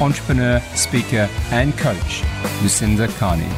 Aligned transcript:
entrepreneur, 0.00 0.60
speaker, 0.74 1.28
and 1.50 1.76
coach, 1.78 2.24
Lucinda 2.62 3.06
Carney. 3.08 3.48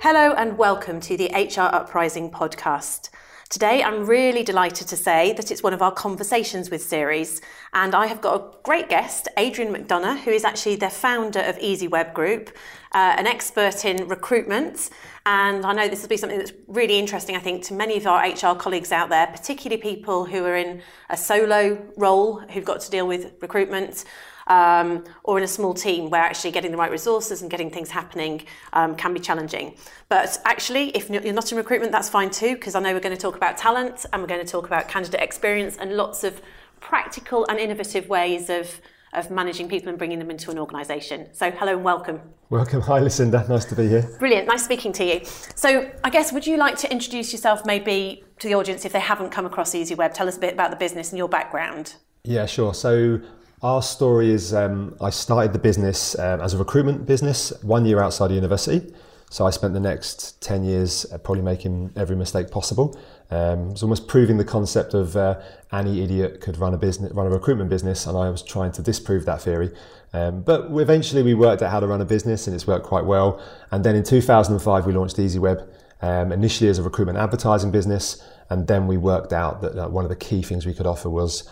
Hello, 0.00 0.32
and 0.32 0.56
welcome 0.56 1.00
to 1.00 1.16
the 1.16 1.26
HR 1.34 1.74
Uprising 1.74 2.30
podcast. 2.30 3.10
Today, 3.50 3.82
I'm 3.82 4.06
really 4.06 4.42
delighted 4.42 4.88
to 4.88 4.96
say 4.96 5.32
that 5.34 5.50
it's 5.50 5.62
one 5.62 5.74
of 5.74 5.82
our 5.82 5.92
Conversations 5.92 6.70
with 6.70 6.82
series, 6.82 7.42
and 7.74 7.94
I 7.94 8.06
have 8.06 8.20
got 8.20 8.40
a 8.40 8.44
great 8.62 8.88
guest, 8.88 9.28
Adrian 9.36 9.72
McDonagh, 9.72 10.20
who 10.20 10.30
is 10.30 10.44
actually 10.44 10.76
the 10.76 10.90
founder 10.90 11.40
of 11.40 11.58
EasyWeb 11.58 12.14
Group, 12.14 12.50
uh, 12.96 13.14
an 13.18 13.26
expert 13.26 13.84
in 13.84 14.08
recruitment. 14.08 14.88
And 15.26 15.66
I 15.66 15.74
know 15.74 15.86
this 15.86 16.00
will 16.00 16.08
be 16.08 16.16
something 16.16 16.38
that's 16.38 16.54
really 16.66 16.98
interesting, 16.98 17.36
I 17.36 17.40
think, 17.40 17.62
to 17.64 17.74
many 17.74 17.98
of 17.98 18.06
our 18.06 18.26
HR 18.26 18.56
colleagues 18.56 18.90
out 18.90 19.10
there, 19.10 19.26
particularly 19.26 19.82
people 19.82 20.24
who 20.24 20.42
are 20.46 20.56
in 20.56 20.80
a 21.10 21.16
solo 21.16 21.86
role 21.98 22.40
who've 22.40 22.64
got 22.64 22.80
to 22.80 22.90
deal 22.90 23.06
with 23.06 23.34
recruitment 23.42 24.06
um, 24.46 25.04
or 25.24 25.36
in 25.36 25.44
a 25.44 25.48
small 25.48 25.74
team 25.74 26.08
where 26.08 26.22
actually 26.22 26.52
getting 26.52 26.70
the 26.70 26.78
right 26.78 26.90
resources 26.90 27.42
and 27.42 27.50
getting 27.50 27.70
things 27.70 27.90
happening 27.90 28.46
um, 28.72 28.96
can 28.96 29.12
be 29.12 29.20
challenging. 29.20 29.76
But 30.08 30.38
actually, 30.46 30.88
if 30.96 31.10
you're 31.10 31.34
not 31.34 31.52
in 31.52 31.58
recruitment, 31.58 31.92
that's 31.92 32.08
fine 32.08 32.30
too, 32.30 32.54
because 32.54 32.74
I 32.74 32.80
know 32.80 32.94
we're 32.94 33.00
going 33.00 33.14
to 33.14 33.20
talk 33.20 33.36
about 33.36 33.58
talent 33.58 34.06
and 34.10 34.22
we're 34.22 34.28
going 34.28 34.46
to 34.46 34.50
talk 34.50 34.64
about 34.64 34.88
candidate 34.88 35.20
experience 35.20 35.76
and 35.76 35.98
lots 35.98 36.24
of 36.24 36.40
practical 36.80 37.44
and 37.50 37.58
innovative 37.58 38.08
ways 38.08 38.48
of 38.48 38.80
of 39.12 39.30
managing 39.30 39.68
people 39.68 39.88
and 39.88 39.98
bringing 39.98 40.18
them 40.18 40.30
into 40.30 40.50
an 40.50 40.58
organisation. 40.58 41.28
So, 41.32 41.50
hello 41.50 41.74
and 41.74 41.84
welcome. 41.84 42.20
Welcome. 42.50 42.80
Hi, 42.82 42.98
Lucinda. 42.98 43.46
Nice 43.48 43.64
to 43.66 43.74
be 43.74 43.88
here. 43.88 44.08
Brilliant. 44.18 44.46
Nice 44.46 44.64
speaking 44.64 44.92
to 44.94 45.04
you. 45.04 45.24
So, 45.54 45.90
I 46.04 46.10
guess, 46.10 46.32
would 46.32 46.46
you 46.46 46.56
like 46.56 46.76
to 46.78 46.90
introduce 46.90 47.32
yourself 47.32 47.64
maybe 47.64 48.24
to 48.38 48.48
the 48.48 48.54
audience 48.54 48.84
if 48.84 48.92
they 48.92 49.00
haven't 49.00 49.30
come 49.30 49.46
across 49.46 49.72
EasyWeb? 49.74 50.12
Tell 50.14 50.28
us 50.28 50.36
a 50.36 50.40
bit 50.40 50.52
about 50.52 50.70
the 50.70 50.76
business 50.76 51.10
and 51.10 51.18
your 51.18 51.28
background. 51.28 51.94
Yeah, 52.24 52.46
sure. 52.46 52.74
So, 52.74 53.20
our 53.62 53.82
story 53.82 54.30
is 54.30 54.52
um, 54.52 54.94
I 55.00 55.10
started 55.10 55.52
the 55.52 55.58
business 55.58 56.18
um, 56.18 56.40
as 56.40 56.54
a 56.54 56.58
recruitment 56.58 57.06
business 57.06 57.52
one 57.62 57.86
year 57.86 58.00
outside 58.00 58.26
of 58.26 58.32
university. 58.32 58.92
So 59.30 59.44
I 59.44 59.50
spent 59.50 59.74
the 59.74 59.80
next 59.80 60.40
10 60.42 60.64
years 60.64 61.04
uh, 61.12 61.18
probably 61.18 61.42
making 61.42 61.92
every 61.96 62.14
mistake 62.14 62.50
possible. 62.50 62.98
Um, 63.30 63.70
was 63.70 63.82
almost 63.82 64.06
proving 64.06 64.36
the 64.36 64.44
concept 64.44 64.94
of 64.94 65.16
uh, 65.16 65.40
any 65.72 66.00
idiot 66.02 66.40
could 66.40 66.58
run 66.58 66.74
a 66.74 66.78
business, 66.78 67.12
run 67.12 67.26
a 67.26 67.30
recruitment 67.30 67.68
business, 67.68 68.06
and 68.06 68.16
I 68.16 68.30
was 68.30 68.40
trying 68.40 68.70
to 68.72 68.82
disprove 68.82 69.24
that 69.26 69.42
theory. 69.42 69.72
Um, 70.12 70.42
but 70.42 70.70
eventually 70.70 71.24
we 71.24 71.34
worked 71.34 71.60
out 71.60 71.72
how 71.72 71.80
to 71.80 71.88
run 71.88 72.00
a 72.00 72.04
business, 72.04 72.46
and 72.46 72.54
it's 72.54 72.68
worked 72.68 72.86
quite 72.86 73.04
well. 73.04 73.42
And 73.72 73.84
then 73.84 73.96
in 73.96 74.04
2005 74.04 74.86
we 74.86 74.92
launched 74.92 75.16
EasyWeb, 75.16 75.68
um, 76.02 76.30
initially 76.30 76.70
as 76.70 76.78
a 76.78 76.84
recruitment 76.84 77.18
advertising 77.18 77.72
business, 77.72 78.22
and 78.48 78.68
then 78.68 78.86
we 78.86 78.96
worked 78.96 79.32
out 79.32 79.60
that 79.62 79.76
uh, 79.76 79.88
one 79.88 80.04
of 80.04 80.08
the 80.08 80.16
key 80.16 80.40
things 80.40 80.64
we 80.64 80.72
could 80.72 80.86
offer 80.86 81.10
was 81.10 81.48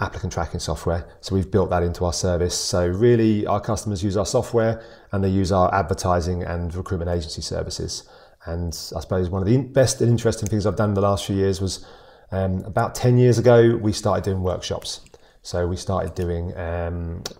applicant 0.00 0.32
tracking 0.32 0.60
software. 0.60 1.08
So 1.20 1.34
we've 1.34 1.50
built 1.50 1.70
that 1.70 1.82
into 1.82 2.04
our 2.04 2.12
service. 2.12 2.56
So 2.56 2.86
really, 2.86 3.46
our 3.46 3.60
customers 3.60 4.02
use 4.02 4.16
our 4.16 4.26
software 4.26 4.82
and 5.12 5.24
they 5.24 5.28
use 5.28 5.50
our 5.50 5.74
advertising 5.74 6.42
and 6.42 6.74
recruitment 6.74 7.10
agency 7.10 7.42
services. 7.42 8.08
And 8.46 8.68
I 8.96 9.00
suppose 9.00 9.28
one 9.28 9.42
of 9.42 9.48
the 9.48 9.58
best 9.58 10.00
and 10.00 10.10
interesting 10.10 10.48
things 10.48 10.66
I've 10.66 10.76
done 10.76 10.90
in 10.90 10.94
the 10.94 11.00
last 11.00 11.26
few 11.26 11.36
years 11.36 11.60
was 11.60 11.84
um, 12.30 12.64
about 12.64 12.94
10 12.94 13.18
years 13.18 13.38
ago, 13.38 13.76
we 13.76 13.92
started 13.92 14.24
doing 14.24 14.42
workshops. 14.42 15.00
So 15.42 15.66
we 15.66 15.76
started 15.76 16.14
doing 16.14 16.52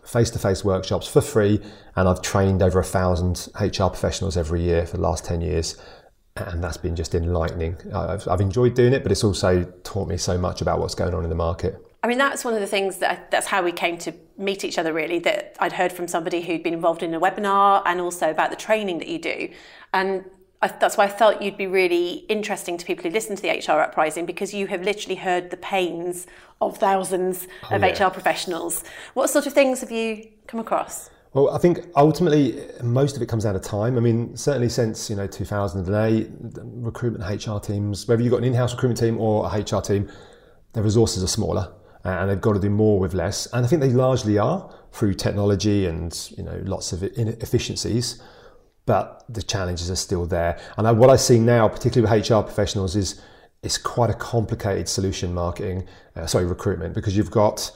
face 0.05 0.31
to 0.31 0.39
face 0.39 0.65
workshops 0.65 1.07
for 1.07 1.21
free, 1.21 1.61
and 1.95 2.09
I've 2.09 2.23
trained 2.23 2.63
over 2.63 2.79
a 2.79 2.85
thousand 2.85 3.49
HR 3.61 3.89
professionals 3.89 4.37
every 4.37 4.63
year 4.63 4.87
for 4.87 4.97
the 4.97 5.03
last 5.03 5.25
10 5.27 5.41
years. 5.43 5.77
And 6.37 6.63
that's 6.63 6.77
been 6.77 6.97
just 6.97 7.15
enlightening. 7.15 7.77
I've, 7.93 8.27
I've 8.29 8.41
enjoyed 8.41 8.75
doing 8.75 8.93
it, 8.93 9.03
but 9.03 9.13
it's 9.13 9.25
also 9.25 9.65
taught 9.83 10.09
me 10.09 10.17
so 10.17 10.39
much 10.39 10.63
about 10.63 10.79
what's 10.79 10.95
going 10.95 11.13
on 11.13 11.25
in 11.25 11.31
the 11.31 11.37
market. 11.37 11.88
I 12.09 12.11
mean, 12.11 12.17
that's 12.17 12.43
one 12.43 12.55
of 12.55 12.61
the 12.61 12.67
things 12.67 12.97
that 12.99 13.11
I, 13.11 13.21
that's 13.29 13.47
how 13.47 13.63
we 13.63 13.71
came 13.71 13.99
to 13.99 14.15
meet 14.39 14.65
each 14.65 14.79
other. 14.79 14.95
Really, 14.95 15.19
that 15.19 15.55
I'd 15.61 15.75
heard 15.75 15.93
from 15.93 16.09
somebody 16.09 16.41
who'd 16.41 16.63
been 16.63 16.73
involved 16.73 17.03
in 17.03 17.13
a 17.13 17.21
webinar, 17.21 17.83
and 17.85 18.01
also 18.01 18.31
about 18.31 18.49
the 18.49 18.57
training 18.57 18.97
that 19.01 19.09
you 19.09 19.19
do, 19.19 19.51
and 19.93 20.25
I, 20.63 20.69
that's 20.69 20.97
why 20.97 21.05
I 21.05 21.09
felt 21.09 21.43
you'd 21.43 21.59
be 21.59 21.67
really 21.67 22.25
interesting 22.31 22.79
to 22.79 22.87
people 22.87 23.03
who 23.03 23.11
listen 23.11 23.37
to 23.37 23.43
the 23.43 23.51
HR 23.51 23.83
Uprising 23.83 24.25
because 24.25 24.55
you 24.55 24.69
have 24.69 24.81
literally 24.81 25.17
heard 25.17 25.51
the 25.51 25.59
pains 25.59 26.27
of 26.63 26.79
thousands 26.79 27.47
oh, 27.65 27.77
of 27.77 27.83
yeah. 27.83 28.07
HR 28.07 28.11
professionals. 28.11 28.85
What 29.13 29.29
sort 29.29 29.47
of 29.47 29.53
things 29.53 29.81
have 29.81 29.91
you 29.91 30.31
come 30.47 30.61
across? 30.61 31.11
Well, 31.35 31.51
I 31.51 31.59
think 31.59 31.81
ultimately 31.95 32.59
most 32.83 33.17
of 33.17 33.23
it 33.23 33.27
comes 33.27 33.45
down 33.45 33.53
to 33.53 33.61
time. 33.61 33.99
I 33.99 34.01
mean, 34.01 34.35
certainly 34.35 34.71
since 34.71 35.11
you 35.11 35.17
know 35.17 35.27
2008, 35.27 36.31
recruitment 36.63 37.45
HR 37.45 37.59
teams, 37.59 38.09
whether 38.09 38.23
you've 38.23 38.31
got 38.31 38.39
an 38.39 38.45
in-house 38.45 38.73
recruitment 38.73 38.99
team 38.99 39.21
or 39.21 39.45
a 39.45 39.61
HR 39.61 39.83
team, 39.83 40.11
their 40.73 40.83
resources 40.83 41.23
are 41.23 41.27
smaller 41.27 41.71
and 42.05 42.31
they've 42.31 42.41
got 42.41 42.55
to 42.55 42.61
do 42.61 42.71
more 42.71 42.99
with 42.99 43.15
less. 43.15 43.47
And 43.53 43.65
I 43.65 43.69
think 43.69 43.81
they 43.81 43.91
largely 43.91 44.39
are 44.39 44.73
through 44.93 45.15
technology 45.15 45.87
and 45.87 46.31
you 46.37 46.43
know 46.43 46.61
lots 46.65 46.93
of 46.93 47.03
efficiencies. 47.03 48.23
But 48.87 49.25
the 49.29 49.43
challenges 49.43 49.91
are 49.91 49.97
still 49.97 50.25
there. 50.25 50.59
And 50.79 50.99
what 50.99 51.11
I 51.11 51.17
see 51.17 51.39
now, 51.39 51.69
particularly 51.69 52.11
with 52.11 52.31
HR 52.31 52.41
professionals, 52.41 52.97
is 52.97 53.21
it's 53.63 53.77
quite 53.77 54.09
a 54.09 54.15
complicated 54.15 54.89
solution 54.89 55.35
marketing, 55.35 55.87
uh, 56.17 56.27
sorry, 56.27 56.47
recruitment, 56.47 56.95
because 56.95 57.17
you've 57.17 57.31
got 57.31 57.71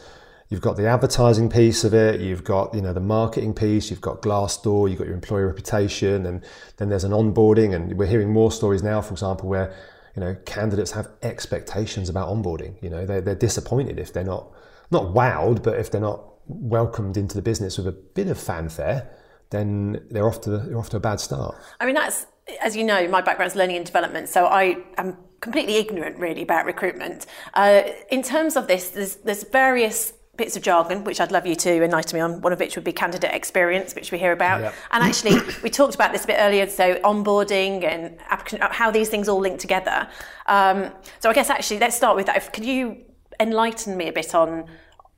you've 0.49 0.61
got 0.61 0.77
the 0.77 0.87
advertising 0.87 1.49
piece 1.49 1.85
of 1.85 1.93
it, 1.93 2.21
you've 2.21 2.45
got 2.45 2.75
you 2.75 2.81
know 2.81 2.93
the 2.93 3.01
marketing 3.01 3.53
piece, 3.53 3.91
you've 3.91 4.01
got 4.01 4.23
Glassdoor, 4.23 4.89
you've 4.89 4.99
got 4.99 5.07
your 5.07 5.17
employer 5.17 5.47
reputation, 5.47 6.25
and 6.27 6.45
then 6.77 6.89
there's 6.89 7.05
an 7.05 7.13
onboarding. 7.13 7.75
And 7.75 7.99
we're 7.99 8.07
hearing 8.07 8.33
more 8.33 8.53
stories 8.53 8.83
now, 8.83 9.01
for 9.01 9.13
example, 9.13 9.49
where 9.49 9.75
you 10.15 10.21
know, 10.21 10.37
candidates 10.45 10.91
have 10.93 11.09
expectations 11.23 12.09
about 12.09 12.29
onboarding. 12.29 12.75
You 12.83 12.91
know, 12.91 13.07
they're, 13.07 13.21
they're 13.21 13.35
disappointed 13.35 13.99
if 13.99 14.13
they're 14.13 14.25
not, 14.25 14.51
not 14.91 15.15
wowed, 15.15 15.63
but 15.63 15.79
if 15.79 15.91
they're 15.91 16.01
not 16.01 16.25
welcomed 16.47 17.17
into 17.17 17.35
the 17.35 17.43
business 17.43 17.79
with 17.79 17.87
a 17.87 17.93
bit 17.93 18.29
of 18.29 18.39
fanfare, 18.39 19.09
then 19.51 20.05
they're 20.11 20.27
off 20.27 20.41
to, 20.43 20.51
the, 20.51 20.59
they're 20.59 20.79
off 20.79 20.91
to 20.91 20.97
a 20.97 21.01
bad 21.01 21.21
start. 21.21 21.55
I 21.81 21.87
mean, 21.87 21.95
that's, 21.95 22.27
as 22.61 22.77
you 22.77 22.85
know, 22.85 23.09
my 23.09 23.21
background 23.21 23.53
is 23.53 23.57
learning 23.57 23.77
and 23.77 23.87
development, 23.87 24.29
so 24.29 24.47
I 24.47 24.79
am 24.97 25.17
completely 25.41 25.77
ignorant 25.77 26.19
really 26.19 26.43
about 26.43 26.67
recruitment. 26.67 27.27
Uh, 27.55 27.83
in 28.11 28.23
terms 28.23 28.57
of 28.57 28.67
this, 28.67 28.91
there's, 28.91 29.17
there's 29.17 29.45
various 29.45 30.13
bits 30.39 30.57
of 30.57 30.63
jargon, 30.63 31.05
which 31.05 31.21
I'd 31.21 31.31
love 31.31 31.47
you 31.47 31.55
to 31.57 31.85
enlighten 31.85 32.17
me 32.17 32.21
on, 32.23 32.41
one 32.41 32.55
of 32.55 32.59
which 32.59 32.75
would 32.75 32.85
be 32.85 32.93
candidate 32.93 33.35
experience, 33.35 33.95
which 33.95 34.11
we 34.11 34.19
hear 34.19 34.33
about. 34.33 34.63
Yep. 34.63 34.75
And 34.93 35.05
actually, 35.05 35.39
we 35.63 35.69
talked 35.69 35.95
about 35.95 36.13
this 36.13 36.25
a 36.25 36.27
bit 36.27 36.37
earlier, 36.39 36.67
so 36.69 36.95
onboarding 37.01 37.85
and 37.85 38.19
how 38.61 38.91
these 38.91 39.11
things 39.11 39.29
all 39.29 39.41
link 39.41 39.61
together. 39.61 40.09
Um, 40.47 40.91
so 41.21 41.29
I 41.29 41.35
guess 41.35 41.51
actually, 41.51 41.81
let's 41.81 41.97
start 41.97 42.17
with 42.17 42.27
that. 42.27 42.53
Could 42.53 42.65
you 42.65 43.03
enlighten 43.41 43.97
me 43.97 44.09
a 44.09 44.13
bit 44.13 44.35
on 44.35 44.67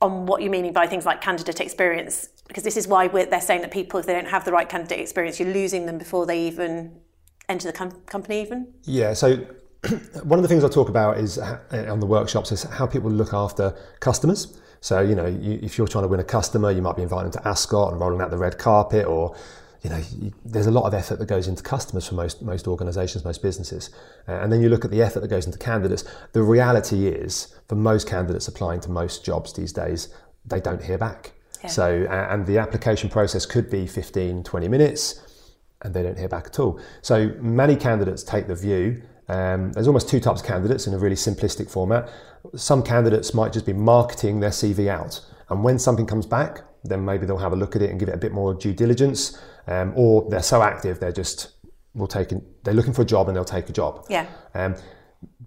on 0.01 0.25
what 0.25 0.41
you're 0.41 0.51
meaning 0.51 0.73
by 0.73 0.85
things 0.85 1.05
like 1.05 1.21
candidate 1.21 1.61
experience? 1.61 2.27
Because 2.49 2.63
this 2.63 2.75
is 2.75 2.85
why 2.85 3.07
they're 3.07 3.39
saying 3.39 3.61
that 3.61 3.71
people, 3.71 4.01
if 4.01 4.05
they 4.05 4.13
don't 4.13 4.27
have 4.27 4.43
the 4.43 4.51
right 4.51 4.67
candidate 4.67 4.99
experience, 4.99 5.39
you're 5.39 5.53
losing 5.53 5.85
them 5.85 5.97
before 5.97 6.25
they 6.25 6.45
even 6.45 6.99
enter 7.47 7.67
the 7.67 7.73
com- 7.73 8.01
company 8.05 8.41
even? 8.41 8.73
Yeah, 8.83 9.13
so 9.13 9.37
one 10.23 10.37
of 10.37 10.43
the 10.43 10.49
things 10.49 10.65
I 10.65 10.67
talk 10.67 10.89
about 10.89 11.17
is 11.17 11.37
uh, 11.37 11.59
on 11.89 12.01
the 12.01 12.05
workshops 12.05 12.51
is 12.51 12.63
how 12.63 12.85
people 12.85 13.09
look 13.09 13.33
after 13.33 13.73
customers. 14.01 14.59
So, 14.81 15.01
you 15.01 15.15
know, 15.15 15.25
you, 15.25 15.59
if 15.61 15.77
you're 15.77 15.87
trying 15.87 16.03
to 16.03 16.07
win 16.07 16.19
a 16.19 16.23
customer, 16.23 16.71
you 16.71 16.81
might 16.81 16.95
be 16.95 17.01
inviting 17.01 17.31
them 17.31 17.41
to 17.41 17.47
Ascot 17.47 17.91
and 17.91 17.99
rolling 17.99 18.21
out 18.21 18.31
the 18.31 18.37
red 18.37 18.57
carpet, 18.57 19.05
or, 19.05 19.35
you 19.81 19.89
know, 19.89 20.01
you, 20.19 20.33
there's 20.43 20.67
a 20.67 20.71
lot 20.71 20.85
of 20.85 20.93
effort 20.93 21.19
that 21.19 21.27
goes 21.27 21.47
into 21.47 21.63
customers 21.63 22.07
for 22.07 22.15
most, 22.15 22.41
most 22.41 22.67
organizations, 22.67 23.25
most 23.25 23.41
businesses. 23.41 23.89
Uh, 24.27 24.33
and 24.33 24.51
then 24.51 24.61
you 24.61 24.69
look 24.69 24.85
at 24.85 24.91
the 24.91 25.01
effort 25.01 25.21
that 25.21 25.27
goes 25.27 25.45
into 25.45 25.57
candidates. 25.57 26.03
The 26.33 26.43
reality 26.43 27.07
is, 27.07 27.55
for 27.67 27.75
most 27.75 28.07
candidates 28.07 28.47
applying 28.47 28.81
to 28.81 28.89
most 28.89 29.25
jobs 29.25 29.53
these 29.53 29.73
days, 29.73 30.09
they 30.45 30.59
don't 30.59 30.83
hear 30.83 30.97
back. 30.97 31.33
Yeah. 31.63 31.69
So, 31.69 32.07
and 32.09 32.45
the 32.45 32.57
application 32.59 33.09
process 33.09 33.45
could 33.45 33.69
be 33.69 33.87
15, 33.87 34.43
20 34.43 34.67
minutes, 34.67 35.21
and 35.81 35.93
they 35.93 36.03
don't 36.03 36.17
hear 36.17 36.29
back 36.29 36.47
at 36.47 36.59
all. 36.59 36.79
So, 37.01 37.31
many 37.39 37.75
candidates 37.75 38.23
take 38.23 38.47
the 38.47 38.55
view 38.55 39.01
um, 39.27 39.71
there's 39.73 39.87
almost 39.87 40.09
two 40.09 40.19
types 40.19 40.41
of 40.41 40.47
candidates 40.47 40.87
in 40.87 40.93
a 40.93 40.97
really 40.97 41.15
simplistic 41.15 41.69
format. 41.69 42.09
Some 42.55 42.83
candidates 42.83 43.33
might 43.33 43.53
just 43.53 43.65
be 43.65 43.73
marketing 43.73 44.39
their 44.39 44.51
CV 44.51 44.87
out, 44.87 45.21
and 45.49 45.63
when 45.63 45.79
something 45.79 46.05
comes 46.05 46.25
back, 46.25 46.61
then 46.83 47.03
maybe 47.03 47.25
they'll 47.25 47.37
have 47.37 47.53
a 47.53 47.55
look 47.55 47.75
at 47.75 47.81
it 47.81 47.89
and 47.89 47.99
give 47.99 48.09
it 48.09 48.15
a 48.15 48.19
bit 48.19 48.31
more 48.31 48.53
due 48.53 48.73
diligence, 48.73 49.37
um, 49.67 49.93
or 49.95 50.29
they're 50.29 50.43
so 50.43 50.61
active 50.61 50.99
they're 50.99 51.11
just 51.11 51.53
will 51.95 52.07
take 52.07 52.29
they're 52.63 52.73
looking 52.73 52.93
for 52.93 53.01
a 53.01 53.05
job 53.05 53.27
and 53.27 53.35
they'll 53.35 53.45
take 53.45 53.69
a 53.69 53.73
job. 53.73 54.05
Yeah. 54.09 54.27
Um, 54.53 54.75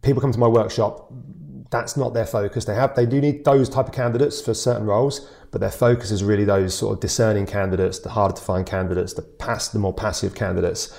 people 0.03 0.21
come 0.21 0.33
to 0.33 0.39
my 0.39 0.49
workshop 0.49 1.13
that's 1.71 1.97
not 1.97 2.15
their 2.15 2.27
focus. 2.27 2.65
They 2.65 2.75
have 2.75 2.95
they 2.95 3.07
do 3.07 3.21
need 3.21 3.45
those 3.45 3.69
type 3.69 3.87
of 3.87 3.93
candidates 3.93 4.41
for 4.41 4.55
certain 4.55 4.87
roles, 4.87 5.29
but 5.51 5.61
their 5.61 5.71
focus 5.71 6.11
is 6.11 6.25
really 6.25 6.45
those 6.45 6.75
sort 6.75 6.95
of 6.95 7.01
discerning 7.01 7.47
candidates, 7.47 7.99
the 7.99 8.11
harder 8.11 8.35
to 8.35 8.43
find 8.43 8.67
candidates, 8.67 9.15
the 9.15 9.23
pass 9.23 9.69
the 9.69 9.79
more 9.79 9.93
passive 9.93 10.35
candidates, 10.35 10.95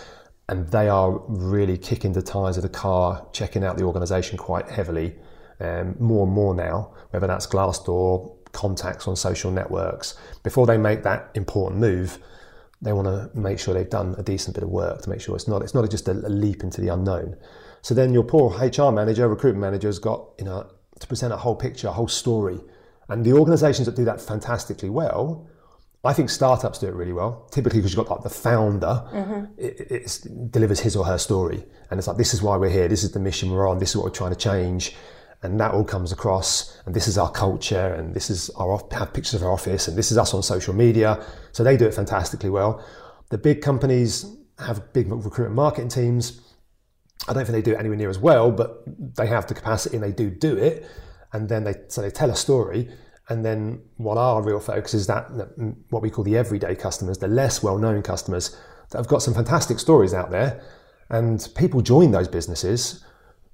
and 0.50 0.68
they 0.70 0.90
are 0.90 1.12
really 1.28 1.78
kicking 1.78 2.12
the 2.12 2.24
tires 2.24 2.58
of 2.58 2.64
the 2.64 2.70
car, 2.70 3.26
checking 3.32 3.64
out 3.64 3.78
the 3.78 3.84
organisation 3.84 4.36
quite 4.36 4.68
heavily, 4.68 5.16
um, 5.60 5.96
more 6.00 6.26
and 6.26 6.34
more 6.34 6.56
now. 6.56 6.92
Whether 7.12 7.28
that's 7.28 7.46
Glassdoor, 7.46 8.36
contacts 8.52 9.08
on 9.08 9.16
social 9.16 9.52
networks, 9.52 10.18
before 10.42 10.66
they 10.66 10.78
make 10.78 11.04
that 11.04 11.30
important 11.36 11.80
move, 11.80 12.18
they 12.82 12.94
want 12.94 13.08
to 13.08 13.30
make 13.38 13.60
sure 13.60 13.76
they've 13.76 13.90
done 13.90 14.16
a 14.18 14.24
decent 14.24 14.56
bit 14.56 14.64
of 14.64 14.70
work 14.70 15.04
to 15.04 15.10
make 15.10 15.22
sure 15.22 15.36
it's 15.36 15.48
not 15.48 15.62
it's 15.62 15.76
not 15.76 15.88
just 15.92 16.08
a, 16.08 16.14
a 16.14 16.34
leap 16.44 16.64
into 16.64 16.82
the 16.82 16.88
unknown. 16.88 17.36
So 17.84 17.94
then 17.94 18.12
your 18.12 18.24
poor 18.24 18.50
HR 18.50 18.92
manager, 18.92 19.28
recruitment 19.28 19.62
manager, 19.62 19.88
has 19.88 20.00
got 20.00 20.30
you 20.40 20.46
know 20.46 20.68
to 21.00 21.08
present 21.08 21.32
a 21.32 21.38
whole 21.38 21.56
picture, 21.56 21.90
a 21.90 21.92
whole 21.92 22.08
story, 22.08 22.60
and 23.08 23.24
the 23.24 23.34
organisations 23.34 23.86
that 23.86 23.96
do 23.96 24.06
that 24.06 24.20
fantastically 24.20 24.90
well. 24.90 25.48
I 26.04 26.14
think 26.14 26.30
startups 26.30 26.80
do 26.80 26.88
it 26.88 26.94
really 26.94 27.12
well, 27.12 27.48
typically 27.52 27.80
because 27.80 27.94
you've 27.94 28.08
got 28.08 28.16
like 28.16 28.24
the 28.24 28.30
founder. 28.30 29.04
Mm-hmm. 29.14 29.46
it, 29.58 29.92
it 29.92 30.52
delivers 30.52 30.80
his 30.80 30.96
or 30.96 31.06
her 31.06 31.18
story, 31.18 31.66
and 31.92 31.98
it's 31.98 32.08
like 32.08 32.18
this 32.18 32.34
is 32.34 32.42
why 32.42 32.56
we're 32.56 32.70
here, 32.70 32.88
this 32.88 33.04
is 33.04 33.12
the 33.12 33.20
mission 33.20 33.52
we're 33.52 33.68
on, 33.68 33.80
this 33.80 33.90
is 33.90 33.96
what 33.98 34.06
we're 34.06 34.12
trying 34.12 34.32
to 34.32 34.38
change, 34.38 34.96
and 35.42 35.60
that 35.60 35.72
all 35.72 35.84
comes 35.84 36.12
across. 36.12 36.78
And 36.86 36.94
this 36.94 37.08
is 37.08 37.18
our 37.18 37.32
culture. 37.32 37.94
And 37.94 38.14
this 38.14 38.30
is 38.30 38.50
our 38.52 38.82
have 38.92 39.14
pictures 39.14 39.36
of 39.36 39.44
our 39.44 39.52
office. 39.52 39.88
And 39.88 39.98
this 39.98 40.12
is 40.12 40.18
us 40.18 40.34
on 40.34 40.44
social 40.44 40.74
media. 40.74 41.24
So 41.54 41.64
they 41.64 41.78
do 41.78 41.86
it 41.86 41.94
fantastically 41.94 42.50
well. 42.50 42.84
The 43.30 43.38
big 43.38 43.62
companies 43.62 44.26
have 44.60 44.92
big 44.92 45.10
recruitment 45.10 45.56
marketing 45.56 45.90
teams. 45.90 46.42
I 47.28 47.34
don't 47.34 47.46
think 47.46 47.56
they 47.56 47.62
do 47.62 47.72
it 47.72 47.80
anywhere 47.80 47.98
near 47.98 48.10
as 48.10 48.18
well 48.18 48.50
but 48.50 48.84
they 48.88 49.28
have 49.28 49.46
the 49.48 49.54
capacity 49.54 49.96
and 49.96 50.04
they 50.04 50.12
do 50.12 50.30
do 50.30 50.58
it. 50.58 50.86
And 51.32 51.48
then 51.48 51.64
they 51.64 51.76
so 51.88 52.02
they 52.02 52.12
tell 52.12 52.30
a 52.30 52.36
story 52.36 52.90
and 53.30 53.46
then 53.46 53.82
what 53.98 54.18
our 54.18 54.42
real 54.42 54.60
focus 54.60 54.94
is 54.94 55.08
that 55.08 55.30
what 55.90 56.02
we 56.02 56.10
call 56.10 56.24
the 56.24 56.38
everyday 56.38 56.76
customers 56.76 57.18
the 57.18 57.28
less 57.28 57.62
well-known 57.64 58.02
customers 58.02 58.58
that 58.90 58.98
have 58.98 59.08
got 59.08 59.22
some 59.22 59.34
fantastic 59.34 59.80
stories 59.80 60.14
out 60.14 60.32
there 60.32 60.62
and 61.10 61.50
people 61.56 61.82
join 61.82 62.12
those 62.12 62.28
businesses 62.28 63.04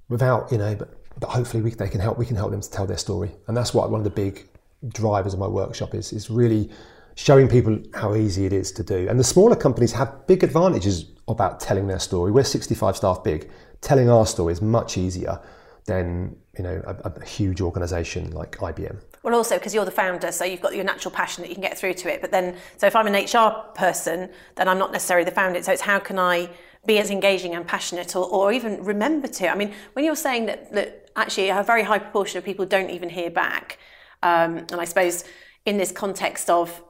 without 0.09 0.51
you 0.51 0.57
know 0.57 0.77
but 1.19 1.29
hopefully 1.29 1.63
we, 1.63 1.71
they 1.71 1.87
can 1.87 1.99
help. 1.99 2.17
We 2.17 2.25
can 2.25 2.35
help 2.35 2.51
them 2.51 2.61
to 2.61 2.69
tell 2.69 2.85
their 2.85 2.97
story, 2.97 3.31
and 3.47 3.55
that's 3.55 3.73
what 3.73 3.89
one 3.89 3.99
of 3.99 4.03
the 4.03 4.09
big 4.09 4.47
drivers 4.89 5.33
of 5.33 5.39
my 5.39 5.47
workshop 5.47 5.95
is. 5.95 6.11
Is 6.13 6.29
really 6.29 6.69
showing 7.15 7.47
people 7.47 7.79
how 7.93 8.15
easy 8.15 8.45
it 8.45 8.53
is 8.53 8.71
to 8.73 8.83
do. 8.83 9.07
And 9.09 9.17
the 9.17 9.23
smaller 9.23 9.55
companies 9.55 9.93
have 9.93 10.27
big 10.27 10.43
advantages 10.43 11.11
about 11.29 11.61
telling 11.61 11.87
their 11.87 11.99
story. 11.99 12.31
We're 12.31 12.43
65 12.43 12.97
staff 12.97 13.23
big. 13.23 13.49
Telling 13.79 14.09
our 14.09 14.25
story 14.25 14.51
is 14.51 14.61
much 14.61 14.97
easier 14.97 15.39
than 15.85 16.35
you 16.57 16.63
know 16.63 16.81
a, 16.85 17.09
a 17.09 17.25
huge 17.25 17.61
organisation 17.61 18.31
like 18.31 18.57
IBM. 18.57 18.97
Well, 19.25 19.33
also 19.33 19.55
because 19.55 19.73
you're 19.73 19.85
the 19.85 19.91
founder, 19.91 20.31
so 20.31 20.45
you've 20.45 20.61
got 20.61 20.75
your 20.75 20.83
natural 20.83 21.11
passion 21.11 21.41
that 21.41 21.49
you 21.49 21.55
can 21.55 21.63
get 21.63 21.75
through 21.75 21.95
to 21.95 22.13
it. 22.13 22.21
But 22.21 22.29
then, 22.29 22.55
so 22.77 22.85
if 22.85 22.95
I'm 22.95 23.07
an 23.07 23.15
HR 23.15 23.71
person, 23.73 24.29
then 24.55 24.67
I'm 24.67 24.77
not 24.77 24.91
necessarily 24.91 25.25
the 25.25 25.31
founder. 25.31 25.63
So 25.63 25.71
it's 25.71 25.81
how 25.81 25.97
can 25.97 26.19
I 26.19 26.47
be 26.85 26.99
as 26.99 27.09
engaging 27.09 27.55
and 27.55 27.65
passionate, 27.65 28.15
or, 28.15 28.27
or 28.27 28.53
even 28.53 28.83
remember 28.83 29.27
to? 29.27 29.49
I 29.49 29.55
mean, 29.55 29.73
when 29.93 30.05
you're 30.05 30.15
saying 30.15 30.45
that 30.45 30.71
that 30.73 31.09
actually 31.15 31.49
a 31.49 31.63
very 31.63 31.81
high 31.81 31.97
proportion 31.97 32.37
of 32.37 32.43
people 32.43 32.67
don't 32.67 32.91
even 32.91 33.09
hear 33.09 33.31
back. 33.31 33.79
Um, 34.21 34.57
and 34.57 34.75
I 34.75 34.85
suppose 34.85 35.23
in 35.65 35.77
this 35.77 35.91
context 35.91 36.47
of 36.51 36.83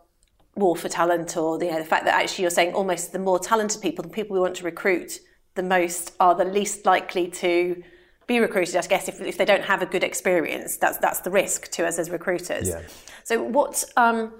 war 0.57 0.75
for 0.75 0.89
talent 0.89 1.37
or 1.37 1.63
you 1.63 1.71
know, 1.71 1.79
the 1.79 1.85
fact 1.85 2.03
that 2.03 2.15
actually 2.15 2.41
you're 2.41 2.51
saying 2.51 2.73
almost 2.73 3.13
the 3.13 3.19
more 3.19 3.39
talented 3.39 3.81
people, 3.81 4.03
the 4.03 4.09
people 4.09 4.33
we 4.33 4.41
want 4.41 4.57
to 4.57 4.65
recruit 4.65 5.21
the 5.53 5.63
most 5.63 6.11
are 6.19 6.35
the 6.35 6.43
least 6.43 6.85
likely 6.85 7.29
to 7.29 7.81
be 8.27 8.39
recruited, 8.39 8.75
I 8.75 8.81
guess, 8.87 9.07
if, 9.07 9.21
if 9.21 9.37
they 9.37 9.45
don't 9.45 9.63
have 9.63 9.81
a 9.81 9.85
good 9.85 10.03
experience. 10.03 10.77
That's, 10.77 10.97
that's 10.97 11.19
the 11.21 11.31
risk 11.31 11.71
to 11.71 11.85
us 11.85 11.99
as 11.99 12.09
recruiters. 12.09 12.67
Yeah. 12.67 12.81
So 13.23 13.41
what... 13.43 13.83
Um, 13.95 14.33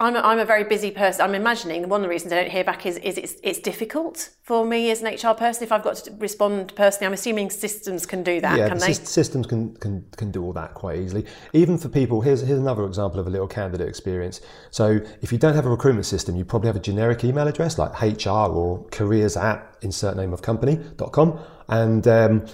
I'm 0.00 0.16
a, 0.16 0.20
I'm 0.20 0.38
a 0.38 0.46
very 0.46 0.64
busy 0.64 0.90
person. 0.90 1.20
I'm 1.20 1.34
imagining 1.34 1.86
one 1.90 2.00
of 2.00 2.04
the 2.04 2.08
reasons 2.08 2.32
I 2.32 2.36
don't 2.40 2.50
hear 2.50 2.64
back 2.64 2.86
is, 2.86 2.96
is 2.96 3.18
it's, 3.18 3.34
it's 3.42 3.58
difficult 3.58 4.30
for 4.42 4.64
me 4.64 4.90
as 4.90 5.02
an 5.02 5.14
HR 5.14 5.34
person. 5.34 5.62
If 5.62 5.72
I've 5.72 5.82
got 5.82 5.96
to 5.96 6.12
respond 6.12 6.74
personally, 6.74 7.06
I'm 7.06 7.12
assuming 7.12 7.50
systems 7.50 8.06
can 8.06 8.22
do 8.22 8.40
that. 8.40 8.56
Yeah, 8.56 8.68
can 8.70 8.80
systems 8.80 9.46
can, 9.46 9.74
can 9.76 10.06
can 10.16 10.30
do 10.30 10.42
all 10.42 10.54
that 10.54 10.72
quite 10.72 11.00
easily. 11.00 11.26
Even 11.52 11.76
for 11.76 11.90
people, 11.90 12.22
here's 12.22 12.40
here's 12.40 12.58
another 12.58 12.86
example 12.86 13.20
of 13.20 13.26
a 13.26 13.30
little 13.30 13.46
candidate 13.46 13.88
experience. 13.88 14.40
So 14.70 15.00
if 15.20 15.32
you 15.32 15.38
don't 15.38 15.54
have 15.54 15.66
a 15.66 15.70
recruitment 15.70 16.06
system, 16.06 16.34
you 16.34 16.46
probably 16.46 16.68
have 16.68 16.76
a 16.76 16.80
generic 16.80 17.22
email 17.22 17.46
address 17.46 17.76
like 17.76 18.00
HR 18.00 18.30
or 18.30 18.86
careers 18.90 19.36
at 19.36 19.76
insert 19.82 20.16
name 20.16 20.32
of 20.32 20.40
company.com. 20.40 21.38
and 21.68 22.08
um, 22.08 22.46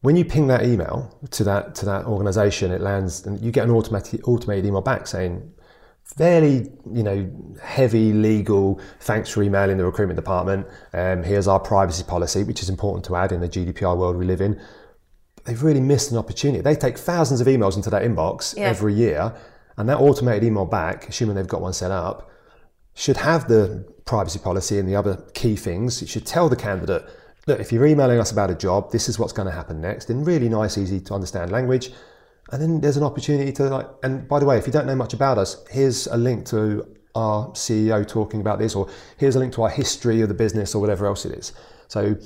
when 0.00 0.16
you 0.16 0.24
ping 0.24 0.46
that 0.46 0.64
email 0.64 1.18
to 1.30 1.44
that 1.44 1.74
to 1.76 1.86
that 1.86 2.06
organization, 2.06 2.70
it 2.70 2.80
lands 2.80 3.26
and 3.26 3.40
you 3.40 3.50
get 3.50 3.64
an 3.64 3.70
automatic 3.70 4.26
automated 4.28 4.64
email 4.66 4.80
back 4.80 5.06
saying 5.06 5.52
fairly, 6.04 6.70
you 6.90 7.02
know, 7.02 7.30
heavy 7.62 8.12
legal. 8.12 8.80
Thanks 9.00 9.28
for 9.28 9.42
emailing 9.42 9.76
the 9.76 9.84
recruitment 9.84 10.16
department. 10.16 10.66
Um, 10.92 11.22
here's 11.22 11.46
our 11.46 11.60
privacy 11.60 12.04
policy, 12.04 12.44
which 12.44 12.62
is 12.62 12.70
important 12.70 13.04
to 13.06 13.16
add 13.16 13.32
in 13.32 13.40
the 13.40 13.48
GDPR 13.48 13.96
world 13.96 14.16
we 14.16 14.24
live 14.24 14.40
in. 14.40 14.60
they've 15.44 15.62
really 15.62 15.80
missed 15.80 16.10
an 16.10 16.18
opportunity. 16.18 16.62
They 16.62 16.74
take 16.74 16.98
thousands 16.98 17.40
of 17.40 17.46
emails 17.46 17.76
into 17.76 17.90
that 17.90 18.02
inbox 18.02 18.56
yeah. 18.56 18.64
every 18.64 18.94
year, 18.94 19.34
and 19.76 19.88
that 19.88 19.98
automated 19.98 20.44
email 20.44 20.66
back, 20.66 21.08
assuming 21.08 21.36
they've 21.36 21.46
got 21.46 21.62
one 21.62 21.72
set 21.72 21.90
up, 21.90 22.30
should 22.94 23.16
have 23.16 23.48
the 23.48 23.86
privacy 24.04 24.38
policy 24.38 24.78
and 24.78 24.88
the 24.88 24.96
other 24.96 25.24
key 25.34 25.56
things. 25.56 26.02
It 26.02 26.08
should 26.08 26.26
tell 26.26 26.48
the 26.48 26.56
candidate, 26.56 27.02
look, 27.48 27.60
if 27.60 27.72
you're 27.72 27.86
emailing 27.86 28.20
us 28.20 28.30
about 28.30 28.50
a 28.50 28.54
job, 28.54 28.92
this 28.92 29.08
is 29.08 29.18
what's 29.18 29.32
going 29.32 29.46
to 29.46 29.52
happen 29.52 29.80
next 29.80 30.10
in 30.10 30.22
really 30.22 30.48
nice, 30.48 30.78
easy 30.78 31.00
to 31.00 31.14
understand 31.14 31.50
language. 31.50 31.90
And 32.52 32.62
then 32.62 32.80
there's 32.80 32.96
an 32.96 33.02
opportunity 33.02 33.52
to 33.52 33.64
like 33.64 33.88
and 34.02 34.26
by 34.26 34.38
the 34.38 34.46
way 34.46 34.56
if 34.56 34.66
you 34.66 34.72
don't 34.72 34.86
know 34.86 34.96
much 34.96 35.12
about 35.12 35.36
us 35.36 35.62
here's 35.70 36.06
a 36.06 36.16
link 36.16 36.46
to 36.46 36.96
our 37.14 37.48
ceo 37.48 38.08
talking 38.08 38.40
about 38.40 38.58
this 38.58 38.74
or 38.74 38.88
here's 39.18 39.36
a 39.36 39.38
link 39.38 39.52
to 39.52 39.62
our 39.62 39.68
history 39.68 40.22
of 40.22 40.28
the 40.28 40.34
business 40.34 40.74
or 40.74 40.80
whatever 40.80 41.04
else 41.06 41.26
it 41.26 41.32
is. 41.32 41.52
So 41.88 42.16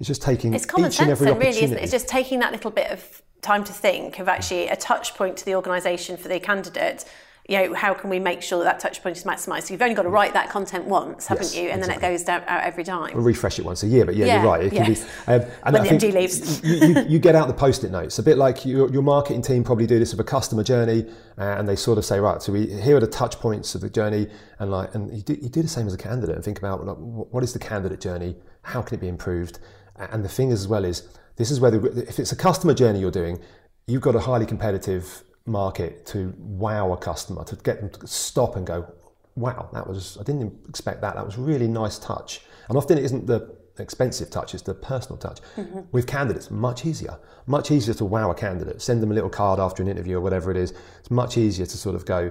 it's 0.00 0.08
just 0.08 0.22
taking 0.22 0.52
it's 0.54 0.66
common 0.66 0.88
each 0.88 0.96
sense 0.96 1.02
and 1.02 1.10
every 1.10 1.26
then, 1.26 1.38
really 1.38 1.62
isn't 1.62 1.76
it? 1.76 1.82
it's 1.82 1.92
just 1.92 2.08
taking 2.08 2.40
that 2.40 2.50
little 2.50 2.72
bit 2.72 2.90
of 2.90 3.22
time 3.40 3.62
to 3.64 3.72
think 3.72 4.18
of 4.18 4.28
actually 4.28 4.66
a 4.68 4.76
touch 4.76 5.14
point 5.14 5.36
to 5.36 5.44
the 5.44 5.54
organisation 5.54 6.16
for 6.16 6.26
the 6.26 6.40
candidate 6.40 7.04
you 7.48 7.56
know, 7.56 7.72
how 7.72 7.94
can 7.94 8.10
we 8.10 8.18
make 8.18 8.42
sure 8.42 8.62
that, 8.62 8.64
that 8.64 8.78
touch 8.78 9.02
point 9.02 9.16
is 9.16 9.24
maximised? 9.24 9.64
So 9.64 9.74
you've 9.74 9.80
only 9.80 9.94
got 9.94 10.02
to 10.02 10.10
write 10.10 10.34
that 10.34 10.50
content 10.50 10.84
once, 10.84 11.26
haven't 11.26 11.44
yes, 11.44 11.56
you? 11.56 11.70
And 11.70 11.80
exactly. 11.80 12.00
then 12.02 12.12
it 12.12 12.14
goes 12.14 12.24
down, 12.24 12.42
out 12.46 12.62
every 12.62 12.84
time. 12.84 13.14
We'll 13.14 13.24
refresh 13.24 13.58
it 13.58 13.64
once 13.64 13.82
a 13.82 13.86
year, 13.86 14.04
but 14.04 14.16
yeah, 14.16 14.26
yeah 14.26 14.42
you're 14.42 14.50
right. 14.50 14.64
It 14.66 14.72
yes. 14.74 14.84
can 15.26 15.38
be, 15.40 15.44
um, 15.44 15.50
and 15.64 15.72
when 15.72 15.82
I 15.82 15.88
the 15.88 15.96
MD 15.96 16.12
leaves. 16.12 16.62
you, 16.62 16.74
you, 16.74 17.04
you, 17.08 17.18
get 17.18 17.34
out 17.34 17.48
the 17.48 17.54
post-it 17.54 17.90
notes. 17.90 18.18
A 18.18 18.22
bit 18.22 18.36
like 18.36 18.66
your, 18.66 18.90
your 18.92 19.00
marketing 19.00 19.40
team 19.40 19.64
probably 19.64 19.86
do 19.86 19.98
this 19.98 20.12
with 20.12 20.20
a 20.20 20.24
customer 20.24 20.62
journey, 20.62 21.06
uh, 21.38 21.42
and 21.42 21.66
they 21.66 21.74
sort 21.74 21.96
of 21.96 22.04
say, 22.04 22.20
right, 22.20 22.42
so 22.42 22.52
we 22.52 22.66
here 22.66 22.98
are 22.98 23.00
the 23.00 23.06
touch 23.06 23.36
points 23.36 23.74
of 23.74 23.80
the 23.80 23.88
journey, 23.88 24.28
and 24.58 24.70
like, 24.70 24.94
and 24.94 25.10
you 25.16 25.22
do, 25.22 25.32
you 25.40 25.48
do 25.48 25.62
the 25.62 25.68
same 25.68 25.86
as 25.86 25.94
a 25.94 25.98
candidate 25.98 26.34
and 26.34 26.44
think 26.44 26.58
about 26.58 26.84
like, 26.84 26.96
what 26.96 27.42
is 27.42 27.54
the 27.54 27.58
candidate 27.58 28.00
journey? 28.00 28.36
How 28.60 28.82
can 28.82 28.98
it 28.98 29.00
be 29.00 29.08
improved? 29.08 29.58
And 29.96 30.22
the 30.22 30.28
thing 30.28 30.52
as 30.52 30.68
well 30.68 30.84
is, 30.84 31.08
this 31.36 31.50
is 31.50 31.60
where 31.60 31.70
the, 31.70 32.06
if 32.06 32.18
it's 32.18 32.30
a 32.30 32.36
customer 32.36 32.74
journey 32.74 33.00
you're 33.00 33.10
doing, 33.10 33.40
you've 33.86 34.02
got 34.02 34.14
a 34.14 34.20
highly 34.20 34.44
competitive 34.44 35.24
market 35.48 36.06
to 36.06 36.34
wow 36.38 36.92
a 36.92 36.96
customer, 36.96 37.44
to 37.44 37.56
get 37.56 37.80
them 37.80 37.90
to 37.90 38.06
stop 38.06 38.56
and 38.56 38.66
go, 38.66 38.86
wow, 39.34 39.68
that 39.72 39.86
was, 39.86 40.18
I 40.20 40.24
didn't 40.24 40.52
expect 40.68 41.00
that. 41.00 41.14
That 41.14 41.24
was 41.24 41.38
really 41.38 41.68
nice 41.68 41.98
touch. 41.98 42.42
And 42.68 42.76
often 42.76 42.98
it 42.98 43.04
isn't 43.04 43.26
the 43.26 43.56
expensive 43.78 44.30
touch, 44.30 44.54
it's 44.54 44.62
the 44.62 44.74
personal 44.74 45.16
touch. 45.16 45.40
Mm-hmm. 45.56 45.80
With 45.92 46.06
candidates, 46.06 46.50
much 46.50 46.84
easier. 46.84 47.18
Much 47.46 47.70
easier 47.70 47.94
to 47.94 48.04
wow 48.04 48.30
a 48.30 48.34
candidate, 48.34 48.82
send 48.82 49.02
them 49.02 49.10
a 49.10 49.14
little 49.14 49.30
card 49.30 49.58
after 49.58 49.82
an 49.82 49.88
interview 49.88 50.18
or 50.18 50.20
whatever 50.20 50.50
it 50.50 50.56
is. 50.56 50.74
It's 51.00 51.10
much 51.10 51.38
easier 51.38 51.66
to 51.66 51.76
sort 51.76 51.94
of 51.94 52.04
go, 52.04 52.30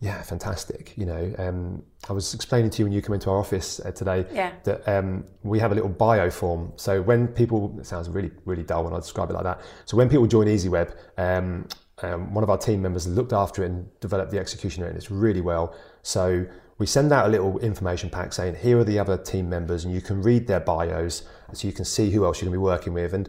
yeah, 0.00 0.20
fantastic. 0.22 0.94
You 0.96 1.06
know, 1.06 1.34
um, 1.38 1.84
I 2.08 2.12
was 2.12 2.34
explaining 2.34 2.70
to 2.70 2.78
you 2.80 2.86
when 2.86 2.92
you 2.92 3.00
come 3.00 3.14
into 3.14 3.30
our 3.30 3.38
office 3.38 3.78
uh, 3.78 3.92
today 3.92 4.26
yeah. 4.32 4.52
that 4.64 4.86
um, 4.88 5.24
we 5.44 5.60
have 5.60 5.70
a 5.70 5.76
little 5.76 5.90
bio 5.90 6.28
form. 6.28 6.72
So 6.74 7.00
when 7.00 7.28
people, 7.28 7.76
it 7.78 7.86
sounds 7.86 8.08
really, 8.08 8.32
really 8.44 8.64
dull 8.64 8.82
when 8.82 8.94
I 8.94 8.96
describe 8.96 9.30
it 9.30 9.34
like 9.34 9.44
that. 9.44 9.60
So 9.84 9.96
when 9.96 10.08
people 10.08 10.26
join 10.26 10.48
EasyWeb, 10.48 10.96
um, 11.18 11.68
um, 12.02 12.34
one 12.34 12.44
of 12.44 12.50
our 12.50 12.58
team 12.58 12.82
members 12.82 13.06
looked 13.06 13.32
after 13.32 13.62
it 13.62 13.70
and 13.70 14.00
developed 14.00 14.30
the 14.30 14.38
execution 14.38 14.82
and 14.84 14.96
it's 14.96 15.10
really 15.10 15.40
well. 15.40 15.74
So 16.02 16.46
we 16.78 16.86
send 16.86 17.12
out 17.12 17.26
a 17.26 17.28
little 17.28 17.58
information 17.60 18.10
pack 18.10 18.32
saying 18.32 18.56
here 18.56 18.78
are 18.78 18.84
the 18.84 18.98
other 18.98 19.16
team 19.16 19.48
members 19.48 19.84
and 19.84 19.94
you 19.94 20.00
can 20.00 20.22
read 20.22 20.46
their 20.46 20.60
bios 20.60 21.22
so 21.52 21.66
you 21.66 21.72
can 21.72 21.84
see 21.84 22.10
who 22.10 22.24
else 22.24 22.40
you're 22.40 22.50
going 22.50 22.58
to 22.58 22.60
be 22.60 22.62
working 22.62 22.92
with 22.92 23.14
and 23.14 23.28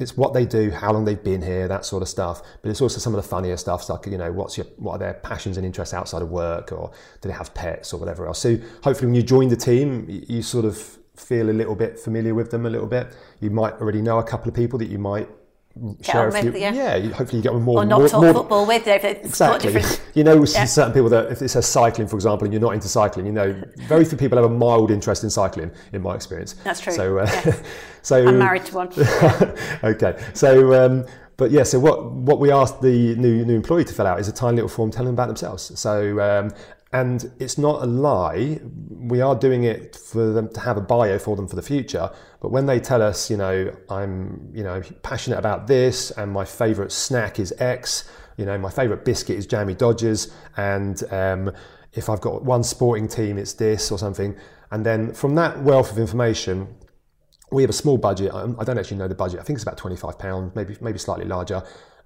it's 0.00 0.16
what 0.16 0.32
they 0.32 0.46
do, 0.46 0.70
how 0.70 0.92
long 0.92 1.04
they've 1.04 1.22
been 1.22 1.42
here, 1.42 1.68
that 1.68 1.84
sort 1.84 2.02
of 2.02 2.08
stuff. 2.08 2.42
But 2.62 2.70
it's 2.70 2.80
also 2.80 2.98
some 2.98 3.14
of 3.14 3.22
the 3.22 3.28
funnier 3.28 3.56
stuff, 3.56 3.88
like 3.88 4.06
you 4.06 4.18
know, 4.18 4.32
what's 4.32 4.56
your 4.56 4.66
what 4.76 4.94
are 4.94 4.98
their 4.98 5.14
passions 5.14 5.56
and 5.56 5.66
interests 5.66 5.94
outside 5.94 6.22
of 6.22 6.30
work, 6.30 6.72
or 6.72 6.90
do 7.20 7.28
they 7.28 7.34
have 7.34 7.52
pets 7.54 7.92
or 7.92 8.00
whatever 8.00 8.26
else. 8.26 8.38
So 8.38 8.56
hopefully, 8.82 9.08
when 9.08 9.14
you 9.14 9.22
join 9.22 9.48
the 9.48 9.56
team, 9.56 10.06
you 10.08 10.42
sort 10.42 10.64
of 10.64 10.78
feel 11.16 11.50
a 11.50 11.52
little 11.52 11.74
bit 11.74 11.98
familiar 11.98 12.34
with 12.34 12.50
them 12.50 12.64
a 12.64 12.70
little 12.70 12.86
bit. 12.86 13.14
You 13.40 13.50
might 13.50 13.74
already 13.74 14.00
know 14.00 14.18
a 14.18 14.24
couple 14.24 14.48
of 14.48 14.54
people 14.54 14.78
that 14.78 14.88
you 14.88 14.98
might 14.98 15.28
share 16.02 16.28
a 16.28 16.32
few. 16.42 16.52
Yeah. 16.52 16.72
yeah, 16.72 17.08
hopefully 17.12 17.38
you 17.38 17.42
get 17.42 17.54
more. 17.54 17.82
Or 17.82 17.84
not 17.84 18.00
more, 18.00 18.08
talk 18.08 18.22
more, 18.22 18.34
football 18.34 18.66
with. 18.66 18.86
exactly. 18.86 19.82
You 20.14 20.24
know, 20.24 20.44
yeah. 20.44 20.64
certain 20.64 20.92
people 20.92 21.08
that 21.10 21.30
if 21.30 21.40
it 21.40 21.48
says 21.50 21.66
cycling, 21.66 22.08
for 22.08 22.16
example, 22.16 22.44
and 22.44 22.52
you're 22.52 22.60
not 22.60 22.74
into 22.74 22.88
cycling, 22.88 23.26
you 23.26 23.32
know, 23.32 23.62
very 23.86 24.04
few 24.04 24.18
people 24.18 24.36
have 24.38 24.50
a 24.50 24.54
mild 24.54 24.90
interest 24.90 25.22
in 25.22 25.30
cycling, 25.30 25.70
in 25.92 26.02
my 26.02 26.16
experience. 26.16 26.54
That's 26.64 26.80
true. 26.80 26.92
So, 26.92 27.18
uh, 27.18 27.26
yes. 27.26 27.62
so 28.02 28.26
I'm 28.26 28.38
married 28.38 28.64
to 28.66 28.74
one. 28.74 28.88
okay, 29.84 30.20
so. 30.34 30.84
Um, 30.84 31.06
but 31.36 31.50
yeah, 31.50 31.62
so 31.62 31.78
what 31.78 32.12
what 32.12 32.38
we 32.38 32.50
asked 32.50 32.82
the 32.82 33.14
new 33.16 33.46
new 33.46 33.56
employee 33.56 33.84
to 33.84 33.94
fill 33.94 34.06
out 34.06 34.20
is 34.20 34.28
a 34.28 34.32
tiny 34.32 34.56
little 34.56 34.68
form 34.68 34.90
telling 34.90 35.06
them 35.06 35.14
about 35.14 35.28
themselves. 35.28 35.72
So 35.78 36.20
um, 36.20 36.50
and 36.92 37.32
it's 37.38 37.56
not 37.56 37.82
a 37.82 37.86
lie. 37.86 38.60
We 38.88 39.20
are 39.20 39.34
doing 39.34 39.64
it 39.64 39.96
for 39.96 40.32
them 40.32 40.52
to 40.54 40.60
have 40.60 40.76
a 40.76 40.80
bio 40.80 41.18
for 41.18 41.36
them 41.36 41.46
for 41.46 41.56
the 41.56 41.62
future. 41.62 42.10
But 42.40 42.50
when 42.50 42.66
they 42.66 42.80
tell 42.80 43.00
us, 43.00 43.30
you 43.30 43.36
know, 43.36 43.74
I'm, 43.88 44.50
you 44.52 44.64
know, 44.64 44.82
passionate 45.02 45.38
about 45.38 45.66
this, 45.66 46.10
and 46.12 46.32
my 46.32 46.44
favourite 46.44 46.92
snack 46.92 47.38
is 47.38 47.52
X. 47.58 48.10
You 48.36 48.46
know, 48.46 48.58
my 48.58 48.70
favourite 48.70 49.04
biscuit 49.04 49.36
is 49.38 49.46
Jammy 49.46 49.74
Dodgers, 49.74 50.32
and 50.56 51.02
um, 51.12 51.52
if 51.92 52.08
I've 52.08 52.20
got 52.20 52.44
one 52.44 52.64
sporting 52.64 53.06
team, 53.06 53.38
it's 53.38 53.52
this 53.52 53.92
or 53.92 53.98
something. 53.98 54.36
And 54.70 54.86
then 54.86 55.12
from 55.12 55.34
that 55.34 55.62
wealth 55.62 55.92
of 55.92 55.98
information, 55.98 56.76
we 57.52 57.62
have 57.62 57.70
a 57.70 57.74
small 57.74 57.98
budget. 57.98 58.32
I 58.32 58.64
don't 58.64 58.78
actually 58.78 58.96
know 58.96 59.08
the 59.08 59.14
budget. 59.14 59.40
I 59.40 59.42
think 59.42 59.56
it's 59.56 59.64
about 59.64 59.76
twenty-five 59.76 60.18
pounds, 60.18 60.54
maybe 60.54 60.76
maybe 60.80 60.98
slightly 60.98 61.26
larger 61.26 61.62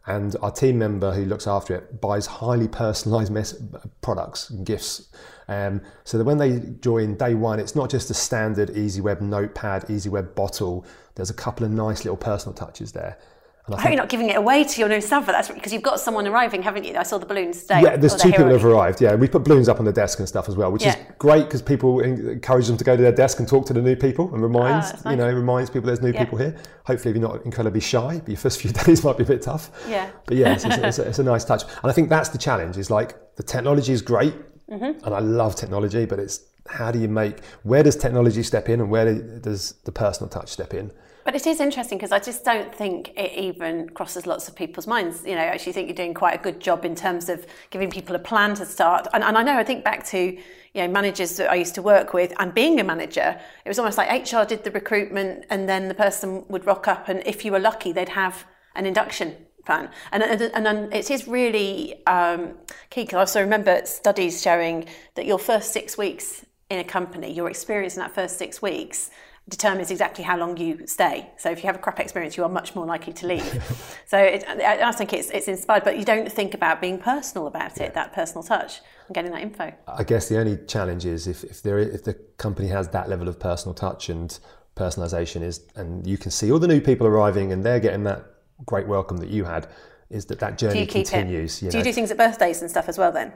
and 0.06 0.36
our 0.42 0.50
team 0.50 0.78
member 0.78 1.12
who 1.12 1.24
looks 1.24 1.46
after 1.46 1.74
it 1.74 2.00
buys 2.00 2.26
highly 2.26 2.68
personalized 2.68 3.32
mes- 3.32 3.62
products 4.02 4.50
and 4.50 4.66
gifts. 4.66 5.08
Um, 5.48 5.80
so 6.04 6.16
that 6.18 6.24
when 6.24 6.38
they 6.38 6.60
join 6.80 7.16
day 7.16 7.34
one 7.34 7.60
it's 7.60 7.74
not 7.74 7.90
just 7.90 8.10
a 8.10 8.14
standard 8.14 8.70
EasyWeb 8.70 9.20
notepad 9.20 9.86
EasyWeb 9.86 10.34
bottle. 10.34 10.86
There's 11.14 11.30
a 11.30 11.34
couple 11.34 11.64
of 11.66 11.72
nice 11.72 12.04
little 12.04 12.16
personal 12.16 12.54
touches 12.54 12.92
there 12.92 13.18
I, 13.66 13.72
I 13.72 13.80
hope 13.80 13.90
you're 13.92 13.96
not 13.96 14.10
giving 14.10 14.28
it 14.28 14.36
away 14.36 14.62
to 14.62 14.80
your 14.80 14.90
new 14.90 15.00
staff, 15.00 15.24
but 15.24 15.32
that's 15.32 15.48
because 15.48 15.72
you've 15.72 15.82
got 15.82 15.98
someone 15.98 16.26
arriving, 16.26 16.62
haven't 16.62 16.84
you? 16.84 16.96
I 16.96 17.02
saw 17.02 17.16
the 17.16 17.24
balloons 17.24 17.62
today. 17.62 17.80
Yeah, 17.82 17.96
there's 17.96 18.14
two 18.14 18.30
people 18.30 18.48
have 18.48 18.64
arrived. 18.64 19.00
Yeah, 19.00 19.14
we 19.14 19.26
put 19.26 19.42
balloons 19.42 19.70
up 19.70 19.78
on 19.78 19.86
the 19.86 19.92
desk 19.92 20.18
and 20.18 20.28
stuff 20.28 20.50
as 20.50 20.56
well, 20.56 20.70
which 20.70 20.82
yeah. 20.82 20.98
is 20.98 21.06
great 21.18 21.44
because 21.44 21.62
people 21.62 22.00
encourage 22.00 22.66
them 22.66 22.76
to 22.76 22.84
go 22.84 22.94
to 22.94 23.02
their 23.02 23.12
desk 23.12 23.38
and 23.38 23.48
talk 23.48 23.64
to 23.66 23.72
the 23.72 23.80
new 23.80 23.96
people 23.96 24.32
and 24.34 24.42
reminds 24.42 24.90
oh, 24.90 25.00
nice. 25.04 25.12
you 25.12 25.16
know 25.16 25.32
reminds 25.32 25.70
people 25.70 25.86
there's 25.86 26.02
new 26.02 26.12
yeah. 26.12 26.24
people 26.24 26.36
here. 26.36 26.56
Hopefully, 26.84 27.10
if 27.10 27.16
you're 27.16 27.26
not 27.26 27.42
incredibly 27.46 27.80
shy, 27.80 28.18
but 28.18 28.28
your 28.28 28.36
first 28.36 28.60
few 28.60 28.70
days 28.84 29.02
might 29.02 29.16
be 29.16 29.22
a 29.22 29.26
bit 29.26 29.40
tough. 29.40 29.70
Yeah. 29.88 30.10
But 30.26 30.36
yeah, 30.36 30.52
it's, 30.52 30.64
it's, 30.66 30.98
a, 30.98 31.08
it's 31.08 31.18
a, 31.18 31.24
nice 31.24 31.44
touch, 31.44 31.62
and 31.62 31.90
I 31.90 31.92
think 31.92 32.10
that's 32.10 32.28
the 32.28 32.38
challenge. 32.38 32.76
Is 32.76 32.90
like 32.90 33.36
the 33.36 33.42
technology 33.42 33.94
is 33.94 34.02
great, 34.02 34.34
mm-hmm. 34.68 35.04
and 35.04 35.14
I 35.14 35.20
love 35.20 35.56
technology, 35.56 36.04
but 36.04 36.18
it's 36.18 36.40
how 36.68 36.90
do 36.90 36.98
you 36.98 37.08
make 37.08 37.42
where 37.62 37.82
does 37.82 37.96
technology 37.96 38.42
step 38.42 38.68
in 38.68 38.80
and 38.80 38.90
where 38.90 39.14
does 39.40 39.72
the 39.84 39.92
personal 39.92 40.28
touch 40.28 40.50
step 40.50 40.74
in? 40.74 40.92
But 41.24 41.34
it 41.34 41.46
is 41.46 41.58
interesting 41.58 41.96
because 41.96 42.12
I 42.12 42.18
just 42.18 42.44
don't 42.44 42.74
think 42.74 43.12
it 43.16 43.32
even 43.32 43.88
crosses 43.88 44.26
lots 44.26 44.46
of 44.46 44.54
people's 44.54 44.86
minds. 44.86 45.24
You 45.24 45.34
know, 45.34 45.40
I 45.40 45.46
actually 45.46 45.72
think 45.72 45.88
you're 45.88 45.96
doing 45.96 46.12
quite 46.12 46.38
a 46.38 46.42
good 46.42 46.60
job 46.60 46.84
in 46.84 46.94
terms 46.94 47.30
of 47.30 47.46
giving 47.70 47.90
people 47.90 48.14
a 48.14 48.18
plan 48.18 48.54
to 48.56 48.66
start. 48.66 49.06
And, 49.14 49.24
and 49.24 49.38
I 49.38 49.42
know 49.42 49.56
I 49.56 49.64
think 49.64 49.84
back 49.84 50.04
to 50.08 50.18
you 50.18 50.82
know 50.82 50.88
managers 50.88 51.36
that 51.38 51.50
I 51.50 51.54
used 51.54 51.74
to 51.76 51.82
work 51.82 52.12
with, 52.12 52.34
and 52.38 52.52
being 52.52 52.78
a 52.78 52.84
manager, 52.84 53.40
it 53.64 53.68
was 53.68 53.78
almost 53.78 53.96
like 53.96 54.32
HR 54.32 54.44
did 54.44 54.64
the 54.64 54.70
recruitment, 54.70 55.46
and 55.48 55.66
then 55.66 55.88
the 55.88 55.94
person 55.94 56.44
would 56.48 56.66
rock 56.66 56.88
up, 56.88 57.08
and 57.08 57.22
if 57.24 57.44
you 57.44 57.52
were 57.52 57.60
lucky, 57.60 57.92
they'd 57.92 58.10
have 58.10 58.44
an 58.74 58.84
induction 58.84 59.34
plan. 59.64 59.88
And, 60.12 60.22
and, 60.22 60.66
and 60.66 60.92
it 60.92 61.10
is 61.10 61.26
really 61.26 62.04
um, 62.06 62.54
key 62.90 63.04
because 63.04 63.16
I 63.16 63.20
also 63.20 63.40
remember 63.40 63.80
studies 63.86 64.42
showing 64.42 64.86
that 65.14 65.24
your 65.24 65.38
first 65.38 65.72
six 65.72 65.96
weeks 65.96 66.44
in 66.68 66.80
a 66.80 66.84
company, 66.84 67.32
your 67.32 67.48
experience 67.48 67.96
in 67.96 68.00
that 68.00 68.14
first 68.14 68.36
six 68.36 68.60
weeks 68.60 69.10
determines 69.48 69.90
exactly 69.90 70.24
how 70.24 70.38
long 70.38 70.56
you 70.56 70.86
stay. 70.86 71.30
So 71.36 71.50
if 71.50 71.58
you 71.58 71.66
have 71.66 71.76
a 71.76 71.78
crap 71.78 72.00
experience, 72.00 72.36
you 72.36 72.44
are 72.44 72.48
much 72.48 72.74
more 72.74 72.86
likely 72.86 73.12
to 73.12 73.26
leave. 73.26 73.96
so 74.06 74.18
it, 74.18 74.44
I 74.48 74.90
think 74.92 75.12
it's, 75.12 75.28
it's 75.30 75.48
inspired, 75.48 75.84
but 75.84 75.98
you 75.98 76.04
don't 76.04 76.30
think 76.32 76.54
about 76.54 76.80
being 76.80 76.98
personal 76.98 77.46
about 77.46 77.78
it, 77.78 77.92
that 77.92 78.14
personal 78.14 78.42
touch, 78.42 78.80
and 79.06 79.14
getting 79.14 79.32
that 79.32 79.42
info. 79.42 79.72
I 79.86 80.02
guess 80.02 80.28
the 80.28 80.38
only 80.38 80.58
challenge 80.66 81.04
is 81.04 81.26
if, 81.26 81.44
if, 81.44 81.62
there, 81.62 81.78
if 81.78 82.04
the 82.04 82.14
company 82.38 82.68
has 82.68 82.88
that 82.88 83.10
level 83.10 83.28
of 83.28 83.38
personal 83.38 83.74
touch 83.74 84.08
and 84.08 84.38
personalization 84.76 85.42
is, 85.42 85.60
and 85.76 86.06
you 86.06 86.16
can 86.16 86.30
see 86.30 86.50
all 86.50 86.58
the 86.58 86.68
new 86.68 86.80
people 86.80 87.06
arriving 87.06 87.52
and 87.52 87.62
they're 87.62 87.80
getting 87.80 88.04
that 88.04 88.24
great 88.64 88.88
welcome 88.88 89.18
that 89.18 89.28
you 89.28 89.44
had, 89.44 89.68
is 90.08 90.24
that 90.26 90.38
that 90.38 90.56
journey 90.56 90.86
continues. 90.86 91.60
You 91.60 91.66
know? 91.66 91.72
Do 91.72 91.78
you 91.78 91.84
do 91.84 91.92
things 91.92 92.10
at 92.10 92.16
birthdays 92.16 92.62
and 92.62 92.70
stuff 92.70 92.88
as 92.88 92.96
well 92.96 93.12
then? 93.12 93.32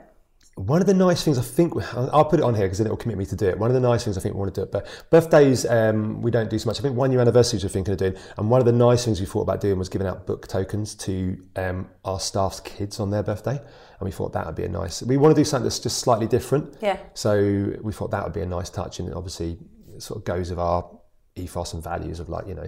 One 0.59 0.81
of 0.81 0.87
the 0.87 0.93
nice 0.93 1.23
things 1.23 1.37
I 1.37 1.41
think 1.41 1.73
I'll 1.93 2.25
put 2.25 2.41
it 2.41 2.43
on 2.43 2.53
here 2.53 2.65
because 2.65 2.79
then 2.79 2.87
it'll 2.87 2.97
commit 2.97 3.17
me 3.17 3.25
to 3.27 3.35
do 3.35 3.47
it. 3.47 3.57
One 3.57 3.69
of 3.69 3.75
the 3.75 3.79
nice 3.79 4.03
things 4.03 4.17
I 4.17 4.21
think 4.21 4.35
we 4.35 4.39
want 4.39 4.53
to 4.53 4.59
do 4.59 4.63
it, 4.63 4.73
but 4.73 4.85
birthdays 5.09 5.65
um, 5.65 6.21
we 6.21 6.31
don't 6.31 6.49
do 6.49 6.59
so 6.59 6.67
much. 6.67 6.79
I 6.79 6.81
think 6.81 6.97
one 6.97 7.11
year 7.11 7.21
anniversaries 7.21 7.63
we're 7.63 7.69
thinking 7.69 7.93
of 7.93 7.97
doing, 7.97 8.17
and 8.37 8.49
one 8.49 8.59
of 8.59 8.65
the 8.65 8.73
nice 8.73 9.05
things 9.05 9.21
we 9.21 9.25
thought 9.25 9.43
about 9.43 9.61
doing 9.61 9.79
was 9.79 9.87
giving 9.87 10.05
out 10.05 10.27
book 10.27 10.49
tokens 10.49 10.95
to 10.95 11.41
um, 11.55 11.87
our 12.03 12.19
staff's 12.19 12.59
kids 12.59 12.99
on 12.99 13.09
their 13.09 13.23
birthday, 13.23 13.55
and 13.57 14.01
we 14.01 14.11
thought 14.11 14.33
that 14.33 14.45
would 14.45 14.55
be 14.55 14.65
a 14.65 14.69
nice. 14.69 15.01
We 15.01 15.15
want 15.15 15.33
to 15.33 15.39
do 15.39 15.45
something 15.45 15.63
that's 15.63 15.79
just 15.79 15.99
slightly 15.99 16.27
different. 16.27 16.75
Yeah. 16.81 16.97
So 17.13 17.73
we 17.81 17.93
thought 17.93 18.11
that 18.11 18.25
would 18.25 18.33
be 18.33 18.41
a 18.41 18.45
nice 18.45 18.69
touch, 18.69 18.99
and 18.99 19.07
it 19.07 19.15
obviously 19.15 19.57
sort 19.97 20.17
of 20.17 20.25
goes 20.25 20.49
with 20.49 20.59
our 20.59 20.89
ethos 21.37 21.73
and 21.73 21.81
values 21.81 22.19
of 22.19 22.27
like 22.27 22.45
you 22.47 22.53
know 22.53 22.67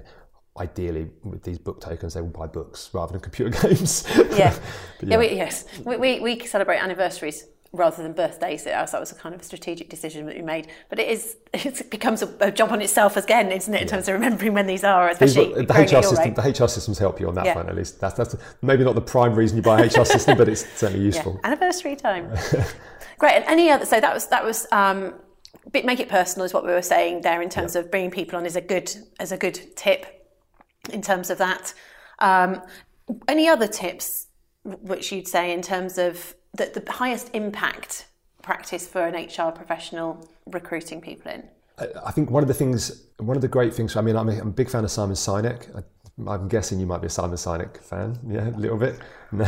ideally 0.58 1.10
with 1.24 1.44
these 1.44 1.58
book 1.58 1.82
tokens 1.82 2.14
they 2.14 2.22
will 2.22 2.30
buy 2.30 2.48
books 2.48 2.90
rather 2.94 3.12
than 3.12 3.22
computer 3.22 3.50
games 3.68 4.06
yeah 4.16 4.26
yeah, 4.38 4.58
yeah 5.02 5.18
we, 5.18 5.32
yes 5.34 5.66
we, 5.84 5.98
we, 5.98 6.20
we 6.20 6.46
celebrate 6.46 6.78
anniversaries 6.78 7.48
rather 7.74 8.04
than 8.04 8.14
birthdays. 8.14 8.64
So 8.64 8.70
that 8.70 9.00
was 9.00 9.12
a 9.12 9.16
kind 9.16 9.34
of 9.34 9.42
a 9.42 9.44
strategic 9.44 9.90
decision 9.90 10.26
that 10.26 10.36
we 10.36 10.42
made. 10.42 10.68
But 10.90 11.00
it 11.00 11.08
is 11.08 11.38
it 11.54 11.90
becomes 11.90 12.22
a, 12.22 12.34
a 12.40 12.52
job 12.52 12.72
on 12.72 12.82
itself 12.82 13.18
again, 13.18 13.52
isn't 13.52 13.74
it, 13.74 13.82
in 13.82 13.88
yeah. 13.88 13.92
terms 13.92 14.08
of 14.08 14.14
remembering 14.14 14.54
when 14.54 14.68
these 14.68 14.84
are, 14.84 15.10
especially 15.10 15.54
the 15.66 15.74
HR 15.74 16.04
system. 16.04 16.34
The 16.34 16.64
HR 16.64 16.68
systems 16.68 16.98
help 17.00 17.20
you 17.20 17.28
on 17.28 17.36
that 17.36 17.46
yeah. 17.46 17.54
front 17.54 17.70
at 17.70 17.76
least. 17.76 18.00
That's 18.00 18.16
that's 18.16 18.36
maybe 18.62 18.84
not 18.84 18.96
the 18.96 19.02
prime 19.02 19.36
reason 19.36 19.58
you 19.58 19.64
buy 19.64 19.82
a 19.82 19.86
HR 19.86 20.06
system, 20.06 20.38
but 20.38 20.50
it's 20.50 20.66
certainly 20.78 21.04
useful. 21.04 21.34
Yeah. 21.34 21.52
Anniversary 21.52 21.96
time. 21.96 22.30
Great. 23.18 23.36
And 23.36 23.46
any 23.46 23.70
other? 23.70 23.86
So 23.86 24.00
that 24.00 24.14
was 24.14 24.28
that 24.28 24.44
was. 24.44 24.68
Um, 24.72 25.14
bit, 25.72 25.86
make 25.86 26.00
it 26.00 26.10
personal 26.10 26.46
is 26.46 26.54
what 26.54 26.66
we 26.66 26.72
were 26.72 26.82
saying 26.82 27.22
there 27.22 27.42
in 27.42 27.50
terms 27.50 27.76
of 27.76 27.92
bringing 27.92 28.12
people 28.12 28.38
on 28.38 28.46
is 28.46 28.56
a 28.56 28.62
good 28.62 28.94
as 29.20 29.32
a 29.32 29.38
good 29.38 29.60
tip 29.76 30.06
in 30.92 31.02
terms 31.02 31.30
of 31.30 31.38
that. 31.38 31.74
Um, 32.20 32.62
any 33.28 33.48
other 33.48 33.68
tips 33.68 34.28
which 34.64 35.12
you'd 35.12 35.28
say 35.28 35.52
in 35.52 35.62
terms 35.62 35.98
of 35.98 36.36
the, 36.54 36.82
the 36.84 36.92
highest 36.92 37.30
impact 37.34 38.08
practice 38.42 38.88
for 38.88 39.06
an 39.06 39.16
HR 39.16 39.52
professional 39.52 40.28
recruiting 40.46 41.02
people 41.02 41.32
in? 41.32 41.44
I 42.06 42.12
think 42.12 42.30
one 42.30 42.44
of 42.44 42.48
the 42.48 42.54
things, 42.54 43.08
one 43.18 43.36
of 43.36 43.42
the 43.42 43.48
great 43.48 43.74
things, 43.74 43.96
I 43.96 44.02
mean, 44.02 44.16
I'm 44.16 44.30
a, 44.30 44.34
I'm 44.34 44.50
a 44.50 44.52
big 44.52 44.70
fan 44.70 44.84
of 44.84 44.92
Simon 44.92 45.16
Sinek. 45.16 45.84
I, 46.28 46.36
am 46.36 46.48
guessing 46.48 46.80
you 46.80 46.86
might 46.86 47.02
be 47.02 47.08
a 47.08 47.10
Simon 47.10 47.38
Sinek 47.38 47.78
fan, 47.78 48.20
yeah, 48.28 48.50
a 48.50 48.58
little 48.58 48.78
bit. 48.78 49.00
No, 49.34 49.46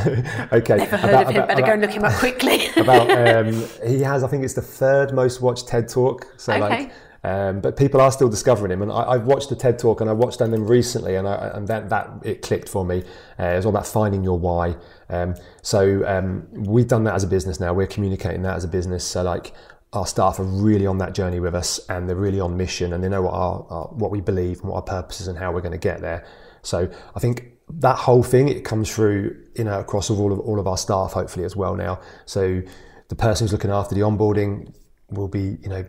okay. 0.54 0.78
Never 0.78 0.96
heard 0.96 1.10
about, 1.10 1.24
of 1.24 1.30
him. 1.30 1.36
About, 1.36 1.48
Better 1.50 1.60
about, 1.60 1.66
go 1.66 1.74
and 1.74 1.82
look 1.82 1.92
him 1.92 2.06
up 2.06 2.14
quickly. 2.14 2.68
about 2.78 3.12
um, 3.36 3.68
he 3.86 4.00
has, 4.00 4.24
I 4.24 4.30
think 4.30 4.46
it's 4.46 4.54
the 4.54 4.62
third 4.62 5.14
most 5.14 5.42
watched 5.42 5.68
TED 5.68 5.90
Talk. 5.90 6.26
So 6.38 6.54
okay. 6.54 6.62
like 6.62 6.92
um, 7.24 7.62
but 7.62 7.78
people 7.78 8.02
are 8.02 8.12
still 8.12 8.28
discovering 8.28 8.72
him, 8.72 8.82
and 8.82 8.92
I, 8.92 9.14
have 9.14 9.26
watched 9.26 9.50
the 9.50 9.56
TED 9.56 9.80
talk 9.80 10.02
and 10.02 10.10
I 10.10 10.14
watched 10.14 10.40
them 10.40 10.52
recently, 10.68 11.16
and, 11.16 11.28
I, 11.28 11.52
and 11.54 11.68
that, 11.70 11.90
that 11.90 12.10
it 12.24 12.42
clicked 12.42 12.68
for 12.68 12.84
me. 12.84 13.04
Uh, 13.40 13.46
it 13.46 13.56
was 13.56 13.66
all 13.66 13.72
about 13.72 13.88
finding 13.88 14.24
your 14.24 14.38
why. 14.38 14.76
Um, 15.10 15.36
so 15.62 16.06
um, 16.06 16.48
we've 16.52 16.88
done 16.88 17.06
that 17.06 17.16
as 17.16 17.24
a 17.24 17.28
business 17.28 17.60
now. 17.60 17.74
We're 17.74 17.88
communicating 17.88 18.42
that 18.42 18.58
as 18.58 18.66
a 18.66 18.68
business. 18.68 19.06
So 19.06 19.24
like 19.24 19.54
our 19.94 20.06
staff 20.06 20.40
are 20.40 20.44
really 20.44 20.86
on 20.86 20.98
that 20.98 21.14
journey 21.14 21.40
with 21.40 21.56
us, 21.56 21.80
and 21.88 22.10
they're 22.10 22.16
really 22.16 22.42
on 22.42 22.58
mission, 22.58 22.92
and 22.92 23.02
they 23.02 23.08
know 23.08 23.22
what 23.22 23.34
our, 23.34 23.66
our 23.70 23.86
what 23.88 24.12
we 24.12 24.20
believe 24.20 24.60
and 24.60 24.70
what 24.70 24.76
our 24.76 25.02
purpose 25.02 25.22
is 25.22 25.28
and 25.28 25.38
how 25.38 25.54
we're 25.54 25.62
going 25.62 25.72
to 25.72 25.78
get 25.78 26.02
there. 26.02 26.26
So 26.62 26.90
I 27.16 27.20
think 27.20 27.54
that 27.70 27.98
whole 27.98 28.24
thing 28.24 28.50
it 28.50 28.66
comes 28.66 28.94
through 28.94 29.42
you 29.56 29.64
know 29.64 29.80
across 29.80 30.10
all 30.10 30.34
of 30.34 30.40
all 30.40 30.60
of 30.60 30.68
our 30.68 30.78
staff 30.78 31.14
hopefully 31.14 31.46
as 31.46 31.56
well 31.56 31.76
now. 31.76 32.02
So 32.26 32.62
the 33.08 33.16
person 33.16 33.46
who's 33.46 33.54
looking 33.54 33.72
after 33.72 33.96
the 33.96 34.02
onboarding 34.02 34.74
will 35.10 35.28
be 35.28 35.58
you 35.62 35.70
know 35.70 35.86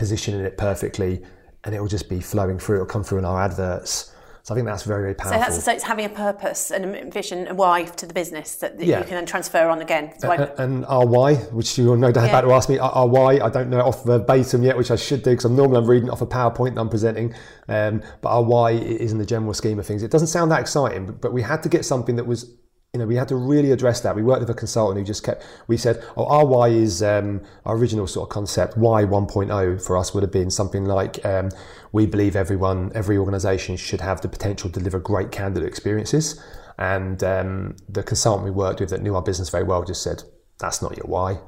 positioning 0.00 0.40
it 0.40 0.56
perfectly, 0.56 1.22
and 1.62 1.74
it 1.74 1.80
will 1.80 1.86
just 1.86 2.08
be 2.08 2.20
flowing 2.20 2.58
through. 2.58 2.76
It'll 2.76 2.86
come 2.86 3.04
through 3.04 3.18
in 3.18 3.26
our 3.26 3.40
adverts. 3.40 4.14
So 4.42 4.54
I 4.54 4.56
think 4.56 4.66
that's 4.66 4.84
very, 4.84 5.02
very 5.02 5.14
powerful. 5.14 5.38
So, 5.38 5.44
that's, 5.44 5.64
so 5.64 5.72
it's 5.72 5.84
having 5.84 6.06
a 6.06 6.08
purpose 6.08 6.70
and 6.70 6.96
a 6.96 7.10
vision, 7.10 7.46
a 7.48 7.54
why 7.54 7.84
to 7.84 8.06
the 8.06 8.14
business 8.14 8.56
that, 8.56 8.78
that 8.78 8.86
yeah. 8.86 9.00
you 9.00 9.04
can 9.04 9.16
then 9.16 9.26
transfer 9.26 9.68
on 9.68 9.82
again. 9.82 10.14
So 10.18 10.30
and, 10.30 10.50
and, 10.58 10.86
our 10.86 11.06
why, 11.06 11.34
which 11.34 11.76
you're 11.76 11.98
no 11.98 12.10
doubt 12.10 12.24
yeah. 12.24 12.30
about 12.30 12.48
to 12.48 12.52
ask 12.52 12.70
me, 12.70 12.78
our, 12.78 12.90
our, 12.90 13.06
why, 13.06 13.40
I 13.40 13.50
don't 13.50 13.68
know 13.68 13.82
off 13.82 14.06
verbatim 14.06 14.62
yet, 14.62 14.78
which 14.78 14.90
I 14.90 14.96
should 14.96 15.22
do 15.22 15.32
because 15.32 15.44
I'm 15.44 15.54
normally 15.54 15.76
I'm 15.76 15.86
reading 15.86 16.08
off 16.08 16.22
a 16.22 16.26
PowerPoint 16.26 16.76
that 16.76 16.80
I'm 16.80 16.88
presenting. 16.88 17.34
Um, 17.68 18.02
but 18.22 18.30
our 18.30 18.42
why 18.42 18.70
is 18.70 19.12
in 19.12 19.18
the 19.18 19.26
general 19.26 19.52
scheme 19.52 19.78
of 19.78 19.84
things. 19.84 20.02
It 20.02 20.10
doesn't 20.10 20.28
sound 20.28 20.50
that 20.52 20.60
exciting, 20.60 21.04
but, 21.04 21.20
but 21.20 21.32
we 21.34 21.42
had 21.42 21.62
to 21.64 21.68
get 21.68 21.84
something 21.84 22.16
that 22.16 22.26
was 22.26 22.56
you 22.92 22.98
know, 22.98 23.06
we 23.06 23.14
had 23.14 23.28
to 23.28 23.36
really 23.36 23.70
address 23.70 24.00
that. 24.00 24.16
We 24.16 24.22
worked 24.22 24.40
with 24.40 24.50
a 24.50 24.54
consultant 24.54 24.98
who 24.98 25.04
just 25.04 25.22
kept, 25.22 25.44
we 25.68 25.76
said, 25.76 26.02
oh, 26.16 26.26
our 26.26 26.44
why 26.44 26.68
is 26.68 27.04
um, 27.04 27.40
our 27.64 27.76
original 27.76 28.08
sort 28.08 28.28
of 28.28 28.32
concept. 28.32 28.76
Why 28.76 29.04
1.0 29.04 29.86
for 29.86 29.96
us 29.96 30.12
would 30.12 30.24
have 30.24 30.32
been 30.32 30.50
something 30.50 30.84
like 30.84 31.24
um, 31.24 31.50
we 31.92 32.06
believe 32.06 32.34
everyone, 32.34 32.90
every 32.92 33.16
organization 33.16 33.76
should 33.76 34.00
have 34.00 34.20
the 34.22 34.28
potential 34.28 34.70
to 34.70 34.78
deliver 34.80 34.98
great 34.98 35.30
candidate 35.30 35.68
experiences. 35.68 36.42
And 36.78 37.22
um, 37.22 37.76
the 37.88 38.02
consultant 38.02 38.44
we 38.44 38.50
worked 38.50 38.80
with 38.80 38.90
that 38.90 39.02
knew 39.02 39.14
our 39.14 39.22
business 39.22 39.50
very 39.50 39.64
well 39.64 39.84
just 39.84 40.02
said, 40.02 40.24
that's 40.58 40.82
not 40.82 40.96
your 40.96 41.06
why. 41.06 41.38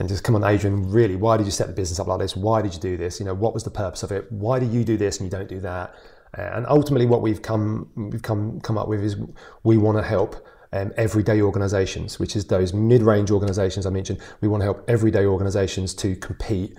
And 0.00 0.08
just 0.08 0.24
come 0.24 0.34
on, 0.34 0.42
Adrian, 0.42 0.90
really, 0.90 1.14
why 1.14 1.36
did 1.36 1.46
you 1.46 1.52
set 1.52 1.68
the 1.68 1.72
business 1.72 2.00
up 2.00 2.08
like 2.08 2.18
this? 2.18 2.34
Why 2.34 2.62
did 2.62 2.74
you 2.74 2.80
do 2.80 2.96
this? 2.96 3.20
You 3.20 3.26
know, 3.26 3.34
what 3.34 3.54
was 3.54 3.62
the 3.62 3.70
purpose 3.70 4.02
of 4.02 4.10
it? 4.10 4.30
Why 4.32 4.58
do 4.58 4.66
you 4.66 4.82
do 4.82 4.96
this 4.96 5.20
and 5.20 5.26
you 5.26 5.30
don't 5.30 5.48
do 5.48 5.60
that? 5.60 5.94
And 6.36 6.66
ultimately, 6.68 7.06
what 7.06 7.22
we've 7.22 7.40
come 7.40 7.90
we've 7.94 8.22
come 8.22 8.60
come 8.60 8.76
up 8.76 8.88
with 8.88 9.04
is 9.04 9.16
we 9.62 9.76
want 9.76 9.98
to 9.98 10.02
help 10.02 10.44
um, 10.74 10.92
everyday 10.96 11.40
organizations, 11.40 12.18
which 12.18 12.36
is 12.36 12.44
those 12.46 12.74
mid 12.74 13.02
range 13.02 13.30
organizations 13.30 13.86
I 13.86 13.90
mentioned. 13.90 14.20
We 14.42 14.48
want 14.48 14.60
to 14.60 14.64
help 14.64 14.84
everyday 14.88 15.24
organizations 15.24 15.94
to 15.94 16.16
compete 16.16 16.76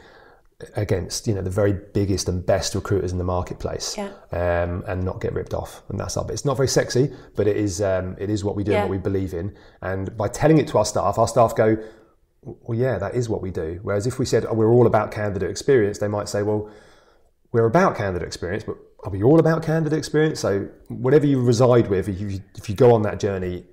against 0.77 1.27
you 1.27 1.33
know 1.33 1.41
the 1.41 1.49
very 1.49 1.73
biggest 1.93 2.29
and 2.29 2.45
best 2.45 2.75
recruiters 2.75 3.11
in 3.11 3.17
the 3.17 3.25
marketplace 3.25 3.97
Yeah. 3.97 4.11
um, 4.31 4.85
and 4.87 5.03
not 5.03 5.19
get 5.19 5.33
ripped 5.33 5.53
off 5.53 5.83
and 5.89 5.99
that's 5.99 6.15
our 6.15 6.23
bit. 6.23 6.31
It's 6.31 6.45
not 6.45 6.55
very 6.55 6.69
sexy 6.69 7.11
but 7.35 7.45
it 7.45 7.57
is 7.57 7.81
um, 7.81 8.15
it 8.17 8.29
is 8.29 8.45
what 8.45 8.55
we 8.55 8.63
do 8.63 8.71
Yeah. 8.71 8.81
and 8.83 8.89
what 8.89 8.91
we 8.97 9.01
believe 9.01 9.33
in 9.33 9.53
and 9.81 10.15
by 10.15 10.29
telling 10.29 10.57
it 10.57 10.67
to 10.69 10.77
our 10.77 10.85
staff 10.85 11.17
our 11.17 11.27
staff 11.27 11.57
go 11.57 11.75
well 12.41 12.77
yeah 12.79 12.97
that 12.97 13.15
is 13.15 13.27
what 13.27 13.41
we 13.41 13.51
do 13.51 13.79
whereas 13.83 14.07
if 14.07 14.17
we 14.17 14.25
said 14.25 14.45
oh, 14.45 14.53
we're 14.53 14.71
all 14.71 14.87
about 14.87 15.11
candidate 15.11 15.49
experience 15.49 15.97
they 15.97 16.07
might 16.07 16.29
say 16.29 16.41
well 16.41 16.71
we're 17.51 17.65
about 17.65 17.97
candidate 17.97 18.25
experience 18.25 18.63
but 18.63 18.77
are 19.03 19.11
we 19.11 19.21
all 19.23 19.41
about 19.41 19.61
candidate 19.61 19.99
experience 19.99 20.39
so 20.39 20.69
whatever 20.87 21.25
you 21.25 21.41
reside 21.41 21.89
with 21.89 22.07
if 22.07 22.17
you, 22.19 22.39
if 22.55 22.69
you 22.69 22.75
go 22.75 22.93
on 22.93 23.01
that 23.01 23.19
journey 23.19 23.65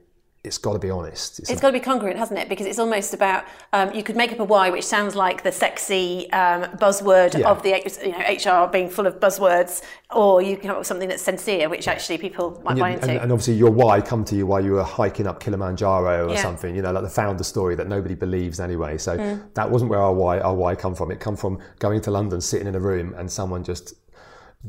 it's 0.45 0.59
got 0.59 0.73
to 0.73 0.79
be 0.81 0.91
honest 0.91 1.39
it's 1.39 1.51
It's 1.51 1.61
got 1.61 1.69
to 1.69 1.73
be 1.73 1.79
congruent, 1.81 2.19
hasn't 2.19 2.39
it? 2.39 2.49
Because 2.49 2.67
it's 2.67 2.81
almost 2.81 3.15
about 3.15 3.45
um, 3.73 3.93
you 3.95 4.03
could 4.03 4.17
make 4.17 4.33
up 4.33 4.41
a 4.41 4.45
why, 4.45 4.71
which 4.71 4.85
sounds 4.85 5.15
like 5.15 5.43
the 5.45 5.53
sexy 5.53 6.31
um, 6.33 6.65
buzzword 6.79 7.39
Yeah. 7.39 7.49
of 7.49 7.63
the 7.63 7.69
you 8.05 8.11
know, 8.11 8.65
HR 8.65 8.69
being 8.71 8.91
full 8.91 9.07
of 9.07 9.21
buzzwords, 9.21 9.83
or 10.13 10.43
you 10.43 10.57
can 10.57 10.63
come 10.63 10.73
up 10.73 10.79
with 10.79 10.87
something 10.89 11.09
that's 11.09 11.23
sincere, 11.23 11.69
which 11.69 11.87
actually 11.87 12.19
people 12.19 12.61
might 12.65 12.77
buy 12.77 12.91
and, 12.91 13.03
into. 13.05 13.23
and 13.23 13.31
obviously 13.33 13.55
your 13.55 13.71
why 13.71 14.01
come 14.01 14.25
to 14.25 14.35
you 14.35 14.45
while 14.47 14.65
you 14.65 14.73
were 14.73 14.83
hiking 14.83 15.29
up 15.29 15.39
Kilimanjaro 15.39 16.27
or 16.29 16.35
Yeah. 16.35 16.43
something, 16.43 16.75
you 16.75 16.83
know, 16.83 16.91
like 16.91 17.05
the 17.05 17.09
founder 17.11 17.45
story 17.45 17.77
that 17.77 17.89
nobody 17.89 18.17
believes 18.17 18.59
anyway. 18.59 18.99
So 18.99 19.17
Hmm. 19.17 19.43
that 19.55 19.71
wasn't 19.71 19.91
where 19.93 20.01
our 20.01 20.13
why 20.13 20.41
our 20.41 20.55
why 20.55 20.75
come 20.75 20.95
from. 20.97 21.13
It 21.13 21.21
come 21.21 21.37
from 21.37 21.61
going 21.79 22.01
to 22.01 22.11
London, 22.11 22.41
sitting 22.41 22.67
in 22.67 22.75
a 22.75 22.81
room 22.81 23.15
and 23.17 23.31
someone 23.31 23.63
just 23.63 23.95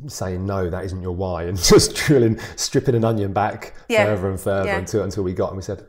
saying 0.07 0.45
no, 0.45 0.69
that 0.69 0.85
isn't 0.85 1.01
your 1.01 1.15
why, 1.15 1.43
and 1.49 1.57
just 1.57 1.95
drilling, 1.95 2.39
stripping 2.55 2.95
an 2.95 3.03
onion 3.05 3.33
back 3.33 3.73
Yeah. 3.89 4.05
further 4.05 4.29
and 4.29 4.39
further 4.39 4.67
Yeah. 4.69 4.77
until 4.77 5.03
until 5.03 5.23
we 5.23 5.33
got 5.33 5.49
and 5.49 5.57
we 5.57 5.63
said, 5.63 5.85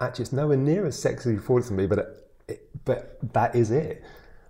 actually, 0.00 0.24
it's 0.24 0.32
nowhere 0.32 0.56
near 0.56 0.86
as 0.86 0.98
sexy 0.98 1.34
as 1.34 1.40
for 1.42 1.60
to 1.60 1.72
me, 1.72 1.86
but 1.86 1.98
it, 1.98 2.30
it, 2.48 2.84
but 2.84 3.18
that 3.32 3.54
is 3.54 3.70
it. 3.70 4.02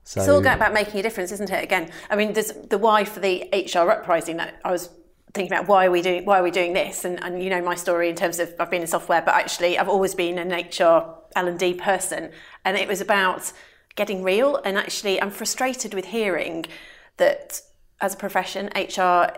So 0.05 0.21
It's 0.21 0.28
all 0.28 0.38
about 0.38 0.73
making 0.73 1.00
a 1.00 1.02
difference, 1.02 1.33
isn't 1.33 1.50
it? 1.50 1.64
Again, 1.64 1.90
I 2.11 2.14
mean, 2.14 2.33
there's 2.33 2.52
the 2.52 2.78
why 2.78 3.05
for 3.05 3.19
the 3.19 3.49
HR 3.52 3.90
uprising 3.90 4.37
that 4.37 4.61
I 4.64 4.71
was 4.71 4.88
thinking 5.35 5.52
about. 5.52 5.66
Why 5.66 5.87
are 5.87 5.90
we 5.90 6.00
doing? 6.00 6.25
Why 6.25 6.38
are 6.38 6.45
we 6.45 6.52
doing 6.52 6.75
this? 6.75 7.05
And, 7.05 7.21
and 7.25 7.43
you 7.43 7.50
know 7.50 7.61
my 7.61 7.75
story 7.75 8.09
in 8.09 8.14
terms 8.14 8.38
of 8.38 8.55
I've 8.61 8.71
been 8.71 8.83
in 8.83 8.87
software, 8.87 9.21
but 9.21 9.35
actually 9.35 9.76
I've 9.78 9.88
always 9.88 10.14
been 10.14 10.38
an 10.38 10.50
HR 10.52 11.12
L 11.35 11.49
and 11.49 11.59
D 11.59 11.75
person, 11.75 12.31
and 12.64 12.76
it 12.76 12.87
was 12.87 13.00
about 13.00 13.52
getting 13.97 14.23
real. 14.23 14.61
And 14.64 14.78
actually, 14.78 15.21
I'm 15.21 15.31
frustrated 15.33 15.93
with 15.93 16.07
hearing 16.07 16.66
that 17.16 17.62
as 18.00 18.15
a 18.15 18.17
profession, 18.17 18.71
HR. 18.75 19.29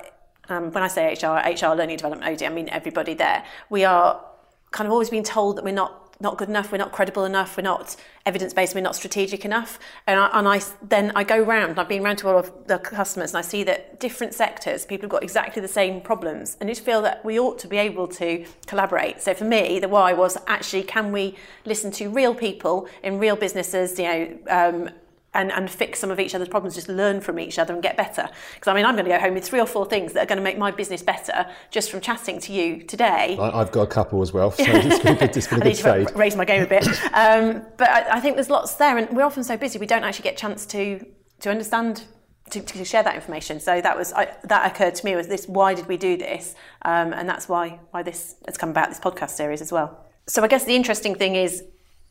Um, 0.51 0.73
when 0.73 0.83
I 0.83 0.89
say 0.89 1.13
HR, 1.13 1.37
HR 1.47 1.75
learning 1.75 1.99
development 1.99 2.33
OD, 2.33 2.43
I 2.43 2.49
mean 2.49 2.71
everybody 2.71 3.13
there. 3.15 3.45
We 3.69 3.85
are 3.85 4.25
kind 4.71 4.87
of 4.87 4.93
always 4.93 5.11
being 5.11 5.23
told 5.23 5.57
that 5.57 5.65
we're 5.65 5.75
not 5.75 6.09
not 6.21 6.37
good 6.37 6.49
enough, 6.49 6.73
we're 6.73 6.79
not 6.79 6.91
credible 6.91 7.25
enough, 7.25 7.57
we're 7.57 7.63
not 7.63 7.95
evidence 8.27 8.53
based, 8.53 8.75
we're 8.75 8.81
not 8.81 8.97
strategic 8.97 9.45
enough. 9.45 9.79
And 10.07 10.19
I, 10.19 10.31
and 10.33 10.49
I 10.49 10.61
then 10.83 11.13
I 11.15 11.23
go 11.23 11.41
round. 11.41 11.79
I've 11.79 11.89
been 11.89 12.03
round 12.03 12.19
to 12.19 12.29
all 12.29 12.39
of 12.39 12.53
the 12.67 12.79
customers, 12.79 13.31
and 13.31 13.39
I 13.39 13.43
see 13.43 13.63
that 13.65 14.01
different 14.01 14.35
sectors, 14.35 14.85
people 14.85 15.05
have 15.05 15.11
got 15.11 15.23
exactly 15.23 15.63
the 15.63 15.69
same 15.69 16.01
problems, 16.01 16.57
and 16.61 16.69
just 16.69 16.85
feel 16.85 17.03
that 17.03 17.25
we 17.25 17.39
ought 17.39 17.59
to 17.61 17.69
be 17.69 17.79
able 17.79 18.09
to 18.09 18.45
collaborate. 18.67 19.23
So 19.23 19.33
for 19.33 19.45
me, 19.45 19.79
the 19.79 19.89
why 19.89 20.13
was 20.13 20.37
actually 20.49 20.83
can 20.83 21.13
we 21.13 21.37
listen 21.65 21.93
to 21.93 22.09
real 22.09 22.35
people 22.35 22.89
in 23.03 23.19
real 23.19 23.37
businesses, 23.37 23.99
you 23.99 24.05
know. 24.05 24.39
Um, 24.49 24.91
and, 25.39 25.53
and 25.53 25.71
fix 25.71 26.01
some 26.01 26.11
of 26.11 26.19
each 26.19 26.35
other's 26.35 26.49
problems, 26.49 26.75
just 26.75 26.89
learn 26.89 27.21
from 27.21 27.39
each 27.39 27.59
other 27.61 27.73
and 27.73 27.81
get 27.81 27.97
better. 27.97 28.29
Because 28.55 28.69
I 28.69 28.75
mean, 28.75 28.85
I'm 28.85 28.97
going 28.97 29.05
to 29.05 29.11
go 29.11 29.21
home 29.21 29.35
with 29.35 29.45
three 29.45 29.61
or 29.61 29.67
four 29.67 29.87
things 29.87 30.13
that 30.13 30.25
are 30.25 30.27
going 30.27 30.39
to 30.39 30.43
make 30.43 30.59
my 30.59 30.73
business 30.73 31.01
better 31.01 31.47
just 31.71 31.91
from 31.91 32.01
chatting 32.01 32.41
to 32.41 32.53
you 32.53 32.83
today. 32.83 33.37
I, 33.39 33.61
I've 33.61 33.71
got 33.71 33.83
a 33.83 33.87
couple 33.87 34.21
as 34.21 34.33
well, 34.33 34.51
so 34.51 34.65
it's 34.67 34.99
been 34.99 35.17
a 35.17 35.19
good, 35.19 35.37
it's 35.37 35.47
been 35.47 35.63
a 35.63 35.65
good 35.65 35.79
trade. 35.79 36.11
raise 36.17 36.35
my 36.35 36.45
game 36.45 36.63
a 36.63 36.67
bit. 36.67 36.87
Um, 37.15 37.63
but 37.77 37.89
I, 37.89 38.17
I 38.17 38.21
think 38.21 38.35
there's 38.35 38.51
lots 38.51 38.75
there, 38.75 38.99
and 38.99 39.17
we're 39.17 39.25
often 39.25 39.45
so 39.45 39.57
busy 39.57 39.79
we 39.79 39.87
don't 39.87 40.03
actually 40.05 40.25
get 40.25 40.35
a 40.35 40.39
chance 40.39 40.67
to 40.67 41.07
to 41.41 41.51
understand. 41.51 42.05
To, 42.53 42.63
to 42.63 42.83
share 42.83 43.03
that 43.03 43.15
information, 43.15 43.61
so 43.61 43.83
that 43.83 43.95
was 43.95 44.11
I, 44.15 44.35
that 44.45 44.73
occurred 44.73 44.95
to 44.95 45.05
me 45.05 45.15
was 45.15 45.29
this: 45.29 45.47
why 45.47 45.75
did 45.75 45.87
we 45.87 45.99
do 45.99 46.17
this? 46.17 46.55
Um, 46.81 47.13
and 47.13 47.29
that's 47.29 47.47
why 47.47 47.79
why 47.91 48.03
this 48.03 48.37
has 48.47 48.57
come 48.57 48.71
about 48.71 48.89
this 48.89 48.99
podcast 48.99 49.33
series 49.33 49.61
as 49.61 49.71
well. 49.71 50.07
So 50.29 50.43
I 50.43 50.49
guess 50.49 50.65
the 50.65 50.75
interesting 50.75 51.15
thing 51.15 51.37
is, 51.37 51.63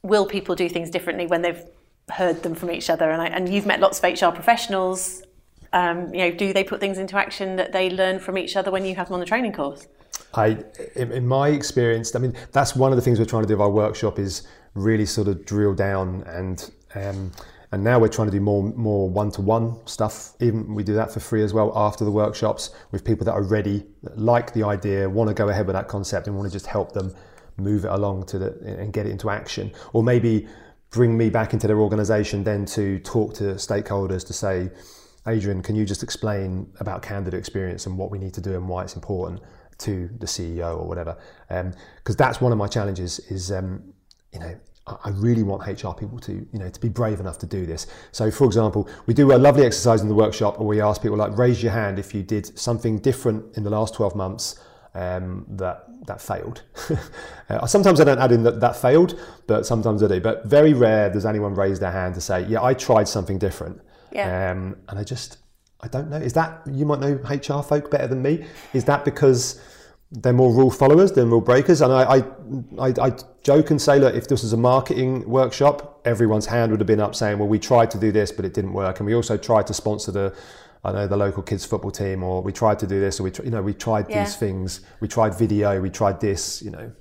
will 0.03 0.27
people 0.27 0.53
do 0.53 0.69
things 0.69 0.91
differently 0.91 1.25
when 1.25 1.41
they've 1.41 1.63
heard 2.11 2.43
them 2.43 2.55
from 2.55 2.71
each 2.71 2.89
other? 2.89 3.09
And, 3.09 3.21
I, 3.21 3.27
and 3.27 3.53
you've 3.53 3.65
met 3.65 3.79
lots 3.79 4.01
of 4.01 4.03
HR 4.03 4.33
professionals. 4.33 5.23
Um, 5.73 6.13
you 6.13 6.19
know, 6.19 6.31
do 6.31 6.53
they 6.53 6.63
put 6.63 6.79
things 6.79 6.97
into 6.97 7.17
action 7.17 7.55
that 7.57 7.71
they 7.71 7.89
learn 7.89 8.19
from 8.19 8.37
each 8.37 8.55
other 8.55 8.71
when 8.71 8.85
you 8.85 8.95
have 8.95 9.07
them 9.07 9.15
on 9.15 9.19
the 9.19 9.25
training 9.25 9.53
course? 9.53 9.87
I, 10.33 10.57
in, 10.95 11.27
my 11.27 11.49
experience, 11.49 12.15
I 12.15 12.19
mean, 12.19 12.33
that's 12.51 12.75
one 12.75 12.91
of 12.91 12.95
the 12.95 13.01
things 13.01 13.19
we're 13.19 13.25
trying 13.25 13.43
to 13.43 13.47
do 13.47 13.55
with 13.55 13.61
our 13.61 13.69
workshop 13.69 14.19
is 14.19 14.47
really 14.73 15.05
sort 15.05 15.27
of 15.27 15.45
drill 15.45 15.73
down 15.73 16.23
and 16.27 16.71
um, 16.95 17.31
and 17.71 17.83
now 17.83 17.99
we're 17.99 18.07
trying 18.07 18.27
to 18.27 18.31
do 18.31 18.39
more 18.39 18.63
more 18.63 19.09
one 19.09 19.29
to 19.31 19.41
one 19.41 19.75
stuff. 19.85 20.33
Even 20.39 20.73
we 20.73 20.83
do 20.83 20.93
that 20.93 21.11
for 21.11 21.19
free 21.19 21.43
as 21.43 21.53
well 21.53 21.73
after 21.75 22.05
the 22.05 22.11
workshops 22.11 22.69
with 22.91 23.03
people 23.03 23.25
that 23.25 23.33
are 23.33 23.43
ready, 23.43 23.85
like 24.15 24.53
the 24.53 24.63
idea, 24.63 25.09
want 25.09 25.27
to 25.27 25.33
go 25.33 25.49
ahead 25.49 25.67
with 25.67 25.75
that 25.75 25.87
concept, 25.87 26.27
and 26.27 26.35
want 26.37 26.47
to 26.47 26.53
just 26.53 26.65
help 26.65 26.93
them 26.93 27.13
move 27.57 27.83
it 27.83 27.91
along 27.91 28.25
to 28.27 28.39
the 28.39 28.57
and 28.79 28.93
get 28.93 29.05
it 29.05 29.11
into 29.11 29.29
action, 29.29 29.71
or 29.91 30.01
maybe 30.01 30.47
bring 30.97 31.15
me 31.15 31.29
back 31.29 31.53
into 31.53 31.67
their 31.67 31.79
organisation 31.79 32.43
then 32.43 32.65
to 32.65 32.97
talk 33.01 33.35
to 33.35 33.43
stakeholders 33.53 34.25
to 34.25 34.33
say. 34.33 34.71
Adrian, 35.27 35.61
can 35.61 35.75
you 35.75 35.85
just 35.85 36.01
explain 36.03 36.71
about 36.79 37.03
candidate 37.03 37.37
experience 37.37 37.85
and 37.85 37.97
what 37.97 38.09
we 38.09 38.17
need 38.17 38.33
to 38.33 38.41
do 38.41 38.55
and 38.55 38.67
why 38.67 38.81
it's 38.81 38.95
important 38.95 39.41
to 39.77 40.09
the 40.19 40.25
CEO 40.25 40.79
or 40.79 40.87
whatever? 40.87 41.15
Because 41.49 42.15
that's 42.15 42.41
one 42.41 42.51
of 42.51 42.57
my 42.57 42.65
challenges. 42.65 43.19
Is 43.29 43.51
um, 43.51 43.93
you 44.33 44.39
know 44.39 44.55
I 44.87 45.09
really 45.09 45.43
want 45.43 45.61
HR 45.67 45.91
people 45.91 46.17
to 46.21 46.31
you 46.31 46.59
know 46.59 46.69
to 46.69 46.79
be 46.79 46.89
brave 46.89 47.19
enough 47.19 47.37
to 47.39 47.45
do 47.45 47.67
this. 47.67 47.85
So, 48.11 48.31
for 48.31 48.45
example, 48.45 48.89
we 49.05 49.13
do 49.13 49.33
a 49.33 49.37
lovely 49.37 49.65
exercise 49.65 50.01
in 50.01 50.07
the 50.07 50.15
workshop 50.15 50.57
where 50.57 50.67
we 50.67 50.81
ask 50.81 51.01
people 51.03 51.17
like 51.17 51.37
raise 51.37 51.61
your 51.61 51.73
hand 51.73 51.99
if 51.99 52.15
you 52.15 52.23
did 52.23 52.57
something 52.57 52.97
different 52.97 53.55
in 53.57 53.63
the 53.63 53.69
last 53.69 53.93
twelve 53.93 54.15
months 54.15 54.59
um, 54.97 55.45
that 55.49 55.85
that 56.07 56.19
failed. 56.19 56.63
uh, 57.49 57.67
sometimes 57.67 58.01
I 58.01 58.03
don't 58.03 58.19
add 58.19 58.31
in 58.31 58.43
that 58.43 58.59
that 58.59 58.75
failed, 58.75 59.19
but 59.45 59.65
sometimes 59.65 60.01
I 60.01 60.07
do. 60.07 60.19
But 60.19 60.45
very 60.45 60.73
rare 60.73 61.09
does 61.11 61.25
anyone 61.25 61.53
raise 61.53 61.79
their 61.79 61.91
hand 61.91 62.15
to 62.15 62.21
say, 62.21 62.45
"Yeah, 62.47 62.63
I 62.63 62.73
tried 62.73 63.07
something 63.07 63.37
different." 63.37 63.79
Yeah. 64.11 64.51
Um, 64.51 64.77
and 64.89 64.97
I 64.97 65.03
just, 65.03 65.37
I 65.81 65.87
don't 65.87 66.09
know. 66.09 66.17
Is 66.17 66.33
that 66.33 66.61
you 66.65 66.85
might 66.85 66.99
know 66.99 67.13
HR 67.29 67.61
folk 67.61 67.91
better 67.91 68.07
than 68.07 68.21
me? 68.21 68.45
Is 68.73 68.85
that 68.85 69.05
because 69.05 69.61
they're 70.11 70.33
more 70.33 70.53
rule 70.53 70.71
followers 70.71 71.11
than 71.11 71.29
rule 71.29 71.41
breakers? 71.41 71.81
And 71.81 71.93
I, 71.93 72.03
I, 72.03 72.17
I, 72.79 72.93
I 73.07 73.11
joke 73.43 73.69
and 73.69 73.79
say, 73.79 73.99
look, 73.99 74.15
if 74.15 74.27
this 74.27 74.41
was 74.41 74.53
a 74.53 74.57
marketing 74.57 75.29
workshop, 75.29 76.01
everyone's 76.05 76.47
hand 76.47 76.71
would 76.71 76.79
have 76.79 76.87
been 76.87 77.01
up 77.01 77.13
saying, 77.13 77.37
well, 77.37 77.47
we 77.47 77.59
tried 77.59 77.91
to 77.91 77.99
do 77.99 78.11
this, 78.11 78.31
but 78.31 78.45
it 78.45 78.53
didn't 78.53 78.73
work, 78.73 78.99
and 78.99 79.05
we 79.05 79.13
also 79.13 79.37
tried 79.37 79.67
to 79.67 79.73
sponsor 79.73 80.11
the. 80.11 80.35
I 80.83 80.91
know 80.91 81.07
the 81.07 81.17
local 81.17 81.43
kids 81.43 81.65
football 81.65 81.91
team, 81.91 82.23
or 82.23 82.41
we 82.41 82.51
tried 82.53 82.79
to 82.79 82.87
do 82.87 82.99
this, 82.99 83.19
or 83.19 83.23
we, 83.23 83.31
tr- 83.31 83.43
you 83.43 83.51
know, 83.51 83.61
we 83.61 83.73
tried 83.73 84.09
Yeah. 84.09 84.23
these 84.23 84.35
things. 84.35 84.81
We 84.99 85.07
tried 85.07 85.35
video, 85.35 85.81
we 85.81 85.89
tried 85.89 86.19
this, 86.19 86.61
you 86.61 86.71
know. 86.71 86.91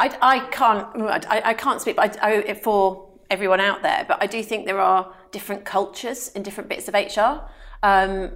I, 0.00 0.16
I 0.20 0.38
can't 0.50 0.88
I, 1.28 1.42
I 1.50 1.54
can't 1.54 1.80
speak 1.80 1.94
but 1.96 2.18
I, 2.22 2.38
I, 2.42 2.54
for 2.54 3.08
everyone 3.30 3.60
out 3.60 3.82
there, 3.82 4.04
but 4.08 4.20
I 4.22 4.26
do 4.26 4.42
think 4.42 4.66
there 4.66 4.80
are 4.80 5.14
different 5.30 5.64
cultures 5.64 6.28
in 6.30 6.42
different 6.42 6.68
bits 6.68 6.88
of 6.88 6.94
HR, 6.94 7.48
um, 7.82 8.32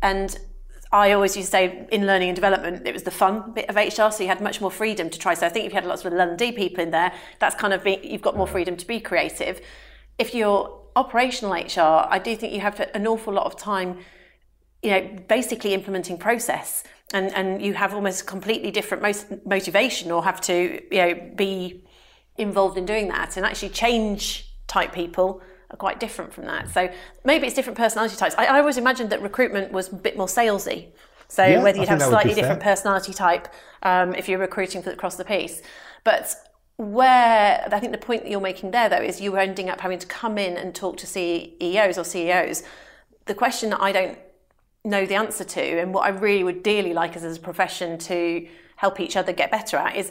and 0.00 0.38
I 0.90 1.12
always 1.12 1.36
used 1.36 1.48
to 1.48 1.52
say 1.52 1.86
in 1.90 2.06
learning 2.06 2.28
and 2.28 2.36
development 2.36 2.86
it 2.86 2.92
was 2.92 3.02
the 3.02 3.10
fun 3.10 3.52
bit 3.52 3.68
of 3.68 3.76
HR, 3.76 4.10
so 4.10 4.22
you 4.22 4.28
had 4.28 4.40
much 4.40 4.60
more 4.60 4.70
freedom 4.70 5.10
to 5.10 5.18
try. 5.18 5.34
So 5.34 5.46
I 5.46 5.48
think 5.48 5.66
if 5.66 5.72
you 5.72 5.76
had 5.76 5.86
lots 5.86 6.04
of 6.04 6.12
L 6.12 6.20
and 6.20 6.38
D 6.38 6.52
people 6.52 6.82
in 6.82 6.90
there, 6.90 7.12
that's 7.38 7.54
kind 7.54 7.72
of 7.72 7.82
be, 7.84 7.98
you've 8.02 8.22
got 8.22 8.36
more 8.36 8.46
freedom 8.46 8.76
to 8.76 8.86
be 8.86 9.00
creative. 9.00 9.60
If 10.18 10.34
you're 10.34 10.78
operational 10.96 11.52
HR, 11.54 12.06
I 12.10 12.18
do 12.22 12.36
think 12.36 12.52
you 12.52 12.60
have 12.60 12.78
an 12.94 13.06
awful 13.06 13.32
lot 13.32 13.46
of 13.46 13.56
time 13.56 13.98
you 14.82 14.90
know, 14.90 15.18
basically 15.28 15.74
implementing 15.74 16.18
process, 16.18 16.84
and 17.12 17.32
and 17.34 17.62
you 17.62 17.74
have 17.74 17.94
almost 17.94 18.26
completely 18.26 18.70
different 18.70 19.02
mo- 19.02 19.38
motivation, 19.46 20.10
or 20.10 20.24
have 20.24 20.40
to 20.42 20.80
you 20.90 20.98
know 21.02 21.14
be 21.36 21.84
involved 22.36 22.76
in 22.78 22.86
doing 22.86 23.08
that, 23.08 23.36
and 23.36 23.46
actually 23.46 23.68
change 23.70 24.52
type 24.66 24.92
people 24.92 25.40
are 25.70 25.76
quite 25.76 26.00
different 26.00 26.32
from 26.32 26.44
that. 26.46 26.68
So 26.70 26.90
maybe 27.24 27.46
it's 27.46 27.54
different 27.56 27.78
personality 27.78 28.16
types. 28.16 28.34
I, 28.36 28.46
I 28.46 28.58
always 28.60 28.76
imagined 28.78 29.10
that 29.10 29.22
recruitment 29.22 29.72
was 29.72 29.92
a 29.92 29.96
bit 29.96 30.16
more 30.16 30.26
salesy. 30.26 30.88
So 31.28 31.44
Yeah, 31.44 31.62
whether 31.62 31.78
you'd 31.78 31.88
have 31.88 32.02
slightly 32.02 32.34
be 32.34 32.34
fair. 32.34 32.42
different 32.42 32.60
personality 32.62 33.12
type 33.14 33.48
um, 33.82 34.14
if 34.14 34.28
you're 34.28 34.38
recruiting 34.38 34.82
for, 34.82 34.90
across 34.90 35.16
the 35.16 35.24
piece, 35.24 35.62
but 36.04 36.34
where 36.76 37.66
I 37.70 37.80
think 37.80 37.92
the 37.92 37.98
point 37.98 38.22
that 38.22 38.30
you're 38.30 38.40
making 38.40 38.70
there 38.72 38.88
though 38.88 39.00
is 39.00 39.20
you 39.20 39.32
were 39.32 39.38
ending 39.38 39.70
up 39.70 39.80
having 39.80 39.98
to 39.98 40.06
come 40.06 40.36
in 40.38 40.56
and 40.56 40.74
talk 40.74 40.96
to 40.98 41.06
CEOs 41.06 41.96
or 41.98 42.04
CEOs. 42.04 42.62
The 43.26 43.34
question 43.34 43.70
that 43.70 43.80
I 43.80 43.92
don't 43.92 44.18
know 44.84 45.06
the 45.06 45.14
answer 45.14 45.44
to 45.44 45.60
and 45.60 45.94
what 45.94 46.04
I 46.04 46.08
really 46.08 46.42
would 46.42 46.62
dearly 46.62 46.92
like 46.92 47.16
as 47.16 47.24
a 47.24 47.40
profession 47.40 47.98
to 47.98 48.46
help 48.76 48.98
each 48.98 49.16
other 49.16 49.32
get 49.32 49.50
better 49.50 49.76
at 49.76 49.96
is 49.96 50.10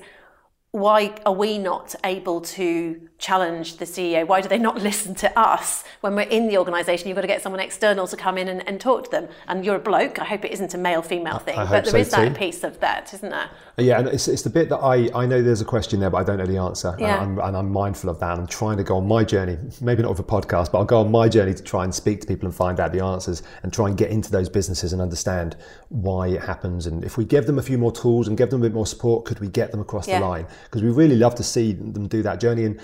why 0.71 1.13
are 1.25 1.33
we 1.33 1.57
not 1.57 1.95
able 2.05 2.39
to 2.39 3.09
challenge 3.17 3.75
the 3.75 3.83
CEO? 3.83 4.25
Why 4.25 4.39
do 4.39 4.47
they 4.47 4.57
not 4.57 4.77
listen 4.81 5.13
to 5.15 5.39
us 5.39 5.83
when 5.99 6.15
we're 6.15 6.21
in 6.21 6.47
the 6.47 6.57
organisation? 6.57 7.09
You've 7.09 7.15
got 7.15 7.21
to 7.21 7.27
get 7.27 7.41
someone 7.41 7.59
external 7.59 8.07
to 8.07 8.15
come 8.15 8.37
in 8.37 8.47
and, 8.47 8.65
and, 8.65 8.79
talk 8.79 9.03
to 9.03 9.11
them. 9.11 9.27
And 9.49 9.65
you're 9.65 9.75
a 9.75 9.79
bloke. 9.79 10.19
I 10.19 10.23
hope 10.23 10.45
it 10.45 10.51
isn't 10.51 10.73
a 10.73 10.77
male 10.77 11.01
female 11.01 11.39
thing, 11.39 11.57
I 11.57 11.65
but 11.65 11.83
there 11.83 11.91
so 11.91 11.97
is 11.97 12.11
that 12.11 12.29
too. 12.29 12.33
piece 12.35 12.63
of 12.63 12.79
that, 12.79 13.13
isn't 13.13 13.29
there? 13.29 13.49
Uh, 13.77 13.81
yeah, 13.81 13.99
and 13.99 14.07
it's, 14.07 14.29
it's 14.29 14.43
the 14.43 14.49
bit 14.49 14.69
that 14.69 14.77
I, 14.77 15.09
I 15.13 15.25
know 15.25 15.41
there's 15.41 15.59
a 15.59 15.65
question 15.65 15.99
there, 15.99 16.09
but 16.09 16.17
I 16.19 16.23
don't 16.23 16.37
know 16.37 16.45
the 16.45 16.57
answer. 16.57 16.95
Yeah. 16.97 17.21
And, 17.21 17.39
I'm, 17.39 17.47
and 17.47 17.57
I'm 17.57 17.71
mindful 17.71 18.09
of 18.09 18.19
that. 18.21 18.39
I'm 18.39 18.47
trying 18.47 18.77
to 18.77 18.83
go 18.83 18.95
on 18.95 19.07
my 19.07 19.25
journey, 19.25 19.57
maybe 19.81 20.03
not 20.03 20.11
with 20.11 20.19
a 20.19 20.23
podcast, 20.23 20.71
but 20.71 20.77
I'll 20.77 20.85
go 20.85 21.01
on 21.01 21.11
my 21.11 21.27
journey 21.27 21.53
to 21.53 21.63
try 21.63 21.83
and 21.83 21.93
speak 21.93 22.21
to 22.21 22.27
people 22.27 22.47
and 22.47 22.55
find 22.55 22.79
out 22.79 22.93
the 22.93 23.03
answers 23.03 23.43
and 23.63 23.73
try 23.73 23.89
and 23.89 23.97
get 23.97 24.09
into 24.09 24.31
those 24.31 24.47
businesses 24.47 24.93
and 24.93 25.01
understand 25.01 25.57
why 25.89 26.29
it 26.29 26.41
happens. 26.41 26.87
And 26.87 27.03
if 27.03 27.17
we 27.17 27.25
give 27.25 27.45
them 27.45 27.59
a 27.59 27.61
few 27.61 27.77
more 27.77 27.91
tools 27.91 28.29
and 28.29 28.37
give 28.37 28.49
them 28.49 28.61
a 28.61 28.63
bit 28.63 28.73
more 28.73 28.87
support, 28.87 29.25
could 29.25 29.41
we 29.41 29.49
get 29.49 29.71
them 29.71 29.81
across 29.81 30.07
Yeah. 30.07 30.19
the 30.19 30.25
line? 30.25 30.47
Because 30.63 30.83
we 30.83 30.89
really 30.89 31.15
love 31.15 31.35
to 31.35 31.43
see 31.43 31.73
them 31.73 32.07
do 32.07 32.21
that 32.23 32.39
journey. 32.39 32.65
And 32.65 32.79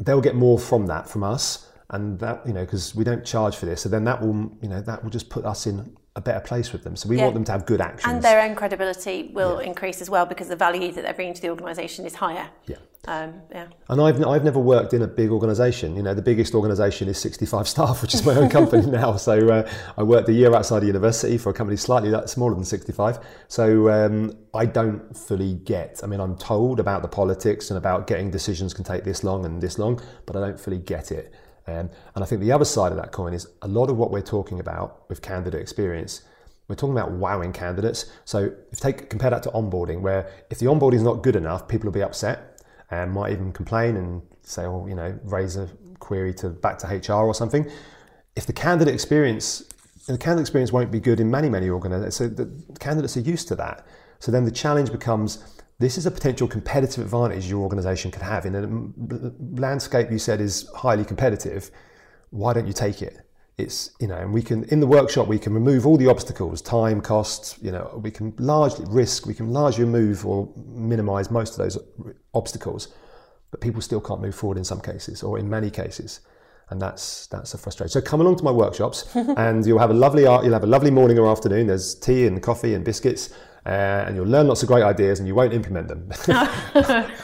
they'll 0.00 0.20
get 0.20 0.34
more 0.34 0.58
from 0.58 0.86
that 0.86 1.08
from 1.08 1.22
us. 1.22 1.68
And 1.90 2.18
that, 2.20 2.46
you 2.46 2.52
know, 2.52 2.64
because 2.64 2.94
we 2.94 3.04
don't 3.04 3.24
charge 3.24 3.56
for 3.56 3.66
this. 3.66 3.82
So 3.82 3.88
then 3.88 4.04
that 4.04 4.20
will, 4.20 4.56
you 4.62 4.68
know, 4.68 4.80
that 4.80 5.02
will 5.02 5.10
just 5.10 5.28
put 5.28 5.44
us 5.44 5.66
in 5.66 5.96
a 6.16 6.20
better 6.20 6.40
place 6.40 6.72
with 6.72 6.82
them. 6.82 6.96
So 6.96 7.08
we 7.08 7.16
Yeah. 7.16 7.22
want 7.24 7.34
them 7.34 7.44
to 7.44 7.52
have 7.52 7.66
good 7.66 7.80
actions. 7.80 8.12
And 8.12 8.22
their 8.22 8.40
own 8.42 8.54
credibility 8.56 9.30
will 9.32 9.58
increase 9.58 10.00
as 10.02 10.10
well 10.10 10.26
because 10.26 10.48
the 10.48 10.56
value 10.56 10.90
that 10.92 11.02
they're 11.02 11.14
bringing 11.14 11.34
to 11.34 11.40
the 11.42 11.50
organisation 11.50 12.04
is 12.04 12.14
higher. 12.16 12.48
yeah. 12.66 12.76
Um, 13.08 13.32
yeah. 13.50 13.68
And 13.88 13.98
I've, 13.98 14.22
I've 14.26 14.44
never 14.44 14.58
worked 14.58 14.92
in 14.92 15.00
a 15.00 15.06
big 15.06 15.30
organisation. 15.30 15.96
You 15.96 16.02
know, 16.02 16.12
the 16.12 16.20
biggest 16.20 16.54
organisation 16.54 17.08
is 17.08 17.16
65 17.16 17.66
staff, 17.74 18.02
which 18.02 18.12
is 18.12 18.26
my 18.26 18.34
own 18.34 18.50
company 18.58 18.84
now. 18.86 19.16
So 19.16 19.48
uh, 19.48 19.70
I 19.96 20.02
worked 20.02 20.28
a 20.28 20.34
year 20.34 20.54
outside 20.54 20.78
of 20.78 20.84
university 20.84 21.38
for 21.38 21.48
a 21.48 21.54
company 21.54 21.78
slightly 21.78 22.10
that- 22.10 22.28
smaller 22.28 22.54
than 22.54 22.64
65. 22.64 23.18
So 23.48 23.88
um, 23.88 24.36
I 24.52 24.66
don't 24.66 25.16
fully 25.16 25.54
get. 25.54 26.00
I 26.02 26.08
mean, 26.08 26.20
I'm 26.20 26.36
told 26.36 26.78
about 26.78 27.00
the 27.00 27.08
politics 27.08 27.70
and 27.70 27.78
about 27.78 28.06
getting 28.06 28.30
decisions 28.30 28.74
can 28.74 28.84
take 28.84 29.04
this 29.04 29.24
long 29.24 29.46
and 29.46 29.62
this 29.62 29.78
long, 29.78 29.98
but 30.26 30.36
I 30.36 30.40
don't 30.40 30.60
fully 30.60 30.78
get 30.78 31.10
it. 31.10 31.32
Um, 31.70 31.90
and 32.14 32.24
I 32.24 32.26
think 32.26 32.40
the 32.40 32.52
other 32.52 32.64
side 32.64 32.92
of 32.92 32.98
that 32.98 33.12
coin 33.12 33.32
is 33.32 33.46
a 33.62 33.68
lot 33.68 33.90
of 33.90 33.96
what 33.96 34.10
we're 34.10 34.22
talking 34.22 34.60
about 34.60 35.08
with 35.08 35.22
candidate 35.22 35.60
experience. 35.60 36.22
We're 36.68 36.76
talking 36.76 36.96
about 36.96 37.12
wowing 37.12 37.52
candidates. 37.52 38.10
So 38.24 38.38
if 38.44 38.52
you 38.72 38.92
take 38.92 39.10
compare 39.10 39.30
that 39.30 39.42
to 39.44 39.50
onboarding, 39.50 40.00
where 40.00 40.30
if 40.50 40.58
the 40.58 40.66
onboarding 40.66 40.94
is 40.94 41.02
not 41.02 41.22
good 41.22 41.36
enough, 41.36 41.68
people 41.68 41.86
will 41.86 41.92
be 41.92 42.02
upset 42.02 42.62
and 42.90 43.12
might 43.12 43.32
even 43.32 43.52
complain 43.52 43.96
and 43.96 44.22
say, 44.42 44.64
oh, 44.64 44.86
you 44.86 44.94
know, 44.94 45.18
raise 45.24 45.56
a 45.56 45.68
query 45.98 46.34
to 46.34 46.48
back 46.48 46.78
to 46.78 46.86
HR 46.86 47.24
or 47.24 47.34
something. 47.34 47.68
If 48.36 48.46
the 48.46 48.52
candidate 48.52 48.94
experience, 48.94 49.64
the 50.06 50.18
candidate 50.18 50.42
experience 50.42 50.72
won't 50.72 50.90
be 50.90 51.00
good 51.00 51.20
in 51.20 51.30
many, 51.30 51.48
many 51.48 51.70
organizations. 51.70 52.16
So 52.16 52.28
the 52.28 52.50
candidates 52.78 53.16
are 53.16 53.20
used 53.20 53.48
to 53.48 53.56
that. 53.56 53.86
So 54.18 54.32
then 54.32 54.44
the 54.44 54.50
challenge 54.50 54.92
becomes 54.92 55.59
this 55.80 55.96
is 55.96 56.04
a 56.04 56.10
potential 56.10 56.46
competitive 56.46 57.02
advantage 57.02 57.48
your 57.48 57.62
organization 57.62 58.10
could 58.10 58.22
have 58.22 58.44
in 58.44 58.54
a 58.54 59.58
landscape 59.58 60.10
you 60.10 60.18
said 60.18 60.38
is 60.38 60.68
highly 60.76 61.04
competitive. 61.06 61.70
Why 62.28 62.52
don't 62.52 62.66
you 62.66 62.74
take 62.74 63.00
it? 63.00 63.26
It's 63.56 63.90
you 63.98 64.06
know, 64.06 64.16
and 64.16 64.32
we 64.32 64.42
can 64.42 64.64
in 64.64 64.80
the 64.80 64.86
workshop 64.86 65.26
we 65.26 65.38
can 65.38 65.54
remove 65.54 65.86
all 65.86 65.96
the 65.96 66.06
obstacles, 66.06 66.60
time, 66.60 67.00
costs. 67.00 67.58
You 67.62 67.72
know, 67.72 67.98
we 68.02 68.10
can 68.10 68.34
largely 68.38 68.84
risk, 68.88 69.26
we 69.26 69.32
can 69.32 69.50
largely 69.50 69.84
remove 69.84 70.26
or 70.26 70.52
minimise 70.66 71.30
most 71.30 71.52
of 71.52 71.58
those 71.58 71.78
obstacles, 72.34 72.88
but 73.50 73.62
people 73.62 73.80
still 73.80 74.00
can't 74.02 74.20
move 74.20 74.34
forward 74.34 74.58
in 74.58 74.64
some 74.64 74.80
cases 74.80 75.22
or 75.22 75.38
in 75.38 75.48
many 75.48 75.70
cases, 75.70 76.20
and 76.68 76.80
that's 76.80 77.26
that's 77.28 77.54
a 77.54 77.58
frustration. 77.58 77.90
So 77.90 78.02
come 78.02 78.20
along 78.20 78.36
to 78.36 78.44
my 78.44 78.52
workshops, 78.52 79.04
and 79.14 79.64
you'll 79.66 79.78
have 79.78 79.90
a 79.90 79.94
lovely 79.94 80.26
uh, 80.26 80.42
you'll 80.42 80.52
have 80.52 80.64
a 80.64 80.74
lovely 80.74 80.90
morning 80.90 81.18
or 81.18 81.26
afternoon. 81.26 81.68
There's 81.68 81.94
tea 81.94 82.26
and 82.26 82.42
coffee 82.42 82.74
and 82.74 82.84
biscuits. 82.84 83.30
Uh, 83.66 84.04
and 84.06 84.16
you'll 84.16 84.26
learn 84.26 84.48
lots 84.48 84.62
of 84.62 84.68
great 84.68 84.82
ideas, 84.82 85.18
and 85.18 85.28
you 85.28 85.34
won't 85.34 85.52
implement 85.52 85.86
them. 85.88 86.08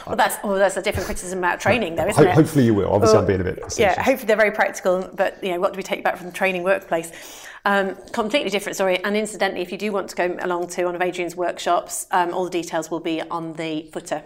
Well, 0.07 0.15
that's 0.15 0.37
oh, 0.43 0.55
that's 0.55 0.77
a 0.77 0.81
different 0.81 1.05
criticism 1.07 1.39
about 1.39 1.59
training, 1.59 1.95
though, 1.95 2.07
isn't 2.07 2.23
Ho- 2.23 2.29
it? 2.29 2.35
hopefully, 2.35 2.63
you 2.65 2.73
will. 2.75 2.91
Obviously, 2.93 3.15
Well, 3.15 3.21
I'm 3.23 3.27
being 3.27 3.41
a 3.41 3.43
bit. 3.43 3.77
Yeah, 3.77 3.99
hopefully 4.01 4.27
they're 4.27 4.37
very 4.37 4.51
practical, 4.51 5.09
but 5.15 5.43
you 5.43 5.51
know, 5.51 5.59
what 5.59 5.73
do 5.73 5.77
we 5.77 5.83
take 5.83 6.03
back 6.03 6.15
from 6.17 6.27
the 6.27 6.31
training 6.33 6.63
workplace? 6.63 7.11
Um, 7.65 7.95
completely 8.13 8.49
different 8.51 8.75
story. 8.75 9.03
And 9.03 9.17
incidentally, 9.17 9.61
if 9.61 9.71
you 9.71 9.77
do 9.77 9.91
want 9.91 10.09
to 10.11 10.15
go 10.15 10.37
along 10.41 10.67
to 10.69 10.85
one 10.85 10.95
of 10.95 11.01
Adrian's 11.01 11.35
workshops, 11.35 12.05
um, 12.11 12.33
all 12.33 12.45
the 12.45 12.51
details 12.51 12.89
will 12.91 12.99
be 13.01 13.21
on 13.23 13.53
the 13.53 13.89
footer 13.91 14.23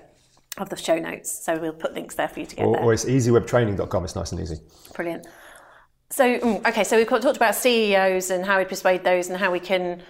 of 0.58 0.70
the 0.70 0.76
show 0.76 1.00
notes. 1.00 1.44
So 1.44 1.58
we'll 1.58 1.74
put 1.74 1.94
links 1.96 2.16
there 2.16 2.28
for 2.28 2.42
you 2.42 2.46
to 2.46 2.56
get 2.56 2.66
Or, 2.66 2.74
there. 2.74 2.84
or 2.84 2.94
it's 2.94 3.06
easywebtraining.com. 3.06 4.04
It's 4.04 4.16
nice 4.16 4.32
and 4.34 4.42
easy. 4.42 4.58
Brilliant. 4.94 5.26
So, 6.12 6.38
mm, 6.40 6.68
okay, 6.68 6.84
so 6.84 6.98
we've 6.98 7.08
talked 7.08 7.38
about 7.38 7.56
CEOs 7.56 8.30
and 8.32 8.46
how 8.46 8.60
we 8.60 8.66
persuade 8.66 9.04
those 9.06 9.30
and 9.30 9.38
how 9.40 9.50
we 9.50 9.62
can 9.62 10.04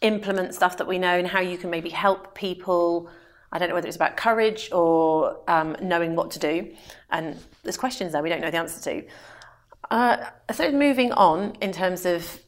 implement 0.00 0.54
stuff 0.54 0.76
that 0.78 0.86
we 0.86 0.98
know 0.98 1.18
and 1.18 1.26
how 1.26 1.40
you 1.40 1.58
can 1.58 1.70
maybe 1.70 1.90
help 1.90 2.34
people. 2.34 3.08
I 3.52 3.58
don't 3.58 3.68
know 3.68 3.74
whether 3.74 3.86
it's 3.86 3.96
about 3.96 4.16
courage 4.16 4.70
or 4.72 5.38
um, 5.48 5.76
knowing 5.80 6.16
what 6.16 6.30
to 6.32 6.38
do. 6.38 6.74
And 7.10 7.38
there's 7.62 7.76
questions 7.76 8.12
there 8.12 8.22
we 8.22 8.28
don't 8.28 8.40
know 8.40 8.50
the 8.50 8.58
answer 8.58 8.80
to. 8.90 9.06
Uh, 9.90 10.16
so, 10.52 10.70
moving 10.72 11.12
on 11.12 11.56
in 11.60 11.70
terms 11.72 12.06
of, 12.06 12.40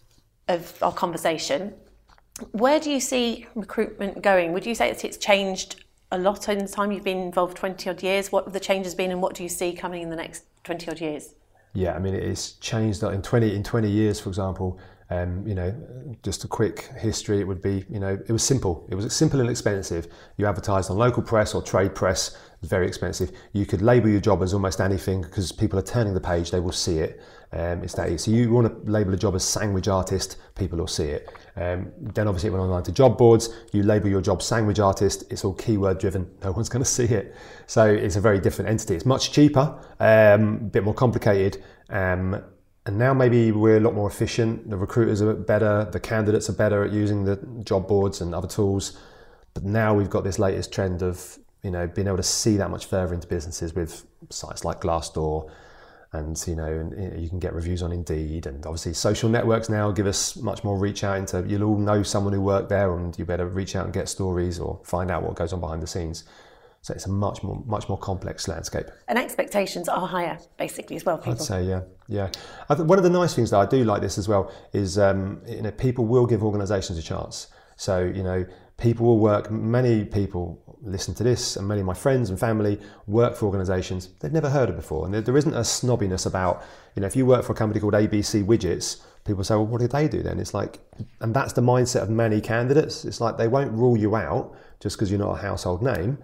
of 0.49 0.83
our 0.83 0.93
conversation, 0.93 1.75
where 2.53 2.81
do 2.81 2.91
you 2.91 3.01
see 3.01 3.47
recruitment 3.55 4.23
going? 4.23 4.53
Would 4.53 4.67
you 4.67 4.75
say 4.75 4.91
that 4.91 5.05
it's 5.05 5.17
changed 5.17 5.85
a 6.13 6.19
lot 6.19 6.49
in 6.49 6.59
the 6.59 6.69
time 6.69 6.93
you've 6.93 7.05
been 7.05 7.19
involved 7.19 7.57
20 7.57 7.91
odd 7.91 8.03
years? 8.03 8.33
What 8.33 8.45
have 8.45 8.53
the 8.53 8.61
changes 8.61 8.95
been 8.95 9.11
and 9.11 9.23
what 9.23 9.35
do 9.35 9.43
you 9.43 9.49
see 9.49 9.73
coming 9.73 10.03
in 10.03 10.11
the 10.11 10.17
next 10.17 10.45
20 10.65 10.91
odd 10.91 11.01
years? 11.01 11.35
Yeah, 11.73 11.95
I 11.95 11.99
mean, 11.99 12.15
it's 12.15 12.53
changed 12.53 13.03
in 13.03 13.23
20, 13.23 13.55
in 13.55 13.63
20 13.63 13.91
years, 13.91 14.19
for 14.19 14.29
example. 14.31 14.79
Um, 15.09 15.47
you 15.47 15.55
know, 15.55 15.73
just 16.25 16.43
a 16.43 16.49
quick 16.49 16.91
history, 16.99 17.41
it 17.41 17.47
would 17.47 17.63
be, 17.63 17.85
you 17.89 18.01
know, 18.01 18.19
it 18.27 18.33
was 18.33 18.43
simple. 18.43 18.87
It 18.91 18.97
was 18.97 19.15
simple 19.15 19.41
and 19.41 19.49
expensive. 19.49 20.09
You 20.37 20.47
advertised 20.47 20.91
on 20.91 20.99
local 20.99 21.23
press 21.23 21.55
or 21.55 21.63
trade 21.63 21.95
press, 21.95 22.37
very 22.63 22.89
expensive. 22.89 23.31
You 23.53 23.67
could 23.67 23.83
label 23.83 24.09
your 24.09 24.21
job 24.21 24.43
as 24.43 24.53
almost 24.53 24.81
anything 24.81 25.23
because 25.23 25.53
people 25.53 25.79
are 25.79 25.83
turning 25.83 26.15
the 26.15 26.21
page, 26.21 26.51
they 26.51 26.59
will 26.59 26.73
see 26.73 26.99
it. 26.99 27.21
Um, 27.53 27.85
it's 27.85 27.95
that 27.95 28.09
easy. 28.09 28.19
So 28.19 28.31
you 28.33 28.51
want 28.51 28.67
to 28.67 28.91
label 28.91 29.15
a 29.15 29.17
job 29.17 29.37
as 29.37 29.45
sandwich 29.45 29.87
artist, 29.87 30.39
people 30.57 30.79
will 30.79 30.89
see 30.89 31.05
it. 31.05 31.29
Um, 31.57 31.93
then 31.99 32.27
obviously 32.27 32.49
it 32.49 32.53
went 32.53 32.63
online 32.63 32.83
to 32.83 32.93
job 32.93 33.17
boards. 33.17 33.49
You 33.73 33.85
label 33.85 34.09
your 34.09 34.21
job 34.21 34.43
sandwich 34.43 34.81
artist. 34.81 35.25
It's 35.31 35.45
all 35.45 35.55
keyword 35.55 35.99
driven. 35.99 36.31
No 36.43 36.53
one's 36.53 36.69
going 36.69 36.85
to 36.85 36.91
see 36.91 37.05
it. 37.05 37.35
So 37.67 37.87
it's 37.87 38.17
a 38.17 38.21
very 38.21 38.41
different 38.41 38.71
entity. 38.71 38.95
It's 38.95 39.07
much 39.07 39.33
cheaper, 39.33 39.79
um, 40.01 40.57
a 40.57 40.71
bit 40.71 40.85
more 40.85 40.95
complicated. 40.95 41.63
Um, 41.89 42.43
and 42.87 42.97
now 42.97 43.13
maybe 43.13 43.51
we're 43.51 43.79
a 43.79 43.81
lot 43.81 43.95
more 43.95 44.09
efficient. 44.09 44.71
The 44.71 44.77
recruiters 44.77 45.21
are 45.21 45.35
better. 45.35 45.89
The 45.91 45.99
candidates 45.99 46.49
are 46.49 46.53
better 46.53 46.85
at 46.85 46.93
using 46.93 47.25
the 47.25 47.37
job 47.65 47.89
boards 47.89 48.21
and 48.21 48.33
other 48.33 48.47
tools. 48.47 48.97
But 49.55 49.65
now 49.65 49.93
we've 49.93 50.09
got 50.09 50.23
this 50.23 50.39
latest 50.39 50.73
trend 50.73 51.03
of 51.03 51.39
you 51.63 51.73
know 51.73 51.89
being 51.89 52.07
able 52.07 52.19
to 52.19 52.23
see 52.23 52.57
that 52.59 52.71
much 52.71 52.87
further 52.87 53.13
into 53.13 53.27
businesses 53.27 53.75
with 53.75 54.07
sites 54.31 54.65
like 54.65 54.81
Glassdoor, 54.81 55.51
and 56.13 56.41
you 56.47 56.55
know 56.55 56.67
and 56.67 56.95
eh, 56.95 57.19
you 57.19 57.29
can 57.29 57.41
get 57.41 57.55
reviews 57.55 57.83
on 57.83 57.91
Indeed, 57.91 58.47
and 58.47 58.65
obviously 58.65 58.95
social 58.95 59.29
networks 59.29 59.69
now 59.69 59.91
give 59.91 60.07
us 60.07 60.37
much 60.37 60.63
more 60.63 60.79
reach 60.79 61.03
out 61.03 61.19
into. 61.19 61.45
You'll 61.49 61.65
all 61.65 61.79
know 61.79 62.05
someone 62.05 62.33
who 62.33 62.41
worked 62.41 62.69
there, 62.69 62.97
and 62.97 63.19
you 63.19 63.25
better 63.25 63.47
reach 63.47 63.75
out 63.75 63.87
and 63.87 63.93
get 63.93 64.09
stories 64.09 64.61
or 64.61 64.81
find 64.85 65.11
out 65.11 65.25
what 65.25 65.35
goes 65.35 65.53
on 65.53 65.59
behind 65.59 65.83
the 65.83 65.89
scenes. 65.89 66.23
So 66.87 66.95
it's 66.95 67.07
a 67.07 67.11
much 67.11 67.43
more 67.43 67.61
much 67.67 67.89
more 67.89 67.99
complex 67.99 68.47
landscape. 68.47 68.87
And 69.09 69.19
expectations 69.19 69.89
are 69.89 70.07
higher, 70.07 70.39
basically, 70.57 70.95
as 70.95 71.05
well. 71.05 71.19
People. 71.19 71.33
I'd 71.33 71.41
say, 71.41 71.65
yeah, 71.65 71.81
yeah. 72.07 72.31
I 72.69 72.77
think 72.77 72.89
one 72.89 72.97
of 72.97 73.03
the 73.03 73.11
nice 73.11 73.35
things 73.35 73.51
that 73.51 73.59
I 73.59 73.67
do 73.67 73.83
like 73.83 74.03
this 74.03 74.19
as 74.19 74.29
well 74.29 74.53
is, 74.73 74.97
um, 74.97 75.43
you 75.49 75.63
know, 75.63 75.73
people 75.73 76.07
will 76.07 76.27
give 76.27 76.45
organisations 76.45 76.97
a 76.97 77.03
chance. 77.03 77.49
So, 77.75 78.05
you 78.05 78.23
know, 78.23 78.47
people 78.77 79.05
will 79.05 79.19
work. 79.19 79.51
Many 79.51 80.05
people 80.05 80.63
listen 80.81 81.13
to 81.17 81.25
this, 81.25 81.57
and 81.57 81.67
many 81.67 81.81
of 81.81 81.89
my 81.89 81.93
friends 81.93 82.31
and 82.31 82.39
family 82.39 82.79
work 83.09 83.35
for 83.35 83.47
organisations 83.47 84.11
they've 84.21 84.31
never 84.31 84.49
heard 84.49 84.69
of 84.69 84.77
before. 84.77 85.07
And 85.07 85.13
there, 85.13 85.23
there 85.23 85.37
isn't 85.37 85.55
a 85.55 85.63
snobbiness 85.63 86.25
about, 86.25 86.63
you 86.95 87.01
know, 87.01 87.09
if 87.09 87.17
you 87.17 87.27
work 87.27 87.45
for 87.45 87.51
a 87.51 87.57
company 87.57 87.81
called 87.81 87.95
ABC 87.95 88.45
Widgets, 88.45 89.03
people 89.25 89.43
say, 89.43 89.57
well, 89.57 89.67
what 89.67 89.81
do 89.81 89.89
they 89.89 90.07
do 90.07 90.23
then? 90.23 90.39
It's 90.39 90.55
like, 90.55 90.79
and 91.21 91.35
that's 91.35 91.53
the 91.53 91.63
mindset 91.63 92.03
of 92.03 92.11
many 92.11 92.41
candidates. 92.41 93.05
It's 93.05 93.21
like 93.21 93.39
they 93.39 93.49
won't 93.49 93.73
rule 93.73 93.97
you 93.97 94.15
out 94.15 94.57
just 94.79 94.97
because 94.97 95.11
you're 95.11 95.19
not 95.19 95.33
a 95.33 95.43
household 95.43 95.83
name. 95.83 96.19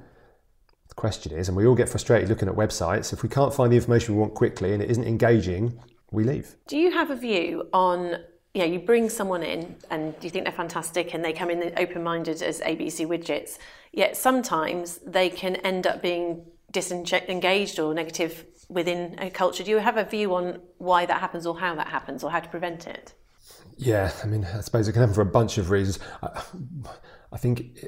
The 0.92 1.00
question 1.00 1.32
is, 1.32 1.48
and 1.48 1.56
we 1.56 1.66
all 1.66 1.74
get 1.74 1.88
frustrated 1.88 2.28
looking 2.28 2.50
at 2.50 2.54
websites, 2.54 3.14
if 3.14 3.22
we 3.22 3.28
can't 3.30 3.54
find 3.54 3.72
the 3.72 3.76
information 3.76 4.14
we 4.14 4.20
want 4.20 4.34
quickly 4.34 4.74
and 4.74 4.82
it 4.82 4.90
isn't 4.90 5.04
engaging, 5.04 5.80
we 6.10 6.22
leave. 6.22 6.54
Do 6.66 6.76
you 6.76 6.90
have 6.90 7.10
a 7.10 7.16
view 7.16 7.66
on, 7.72 8.18
you 8.52 8.60
know, 8.60 8.66
you 8.66 8.78
bring 8.78 9.08
someone 9.08 9.42
in 9.42 9.76
and 9.90 10.14
you 10.20 10.28
think 10.28 10.44
they're 10.44 10.52
fantastic 10.52 11.14
and 11.14 11.24
they 11.24 11.32
come 11.32 11.48
in 11.48 11.72
open 11.78 12.02
minded 12.02 12.42
as 12.42 12.60
ABC 12.60 13.06
widgets, 13.06 13.56
yet 13.92 14.18
sometimes 14.18 14.98
they 14.98 15.30
can 15.30 15.56
end 15.56 15.86
up 15.86 16.02
being 16.02 16.44
disengaged 16.70 17.78
or 17.78 17.94
negative 17.94 18.44
within 18.68 19.16
a 19.18 19.30
culture. 19.30 19.64
Do 19.64 19.70
you 19.70 19.78
have 19.78 19.96
a 19.96 20.04
view 20.04 20.34
on 20.34 20.60
why 20.76 21.06
that 21.06 21.20
happens 21.20 21.46
or 21.46 21.58
how 21.58 21.74
that 21.74 21.86
happens 21.86 22.22
or 22.22 22.30
how 22.30 22.40
to 22.40 22.50
prevent 22.50 22.86
it? 22.86 23.14
Yeah, 23.78 24.12
I 24.22 24.26
mean, 24.26 24.44
I 24.44 24.60
suppose 24.60 24.88
it 24.88 24.92
can 24.92 25.00
happen 25.00 25.14
for 25.14 25.22
a 25.22 25.24
bunch 25.40 25.56
of 25.56 25.70
reasons. 25.70 26.00
I, 26.22 26.42
I 27.32 27.38
think 27.38 27.78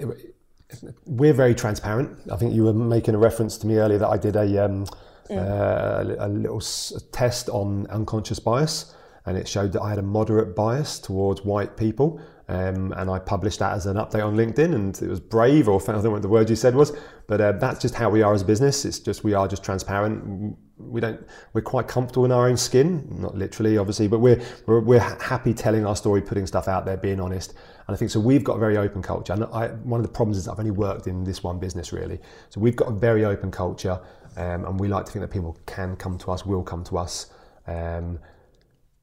we're 1.06 1.32
very 1.34 1.54
transparent. 1.54 2.16
I 2.30 2.36
think 2.36 2.54
you 2.54 2.64
were 2.64 2.72
making 2.72 3.14
a 3.14 3.18
reference 3.18 3.58
to 3.58 3.66
me 3.66 3.76
earlier 3.78 3.98
that 3.98 4.08
I 4.08 4.16
did 4.16 4.36
a, 4.36 4.64
um, 4.64 4.86
uh, 5.30 6.04
a 6.18 6.28
little 6.28 6.58
s- 6.58 6.92
test 7.12 7.48
on 7.48 7.86
unconscious 7.88 8.38
bias, 8.38 8.94
and 9.26 9.36
it 9.36 9.48
showed 9.48 9.72
that 9.72 9.82
I 9.82 9.90
had 9.90 9.98
a 9.98 10.02
moderate 10.02 10.54
bias 10.54 10.98
towards 10.98 11.44
white 11.44 11.76
people. 11.76 12.20
Um, 12.46 12.92
and 12.92 13.10
I 13.10 13.18
published 13.18 13.60
that 13.60 13.72
as 13.72 13.86
an 13.86 13.96
update 13.96 14.24
on 14.24 14.36
LinkedIn, 14.36 14.74
and 14.74 15.00
it 15.00 15.08
was 15.08 15.20
brave, 15.20 15.66
or 15.66 15.80
I 15.80 15.92
don't 15.92 16.04
know 16.04 16.10
what 16.10 16.22
the 16.22 16.28
word 16.28 16.50
you 16.50 16.56
said 16.56 16.74
was, 16.74 16.92
but 17.26 17.40
uh, 17.40 17.52
that's 17.52 17.80
just 17.80 17.94
how 17.94 18.10
we 18.10 18.20
are 18.22 18.34
as 18.34 18.42
a 18.42 18.44
business. 18.44 18.84
It's 18.84 18.98
just 18.98 19.24
we 19.24 19.32
are 19.32 19.48
just 19.48 19.64
transparent. 19.64 20.58
We 20.76 21.00
don't. 21.00 21.26
We're 21.54 21.62
quite 21.62 21.88
comfortable 21.88 22.26
in 22.26 22.32
our 22.32 22.46
own 22.46 22.58
skin, 22.58 23.06
not 23.18 23.34
literally, 23.34 23.78
obviously, 23.78 24.08
but 24.08 24.18
we're 24.18 24.42
we're, 24.66 24.80
we're 24.80 25.00
happy 25.00 25.54
telling 25.54 25.86
our 25.86 25.96
story, 25.96 26.20
putting 26.20 26.46
stuff 26.46 26.68
out 26.68 26.84
there, 26.84 26.98
being 26.98 27.18
honest. 27.18 27.54
And 27.86 27.94
I 27.94 27.96
think 27.96 28.10
so. 28.10 28.20
We've 28.20 28.44
got 28.44 28.56
a 28.56 28.60
very 28.60 28.76
open 28.76 29.00
culture. 29.00 29.32
And 29.32 29.44
I, 29.44 29.68
one 29.68 29.98
of 29.98 30.06
the 30.06 30.12
problems 30.12 30.36
is 30.36 30.46
I've 30.46 30.58
only 30.58 30.70
worked 30.70 31.06
in 31.06 31.24
this 31.24 31.42
one 31.42 31.58
business 31.58 31.94
really, 31.94 32.20
so 32.50 32.60
we've 32.60 32.76
got 32.76 32.88
a 32.88 32.94
very 32.94 33.24
open 33.24 33.50
culture, 33.50 33.98
um, 34.36 34.66
and 34.66 34.78
we 34.78 34.88
like 34.88 35.06
to 35.06 35.12
think 35.12 35.22
that 35.22 35.32
people 35.32 35.56
can 35.64 35.96
come 35.96 36.18
to 36.18 36.30
us, 36.30 36.44
will 36.44 36.62
come 36.62 36.84
to 36.84 36.98
us. 36.98 37.30
Um, 37.66 38.18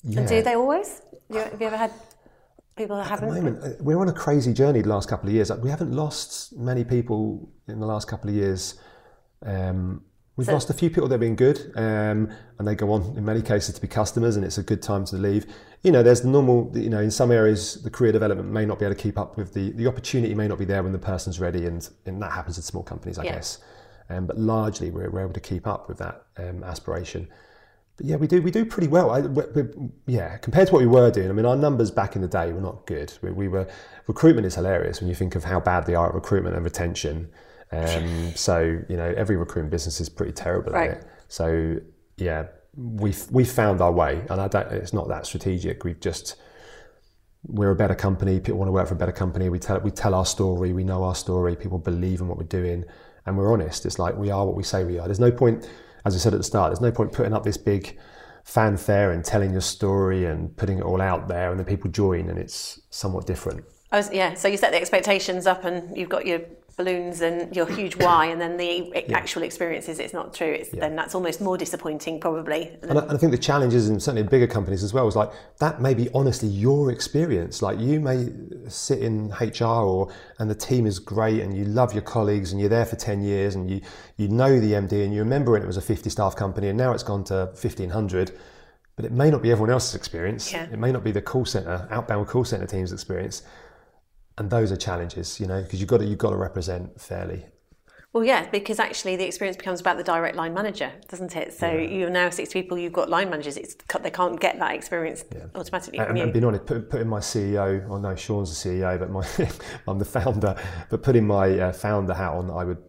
yeah. 0.03 0.19
And 0.19 0.29
do 0.29 0.43
they 0.43 0.53
always? 0.53 1.01
Have 1.31 1.59
you 1.59 1.67
ever 1.67 1.77
had 1.77 1.91
people 2.75 2.97
that 2.97 3.07
haven't? 3.07 3.29
At 3.29 3.35
the 3.35 3.41
moment, 3.41 3.63
uh, 3.63 3.83
we're 3.83 3.99
on 3.99 4.09
a 4.09 4.13
crazy 4.13 4.53
journey 4.53 4.81
the 4.81 4.89
last 4.89 5.09
couple 5.09 5.29
of 5.29 5.35
years. 5.35 5.51
We 5.51 5.69
haven't 5.69 5.93
lost 5.93 6.57
many 6.57 6.83
people 6.83 7.49
in 7.67 7.79
the 7.79 7.85
last 7.85 8.07
couple 8.07 8.29
of 8.29 8.35
years. 8.35 8.79
Um, 9.45 10.03
we've 10.35 10.47
so, 10.47 10.53
lost 10.53 10.69
a 10.69 10.73
few 10.73 10.89
people 10.89 11.07
that 11.07 11.13
have 11.13 11.21
been 11.21 11.35
good, 11.35 11.71
um, 11.75 12.29
and 12.57 12.67
they 12.67 12.75
go 12.75 12.91
on 12.91 13.17
in 13.17 13.25
many 13.25 13.41
cases 13.41 13.75
to 13.75 13.81
be 13.81 13.87
customers, 13.87 14.35
and 14.35 14.45
it's 14.45 14.57
a 14.57 14.63
good 14.63 14.81
time 14.81 15.05
to 15.05 15.15
leave. 15.15 15.45
You 15.83 15.91
know, 15.91 16.03
there's 16.03 16.21
the 16.21 16.29
normal. 16.29 16.71
You 16.75 16.89
know, 16.89 16.99
in 16.99 17.11
some 17.11 17.31
areas, 17.31 17.81
the 17.83 17.89
career 17.89 18.11
development 18.11 18.49
may 18.49 18.65
not 18.65 18.79
be 18.79 18.85
able 18.85 18.95
to 18.95 19.01
keep 19.01 19.17
up 19.17 19.37
with 19.37 19.53
the 19.53 19.71
the 19.71 19.87
opportunity 19.87 20.33
may 20.33 20.47
not 20.47 20.59
be 20.59 20.65
there 20.65 20.83
when 20.83 20.91
the 20.91 20.99
person's 20.99 21.39
ready, 21.39 21.65
and 21.65 21.87
and 22.05 22.21
that 22.21 22.31
happens 22.31 22.57
in 22.57 22.63
small 22.63 22.83
companies, 22.83 23.17
I 23.17 23.23
yeah. 23.23 23.33
guess. 23.33 23.59
Um, 24.09 24.25
but 24.25 24.37
largely, 24.37 24.91
we're, 24.91 25.09
we're 25.09 25.21
able 25.21 25.33
to 25.33 25.39
keep 25.39 25.65
up 25.65 25.87
with 25.87 25.97
that 25.99 26.25
um, 26.37 26.63
aspiration 26.65 27.29
but 28.01 28.09
yeah, 28.09 28.15
we 28.15 28.25
do 28.25 28.41
we 28.41 28.49
do 28.49 28.65
pretty 28.65 28.87
well. 28.87 29.11
I, 29.11 29.19
we, 29.19 29.43
we, 29.53 29.63
yeah, 30.07 30.37
compared 30.37 30.67
to 30.67 30.73
what 30.73 30.81
we 30.81 30.87
were 30.87 31.11
doing. 31.11 31.29
I 31.29 31.33
mean, 31.33 31.45
our 31.45 31.55
numbers 31.55 31.91
back 31.91 32.15
in 32.15 32.23
the 32.23 32.27
day 32.27 32.51
were 32.51 32.59
not 32.59 32.87
good. 32.87 33.13
We, 33.21 33.29
we, 33.29 33.47
were 33.47 33.67
recruitment 34.07 34.47
is 34.47 34.55
hilarious 34.55 34.99
when 34.99 35.07
you 35.07 35.13
think 35.13 35.35
of 35.35 35.43
how 35.43 35.59
bad 35.59 35.85
they 35.85 35.93
are 35.93 36.09
at 36.09 36.15
recruitment 36.15 36.55
and 36.55 36.65
retention. 36.65 37.29
Um, 37.71 38.31
so 38.35 38.81
you 38.89 38.97
know, 38.97 39.13
every 39.15 39.37
recruitment 39.37 39.69
business 39.69 40.01
is 40.01 40.09
pretty 40.09 40.31
terrible 40.31 40.71
right. 40.71 40.91
at 40.91 40.97
it. 40.97 41.05
So 41.27 41.77
yeah, 42.17 42.47
we've 42.75 43.23
we 43.29 43.45
found 43.45 43.81
our 43.81 43.91
way, 43.91 44.25
and 44.31 44.41
I 44.41 44.47
don't. 44.47 44.67
It's 44.71 44.93
not 44.93 45.07
that 45.09 45.27
strategic. 45.27 45.83
We've 45.83 45.99
just 45.99 46.37
we're 47.43 47.71
a 47.71 47.75
better 47.75 47.95
company. 47.95 48.39
People 48.39 48.57
want 48.57 48.69
to 48.69 48.73
work 48.73 48.87
for 48.87 48.95
a 48.95 48.97
better 48.97 49.11
company. 49.11 49.47
We 49.49 49.59
tell 49.59 49.79
we 49.79 49.91
tell 49.91 50.15
our 50.15 50.25
story. 50.25 50.73
We 50.73 50.83
know 50.83 51.03
our 51.03 51.15
story. 51.15 51.55
People 51.55 51.77
believe 51.77 52.19
in 52.19 52.27
what 52.27 52.39
we're 52.39 52.45
doing, 52.45 52.83
and 53.27 53.37
we're 53.37 53.53
honest. 53.53 53.85
It's 53.85 53.99
like 53.99 54.17
we 54.17 54.31
are 54.31 54.43
what 54.43 54.55
we 54.55 54.63
say 54.63 54.85
we 54.85 54.97
are. 54.97 55.07
There's 55.07 55.19
no 55.19 55.31
point 55.31 55.69
as 56.05 56.15
I 56.15 56.19
said 56.19 56.33
at 56.33 56.37
the 56.37 56.43
start, 56.43 56.71
there's 56.71 56.81
no 56.81 56.91
point 56.91 57.11
putting 57.11 57.33
up 57.33 57.43
this 57.43 57.57
big 57.57 57.97
fanfare 58.43 59.11
and 59.11 59.23
telling 59.23 59.51
your 59.51 59.61
story 59.61 60.25
and 60.25 60.55
putting 60.57 60.79
it 60.79 60.83
all 60.83 61.01
out 61.01 61.27
there 61.27 61.51
and 61.51 61.59
then 61.59 61.65
people 61.65 61.89
join 61.91 62.29
and 62.29 62.39
it's 62.39 62.81
somewhat 62.89 63.27
different. 63.27 63.63
Was, 63.91 64.11
yeah, 64.11 64.33
so 64.35 64.47
you 64.47 64.57
set 64.57 64.71
the 64.71 64.77
expectations 64.77 65.45
up 65.45 65.65
and 65.65 65.95
you've 65.95 66.09
got 66.09 66.25
your 66.25 66.39
balloons 66.77 67.21
and 67.21 67.55
your 67.55 67.65
huge 67.65 67.95
why, 67.95 68.27
and 68.27 68.39
then 68.39 68.57
the 68.57 68.91
yeah. 68.93 69.17
actual 69.17 69.43
experience 69.43 69.89
is 69.89 69.99
it's 69.99 70.13
not 70.13 70.33
true. 70.33 70.47
It's, 70.47 70.73
yeah. 70.73 70.81
Then 70.81 70.95
that's 70.95 71.15
almost 71.15 71.41
more 71.41 71.57
disappointing, 71.57 72.19
probably. 72.19 72.77
And 72.81 72.97
I, 72.97 73.01
and 73.03 73.11
I, 73.11 73.17
think 73.17 73.31
the 73.31 73.37
challenges, 73.37 73.89
and 73.89 74.01
certainly 74.01 74.21
in 74.21 74.27
bigger 74.27 74.47
companies 74.47 74.83
as 74.83 74.93
well, 74.93 75.07
is 75.07 75.15
like 75.15 75.31
that 75.59 75.81
may 75.81 75.93
be 75.93 76.09
honestly 76.13 76.47
your 76.47 76.91
experience. 76.91 77.61
Like 77.61 77.79
you 77.79 77.99
may 77.99 78.29
sit 78.67 78.99
in 78.99 79.29
HR 79.39 79.65
or 79.65 80.13
and 80.39 80.49
the 80.49 80.55
team 80.55 80.85
is 80.85 80.99
great, 80.99 81.41
and 81.41 81.55
you 81.55 81.65
love 81.65 81.93
your 81.93 82.03
colleagues, 82.03 82.51
and 82.51 82.59
you're 82.59 82.69
there 82.69 82.85
for 82.85 82.95
ten 82.95 83.21
years, 83.21 83.55
and 83.55 83.69
you 83.69 83.81
you 84.17 84.27
know 84.27 84.59
the 84.59 84.73
MD, 84.73 85.03
and 85.03 85.13
you 85.13 85.19
remember 85.19 85.51
when 85.51 85.61
it 85.61 85.67
was 85.67 85.77
a 85.77 85.81
50 85.81 86.09
staff 86.09 86.35
company, 86.35 86.69
and 86.69 86.77
now 86.77 86.93
it's 86.93 87.03
gone 87.03 87.23
to 87.25 87.51
1500 87.53 88.31
but 88.97 89.05
it 89.05 89.13
may 89.13 89.31
not 89.31 89.41
be 89.41 89.49
everyone 89.49 89.71
else's 89.71 89.95
experience. 89.95 90.51
Yeah. 90.51 90.65
It 90.65 90.77
may 90.77 90.91
not 90.91 91.03
be 91.03 91.11
the 91.11 91.21
call 91.21 91.45
center, 91.45 91.87
outbound 91.89 92.27
call 92.27 92.43
center 92.43 92.67
team's 92.67 92.91
experience 92.91 93.41
and 94.41 94.49
those 94.49 94.71
are 94.71 94.75
challenges, 94.75 95.39
you 95.39 95.45
know, 95.45 95.61
because 95.61 95.79
you've 95.79 95.87
got 95.87 95.99
to 95.99 96.05
you've 96.05 96.17
got 96.17 96.31
to 96.31 96.35
represent 96.35 96.99
fairly. 96.99 97.45
Well, 98.11 98.23
yeah, 98.25 98.49
because 98.49 98.79
actually 98.79 99.15
the 99.15 99.25
experience 99.25 99.55
becomes 99.55 99.79
about 99.79 99.97
the 99.97 100.03
direct 100.03 100.35
line 100.35 100.53
manager, 100.53 100.91
doesn't 101.07 101.35
it? 101.35 101.53
So 101.53 101.71
yeah. 101.71 101.89
you're 101.89 102.09
now 102.09 102.29
six 102.31 102.51
people, 102.51 102.77
you've 102.77 102.91
got 102.91 103.07
line 103.07 103.29
managers. 103.29 103.55
It's 103.55 103.75
they 104.01 104.09
can't 104.09 104.39
get 104.39 104.57
that 104.57 104.73
experience 104.73 105.23
yeah. 105.31 105.45
automatically 105.53 105.99
and, 105.99 106.07
from 106.07 106.17
you. 106.17 106.23
And 106.23 106.33
being 106.33 106.43
honest, 106.43 106.65
put, 106.65 106.89
putting 106.89 107.07
my 107.07 107.19
CEO, 107.19 107.87
well, 107.87 107.99
no, 107.99 108.15
Sean's 108.15 108.49
the 108.51 108.69
CEO, 108.69 108.99
but 108.99 109.11
my 109.11 109.25
I'm 109.87 109.99
the 109.99 110.05
founder. 110.05 110.55
But 110.89 111.03
putting 111.03 111.27
my 111.27 111.57
uh, 111.59 111.71
founder 111.71 112.15
hat 112.15 112.31
on, 112.31 112.49
I 112.49 112.63
would 112.63 112.79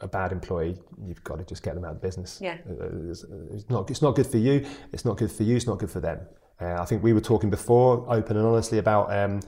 a 0.00 0.08
bad 0.08 0.32
employee, 0.32 0.78
you've 1.06 1.22
got 1.22 1.36
to 1.36 1.44
just 1.44 1.62
get 1.62 1.74
them 1.74 1.84
out 1.84 1.96
of 1.96 2.02
business. 2.02 2.38
Yeah, 2.40 2.56
uh, 2.68 3.10
it's, 3.10 3.24
it's 3.52 3.68
not 3.68 3.90
it's 3.90 4.00
not 4.00 4.16
good 4.16 4.26
for 4.26 4.38
you. 4.38 4.66
It's 4.92 5.04
not 5.04 5.18
good 5.18 5.30
for 5.30 5.42
you. 5.42 5.56
It's 5.56 5.66
not 5.66 5.78
good 5.78 5.90
for 5.90 6.00
them. 6.00 6.20
Uh, 6.58 6.76
I 6.80 6.86
think 6.86 7.02
we 7.02 7.12
were 7.12 7.20
talking 7.20 7.50
before, 7.50 8.04
open 8.08 8.36
and 8.36 8.46
honestly, 8.46 8.78
about 8.78 9.12
um, 9.12 9.40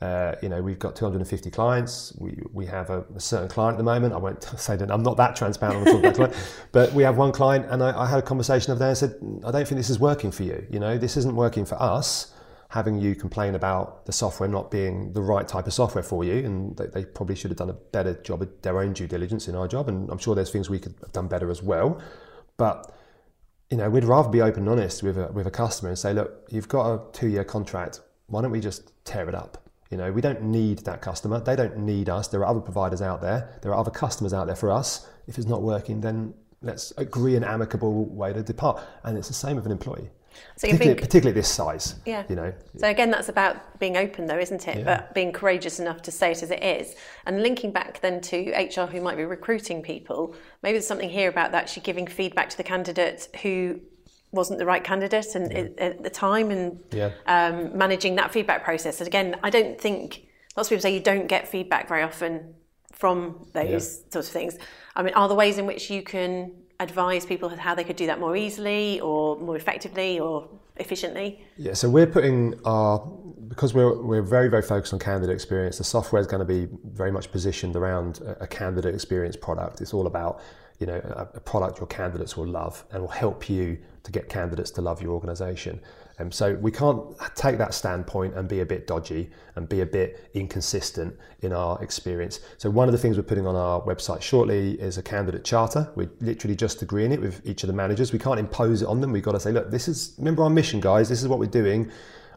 uh, 0.00 0.34
you 0.40 0.48
know, 0.48 0.62
we've 0.62 0.78
got 0.78 0.96
250 0.96 1.50
clients. 1.50 2.14
We, 2.18 2.42
we 2.54 2.64
have 2.66 2.88
a, 2.88 3.04
a, 3.14 3.20
certain 3.20 3.48
client 3.48 3.74
at 3.74 3.78
the 3.78 3.84
moment. 3.84 4.14
I 4.14 4.16
won't 4.16 4.42
say 4.56 4.74
that 4.76 4.90
I'm 4.90 5.02
not 5.02 5.18
that 5.18 5.36
transparent 5.36 5.86
on 5.86 6.14
client, 6.14 6.34
but 6.72 6.92
we 6.94 7.02
have 7.02 7.18
one 7.18 7.32
client, 7.32 7.66
and 7.68 7.82
I, 7.82 8.04
I 8.04 8.06
had 8.06 8.18
a 8.18 8.22
conversation 8.22 8.70
over 8.70 8.78
there 8.78 8.88
and 8.88 8.96
said, 8.96 9.14
I 9.44 9.50
don't 9.50 9.68
think 9.68 9.78
this 9.78 9.90
is 9.90 9.98
working 9.98 10.30
for 10.30 10.42
you. 10.42 10.66
You 10.70 10.80
know, 10.80 10.96
this 10.96 11.18
isn't 11.18 11.36
working 11.36 11.66
for 11.66 11.80
us. 11.80 12.32
Having 12.70 12.98
you 12.98 13.16
complain 13.16 13.56
about 13.56 14.06
the 14.06 14.12
software 14.12 14.48
not 14.48 14.70
being 14.70 15.12
the 15.12 15.20
right 15.20 15.46
type 15.46 15.66
of 15.66 15.72
software 15.74 16.04
for 16.04 16.24
you, 16.24 16.46
and 16.46 16.76
they, 16.76 16.86
they 16.86 17.04
probably 17.04 17.34
should 17.34 17.50
have 17.50 17.58
done 17.58 17.68
a 17.68 17.74
better 17.74 18.14
job 18.22 18.42
of 18.42 18.62
their 18.62 18.78
own 18.78 18.92
due 18.92 19.08
diligence 19.08 19.48
in 19.48 19.56
our 19.56 19.66
job. 19.66 19.88
And 19.88 20.08
I'm 20.08 20.18
sure 20.18 20.34
there's 20.34 20.50
things 20.50 20.70
we 20.70 20.78
could 20.78 20.94
have 21.00 21.12
done 21.12 21.26
better 21.26 21.50
as 21.50 21.62
well. 21.62 22.00
But 22.56 22.94
you 23.68 23.76
know, 23.76 23.90
we'd 23.90 24.04
rather 24.04 24.28
be 24.28 24.40
open 24.40 24.60
and 24.60 24.68
honest 24.68 25.02
with 25.02 25.18
a, 25.18 25.30
with 25.32 25.46
a 25.46 25.50
customer 25.50 25.90
and 25.90 25.98
say, 25.98 26.14
look, 26.14 26.46
you've 26.48 26.68
got 26.68 26.94
a 26.94 27.12
two 27.12 27.28
year 27.28 27.44
contract. 27.44 28.00
Why 28.28 28.40
don't 28.40 28.50
we 28.50 28.60
just 28.60 28.92
tear 29.04 29.28
it 29.28 29.34
up? 29.34 29.69
You 29.90 29.96
know, 29.96 30.12
we 30.12 30.20
don't 30.20 30.42
need 30.42 30.78
that 30.80 31.02
customer. 31.02 31.40
They 31.40 31.56
don't 31.56 31.78
need 31.78 32.08
us. 32.08 32.28
There 32.28 32.40
are 32.40 32.46
other 32.46 32.60
providers 32.60 33.02
out 33.02 33.20
there. 33.20 33.58
There 33.62 33.72
are 33.72 33.78
other 33.78 33.90
customers 33.90 34.32
out 34.32 34.46
there 34.46 34.56
for 34.56 34.70
us. 34.70 35.08
If 35.26 35.36
it's 35.36 35.48
not 35.48 35.62
working, 35.62 36.00
then 36.00 36.32
let's 36.62 36.92
agree 36.96 37.34
an 37.34 37.42
amicable 37.42 38.06
way 38.06 38.32
to 38.32 38.42
depart. 38.42 38.82
And 39.02 39.18
it's 39.18 39.28
the 39.28 39.34
same 39.34 39.56
with 39.56 39.66
an 39.66 39.72
employee. 39.72 40.10
So 40.56 40.68
particularly, 40.68 40.94
being, 40.94 40.96
particularly 40.96 41.40
this 41.40 41.48
size. 41.48 41.96
Yeah. 42.06 42.22
You 42.28 42.36
know. 42.36 42.52
So 42.76 42.88
again, 42.88 43.10
that's 43.10 43.28
about 43.28 43.80
being 43.80 43.96
open, 43.96 44.26
though, 44.26 44.38
isn't 44.38 44.68
it? 44.68 44.78
Yeah. 44.78 44.84
But 44.84 45.12
being 45.12 45.32
courageous 45.32 45.80
enough 45.80 46.02
to 46.02 46.12
say 46.12 46.30
it 46.30 46.42
as 46.44 46.52
it 46.52 46.62
is, 46.62 46.94
and 47.26 47.42
linking 47.42 47.72
back 47.72 48.00
then 48.00 48.20
to 48.22 48.50
HR 48.52 48.86
who 48.86 49.00
might 49.00 49.16
be 49.16 49.24
recruiting 49.24 49.82
people. 49.82 50.36
Maybe 50.62 50.74
there's 50.74 50.86
something 50.86 51.10
here 51.10 51.28
about 51.28 51.50
that. 51.50 51.64
actually 51.64 51.82
giving 51.82 52.06
feedback 52.06 52.48
to 52.50 52.56
the 52.56 52.62
candidate 52.62 53.28
who 53.42 53.80
wasn't 54.32 54.58
the 54.58 54.66
right 54.66 54.84
candidate 54.84 55.34
and 55.34 55.52
yeah. 55.52 55.84
at 55.84 56.02
the 56.02 56.10
time 56.10 56.50
and 56.50 56.80
yeah. 56.92 57.10
um, 57.26 57.76
managing 57.76 58.16
that 58.16 58.32
feedback 58.32 58.64
process. 58.64 59.00
And 59.00 59.08
again, 59.08 59.36
I 59.42 59.50
don't 59.50 59.80
think 59.80 60.26
lots 60.56 60.68
of 60.68 60.70
people 60.70 60.82
say 60.82 60.94
you 60.94 61.00
don't 61.00 61.26
get 61.26 61.48
feedback 61.48 61.88
very 61.88 62.02
often 62.02 62.54
from 62.92 63.46
those 63.54 63.68
yeah. 63.70 64.12
sorts 64.12 64.28
of 64.28 64.32
things. 64.32 64.58
I 64.94 65.02
mean, 65.02 65.14
are 65.14 65.26
there 65.28 65.36
ways 65.36 65.58
in 65.58 65.66
which 65.66 65.90
you 65.90 66.02
can 66.02 66.52
advise 66.80 67.26
people 67.26 67.48
how 67.50 67.74
they 67.74 67.84
could 67.84 67.96
do 67.96 68.06
that 68.06 68.18
more 68.18 68.36
easily 68.36 69.00
or 69.00 69.38
more 69.38 69.56
effectively 69.56 70.18
or 70.18 70.48
efficiently? 70.76 71.44
Yeah, 71.56 71.74
so 71.74 71.88
we're 71.88 72.06
putting 72.06 72.58
our 72.64 72.98
because 73.48 73.74
we're 73.74 74.00
we're 74.02 74.22
very 74.22 74.48
very 74.48 74.62
focused 74.62 74.92
on 74.92 74.98
candidate 74.98 75.34
experience. 75.34 75.78
The 75.78 75.84
software 75.84 76.20
is 76.20 76.26
going 76.26 76.40
to 76.40 76.44
be 76.46 76.68
very 76.84 77.10
much 77.10 77.32
positioned 77.32 77.76
around 77.76 78.20
a, 78.20 78.44
a 78.44 78.46
candidate 78.46 78.94
experience 78.94 79.36
product. 79.36 79.80
It's 79.80 79.94
all 79.94 80.06
about 80.06 80.40
you 80.78 80.86
know 80.86 81.00
a, 81.04 81.36
a, 81.36 81.40
product 81.40 81.78
your 81.78 81.86
candidates 81.86 82.36
will 82.36 82.46
love 82.46 82.84
and 82.90 83.02
will 83.02 83.08
help 83.08 83.48
you 83.50 83.78
to 84.02 84.12
get 84.12 84.28
candidates 84.28 84.70
to 84.72 84.80
love 84.80 85.02
your 85.02 85.12
organisation. 85.12 85.80
Um, 86.18 86.30
so 86.30 86.54
we 86.54 86.70
can't 86.70 87.00
take 87.34 87.56
that 87.58 87.72
standpoint 87.72 88.34
and 88.34 88.46
be 88.46 88.60
a 88.60 88.66
bit 88.66 88.86
dodgy 88.86 89.30
and 89.56 89.66
be 89.68 89.80
a 89.80 89.86
bit 89.86 90.28
inconsistent 90.34 91.16
in 91.40 91.52
our 91.52 91.82
experience. 91.82 92.40
So 92.58 92.68
one 92.68 92.88
of 92.88 92.92
the 92.92 92.98
things 92.98 93.16
we're 93.16 93.22
putting 93.22 93.46
on 93.46 93.56
our 93.56 93.80
website 93.82 94.20
shortly 94.20 94.72
is 94.80 94.98
a 94.98 95.02
candidate 95.02 95.44
charter. 95.44 95.90
We're 95.96 96.10
literally 96.20 96.56
just 96.56 96.82
agreeing 96.82 97.12
it 97.12 97.20
with 97.20 97.40
each 97.46 97.62
of 97.62 97.68
the 97.68 97.72
managers. 97.72 98.12
We 98.12 98.18
can't 98.18 98.38
impose 98.38 98.82
it 98.82 98.88
on 98.88 99.00
them. 99.00 99.12
We've 99.12 99.22
got 99.22 99.32
to 99.32 99.40
say, 99.40 99.50
look, 99.50 99.70
this 99.70 99.88
is 99.88 100.14
remember 100.18 100.42
our 100.42 100.50
mission, 100.50 100.80
guys. 100.80 101.08
This 101.08 101.22
is 101.22 101.28
what 101.28 101.38
we're 101.38 101.46
doing. 101.46 101.90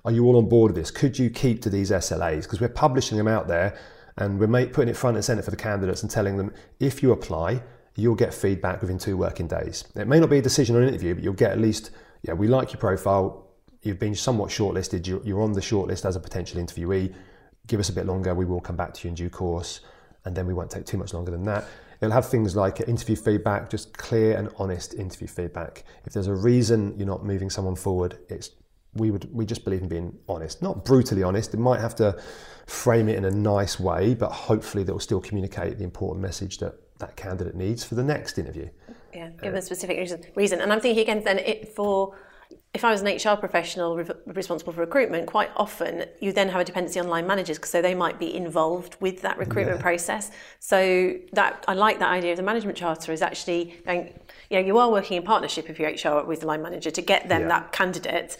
Are 0.05 0.11
you 0.11 0.25
all 0.25 0.37
on 0.37 0.47
board 0.47 0.71
with 0.71 0.81
this? 0.81 0.91
Could 0.91 1.19
you 1.19 1.29
keep 1.29 1.61
to 1.63 1.69
these 1.69 1.91
SLAs? 1.91 2.43
Because 2.43 2.61
we're 2.61 2.69
publishing 2.69 3.17
them 3.17 3.27
out 3.27 3.47
there 3.47 3.77
and 4.17 4.39
we're 4.39 4.67
putting 4.67 4.89
it 4.89 4.97
front 4.97 5.17
and 5.17 5.25
center 5.25 5.41
for 5.41 5.51
the 5.51 5.57
candidates 5.57 6.03
and 6.03 6.11
telling 6.11 6.37
them 6.37 6.53
if 6.79 7.01
you 7.01 7.11
apply 7.11 7.61
you'll 7.95 8.15
get 8.15 8.33
feedback 8.33 8.81
within 8.81 8.97
two 8.97 9.17
working 9.17 9.47
days. 9.47 9.85
It 9.95 10.07
may 10.07 10.19
not 10.19 10.29
be 10.29 10.39
a 10.39 10.41
decision 10.41 10.75
or 10.75 10.81
an 10.81 10.87
interview, 10.87 11.15
but 11.15 11.23
you'll 11.23 11.33
get 11.33 11.51
at 11.51 11.59
least, 11.59 11.91
yeah, 12.23 12.33
we 12.33 12.47
like 12.47 12.73
your 12.73 12.79
profile. 12.79 13.47
You've 13.81 13.99
been 13.99 14.15
somewhat 14.15 14.49
shortlisted. 14.49 15.05
You're, 15.05 15.41
on 15.41 15.53
the 15.53 15.61
shortlist 15.61 16.05
as 16.05 16.15
a 16.15 16.19
potential 16.19 16.61
interviewee. 16.61 17.13
Give 17.67 17.79
us 17.79 17.89
a 17.89 17.93
bit 17.93 18.05
longer. 18.05 18.33
We 18.33 18.45
will 18.45 18.61
come 18.61 18.75
back 18.75 18.93
to 18.95 19.03
you 19.03 19.09
in 19.09 19.15
due 19.15 19.29
course. 19.29 19.81
And 20.25 20.35
then 20.35 20.47
we 20.47 20.53
won't 20.53 20.71
take 20.71 20.85
too 20.85 20.97
much 20.97 21.13
longer 21.13 21.31
than 21.31 21.43
that. 21.45 21.65
It'll 22.01 22.13
have 22.13 22.27
things 22.27 22.55
like 22.55 22.81
interview 22.81 23.15
feedback, 23.15 23.69
just 23.69 23.97
clear 23.97 24.37
and 24.37 24.49
honest 24.57 24.93
interview 24.93 25.27
feedback. 25.27 25.83
If 26.05 26.13
there's 26.13 26.27
a 26.27 26.33
reason 26.33 26.97
you're 26.97 27.07
not 27.07 27.25
moving 27.25 27.49
someone 27.49 27.75
forward, 27.75 28.17
it's 28.29 28.51
we 28.95 29.09
would 29.09 29.33
we 29.33 29.45
just 29.45 29.63
believe 29.63 29.81
in 29.81 29.87
being 29.87 30.17
honest, 30.27 30.61
not 30.61 30.85
brutally 30.85 31.23
honest. 31.23 31.53
It 31.53 31.59
might 31.59 31.79
have 31.79 31.95
to 31.95 32.19
frame 32.67 33.09
it 33.09 33.17
in 33.17 33.25
a 33.25 33.31
nice 33.31 33.79
way, 33.79 34.13
but 34.13 34.31
hopefully 34.31 34.83
that 34.83 34.91
will 34.91 34.99
still 34.99 35.21
communicate 35.21 35.77
the 35.77 35.83
important 35.83 36.21
message 36.21 36.57
that 36.59 36.75
that 37.03 37.15
candidate 37.17 37.55
needs 37.55 37.83
for 37.83 37.95
the 37.95 38.03
next 38.03 38.37
interview. 38.37 38.69
Yeah, 39.13 39.29
give 39.41 39.53
uh, 39.53 39.57
a 39.57 39.61
specific 39.61 39.97
reason. 39.97 40.21
reason. 40.35 40.61
And 40.61 40.71
I'm 40.71 40.79
thinking 40.79 41.01
again, 41.01 41.23
then 41.23 41.39
it, 41.39 41.75
for 41.75 42.15
if 42.73 42.83
I 42.83 42.91
was 42.91 43.01
an 43.01 43.07
HR 43.07 43.37
professional 43.37 43.95
re- 43.97 44.05
responsible 44.25 44.73
for 44.73 44.81
recruitment, 44.81 45.27
quite 45.27 45.51
often 45.55 46.05
you 46.19 46.31
then 46.31 46.49
have 46.49 46.61
a 46.61 46.63
dependency 46.63 46.99
on 46.99 47.07
line 47.07 47.27
managers 47.27 47.57
because 47.57 47.71
so 47.71 47.81
they 47.81 47.93
might 47.93 48.17
be 48.19 48.33
involved 48.35 48.95
with 48.99 49.21
that 49.21 49.37
recruitment 49.37 49.79
yeah. 49.79 49.83
process. 49.83 50.31
So 50.59 51.15
that 51.33 51.65
I 51.67 51.73
like 51.73 51.99
that 51.99 52.09
idea 52.09 52.31
of 52.31 52.37
the 52.37 52.43
management 52.43 52.77
charter 52.77 53.11
is 53.11 53.21
actually 53.21 53.79
going, 53.85 54.19
you 54.49 54.59
know, 54.59 54.65
you 54.65 54.77
are 54.77 54.89
working 54.89 55.17
in 55.17 55.23
partnership 55.23 55.67
with 55.67 55.77
your 55.79 55.89
HR 55.89 56.25
with 56.25 56.39
the 56.39 56.47
line 56.47 56.63
manager 56.63 56.89
to 56.89 57.01
get 57.01 57.29
them 57.29 57.41
yeah. 57.41 57.47
that 57.49 57.71
candidate 57.71 58.37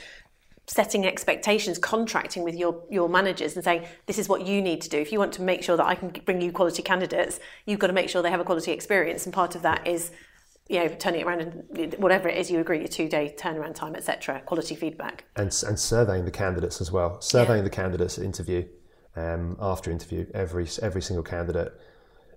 setting 0.68 1.06
expectations, 1.06 1.78
contracting 1.78 2.44
with 2.44 2.56
your, 2.56 2.84
your 2.90 3.10
managers 3.10 3.56
and 3.56 3.64
saying, 3.64 3.86
this 4.06 4.18
is 4.18 4.30
what 4.30 4.48
you 4.48 4.62
need 4.62 4.82
to 4.82 4.90
do. 4.90 4.98
If 4.98 5.12
you 5.12 5.20
want 5.20 5.34
to 5.34 5.42
make 5.42 5.62
sure 5.62 5.76
that 5.76 5.86
I 5.86 5.96
can 5.96 6.10
bring 6.10 6.42
you 6.42 6.52
quality 6.52 6.82
candidates, 6.82 7.40
you've 7.66 7.80
got 7.80 7.88
to 7.88 7.94
make 7.94 8.10
sure 8.10 8.22
they 8.22 8.32
have 8.32 8.40
a 8.40 8.46
quality 8.46 8.72
experience. 8.72 9.26
And 9.26 9.34
part 9.34 9.56
of 9.56 9.62
that 9.64 9.86
is, 9.86 10.12
you 10.70 10.80
know, 10.80 10.88
turning 10.88 11.22
it 11.22 11.28
around 11.28 11.42
and 11.42 11.94
whatever 11.96 12.30
it 12.30 12.38
is 12.38 12.50
you 12.50 12.60
agree, 12.60 12.84
a 12.84 12.88
two 12.88 13.10
day 13.10 13.36
turnaround 13.38 13.76
time, 13.76 13.96
etc. 13.96 14.42
quality 14.46 14.76
feedback. 14.76 15.26
And, 15.36 15.48
and 15.68 15.78
surveying 15.78 16.24
the 16.24 16.32
candidates 16.32 16.80
as 16.80 16.92
well. 16.92 17.20
Surveying 17.20 17.60
yeah. 17.60 17.64
the 17.64 17.70
candidates 17.70 18.18
interview, 18.18 18.66
um, 19.18 19.58
after 19.60 19.92
interview, 19.92 20.26
every, 20.34 20.68
every 20.82 21.02
single 21.02 21.24
candidate. 21.24 21.74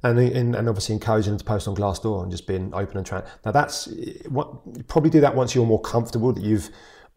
And, 0.03 0.19
and, 0.19 0.69
obviously 0.69 0.95
encouraging 0.95 1.33
them 1.33 1.39
to 1.39 1.45
post 1.45 1.67
on 1.67 1.75
Glassdoor 1.75 2.23
and 2.23 2.31
just 2.31 2.47
being 2.47 2.73
open 2.75 2.99
and 2.99 3.07
transparent. 3.07 3.27
Now 3.45 3.51
that's 3.51 3.89
what 4.29 4.61
you 4.77 4.85
probably 4.85 5.11
do 5.11 5.21
that 5.23 5.35
once 5.35 5.55
you're 5.55 5.67
more 5.67 5.81
comfortable 5.81 6.33
that 6.33 6.45
you've 6.45 6.71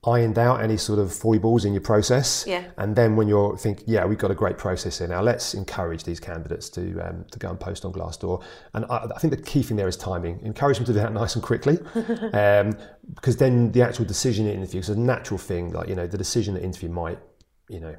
ironed 0.05 0.39
out 0.39 0.61
any 0.61 0.77
sort 0.77 0.97
of 0.97 1.13
foibles 1.13 1.65
in 1.65 1.73
your 1.73 1.81
process. 1.81 2.45
Yeah. 2.47 2.63
And 2.77 2.95
then 2.95 3.17
when 3.17 3.27
you're 3.27 3.57
think, 3.57 3.83
yeah, 3.85 4.05
we've 4.05 4.17
got 4.17 4.31
a 4.31 4.35
great 4.35 4.57
process 4.57 4.99
here 4.99 5.07
now, 5.07 5.21
let's 5.21 5.53
encourage 5.53 6.05
these 6.05 6.19
candidates 6.19 6.69
to 6.69 6.99
um, 7.01 7.25
to 7.31 7.39
go 7.39 7.49
and 7.49 7.59
post 7.59 7.83
on 7.83 7.91
Glassdoor. 7.91 8.41
And 8.73 8.85
I, 8.85 9.07
I, 9.13 9.19
think 9.19 9.35
the 9.35 9.41
key 9.41 9.61
thing 9.61 9.75
there 9.75 9.87
is 9.87 9.97
timing. 9.97 10.39
Encourage 10.43 10.77
them 10.77 10.85
to 10.85 10.93
do 10.93 10.99
that 10.99 11.11
nice 11.11 11.35
and 11.35 11.43
quickly, 11.43 11.79
um, 12.33 12.77
because 13.13 13.37
then 13.37 13.71
the 13.73 13.81
actual 13.81 14.05
decision 14.05 14.45
in 14.45 14.53
the 14.53 14.57
interview 14.57 14.79
is 14.79 14.89
a 14.89 14.97
natural 14.97 15.37
thing. 15.37 15.73
Like 15.73 15.89
you 15.89 15.95
know, 15.95 16.07
the 16.07 16.17
decision 16.17 16.55
at 16.55 16.63
interview 16.63 16.89
might, 16.89 17.19
you 17.67 17.81
know, 17.81 17.95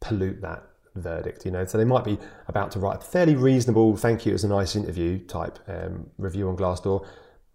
pollute 0.00 0.42
that 0.42 0.64
verdict. 0.96 1.46
You 1.46 1.50
know, 1.50 1.64
so 1.64 1.78
they 1.78 1.86
might 1.86 2.04
be 2.04 2.18
about 2.48 2.70
to 2.72 2.78
write 2.78 2.98
a 2.98 3.00
fairly 3.00 3.36
reasonable 3.36 3.96
"thank 3.96 4.26
you, 4.26 4.32
it 4.32 4.34
was 4.34 4.44
a 4.44 4.48
nice 4.48 4.76
interview" 4.76 5.18
type 5.18 5.58
um, 5.66 6.10
review 6.18 6.50
on 6.50 6.58
Glassdoor 6.58 7.06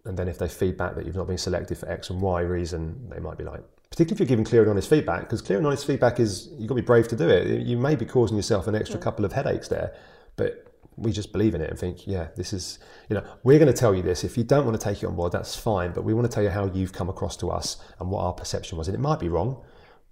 and 0.08 0.18
then 0.18 0.26
if 0.26 0.38
they 0.38 0.48
feedback 0.48 0.94
that 0.96 1.06
you've 1.06 1.16
not 1.16 1.26
been 1.26 1.38
selected 1.38 1.78
for 1.78 1.88
X 1.88 2.10
and 2.10 2.20
Y 2.20 2.40
reason, 2.40 3.08
they 3.10 3.20
might 3.20 3.38
be 3.38 3.44
like, 3.44 3.62
particularly 3.90 4.14
if 4.14 4.20
you're 4.20 4.26
giving 4.26 4.44
clear 4.44 4.62
and 4.62 4.70
honest 4.70 4.90
feedback, 4.90 5.20
because 5.20 5.42
clear 5.42 5.58
and 5.58 5.66
honest 5.66 5.86
feedback 5.86 6.18
is 6.18 6.48
you've 6.58 6.68
got 6.68 6.74
to 6.74 6.82
be 6.82 6.86
brave 6.86 7.06
to 7.08 7.16
do 7.16 7.28
it. 7.28 7.66
You 7.66 7.76
may 7.76 7.94
be 7.94 8.04
causing 8.04 8.36
yourself 8.36 8.66
an 8.66 8.74
extra 8.74 8.98
yeah. 8.98 9.04
couple 9.04 9.24
of 9.24 9.32
headaches 9.32 9.68
there, 9.68 9.94
but 10.36 10.64
we 10.96 11.12
just 11.12 11.30
believe 11.30 11.54
in 11.54 11.60
it 11.60 11.70
and 11.70 11.78
think, 11.78 12.06
yeah, 12.06 12.28
this 12.36 12.52
is, 12.52 12.78
you 13.08 13.14
know, 13.14 13.24
we're 13.44 13.58
going 13.58 13.72
to 13.72 13.78
tell 13.78 13.94
you 13.94 14.02
this. 14.02 14.24
If 14.24 14.36
you 14.36 14.44
don't 14.44 14.64
want 14.64 14.80
to 14.80 14.84
take 14.84 15.02
it 15.02 15.06
on 15.06 15.14
board, 15.14 15.32
that's 15.32 15.54
fine, 15.54 15.92
but 15.92 16.02
we 16.02 16.12
want 16.12 16.28
to 16.28 16.34
tell 16.34 16.42
you 16.42 16.50
how 16.50 16.66
you've 16.66 16.92
come 16.92 17.08
across 17.08 17.36
to 17.38 17.50
us 17.50 17.76
and 18.00 18.10
what 18.10 18.22
our 18.22 18.32
perception 18.32 18.78
was. 18.78 18.88
And 18.88 18.96
it 18.96 19.00
might 19.00 19.20
be 19.20 19.28
wrong, 19.28 19.62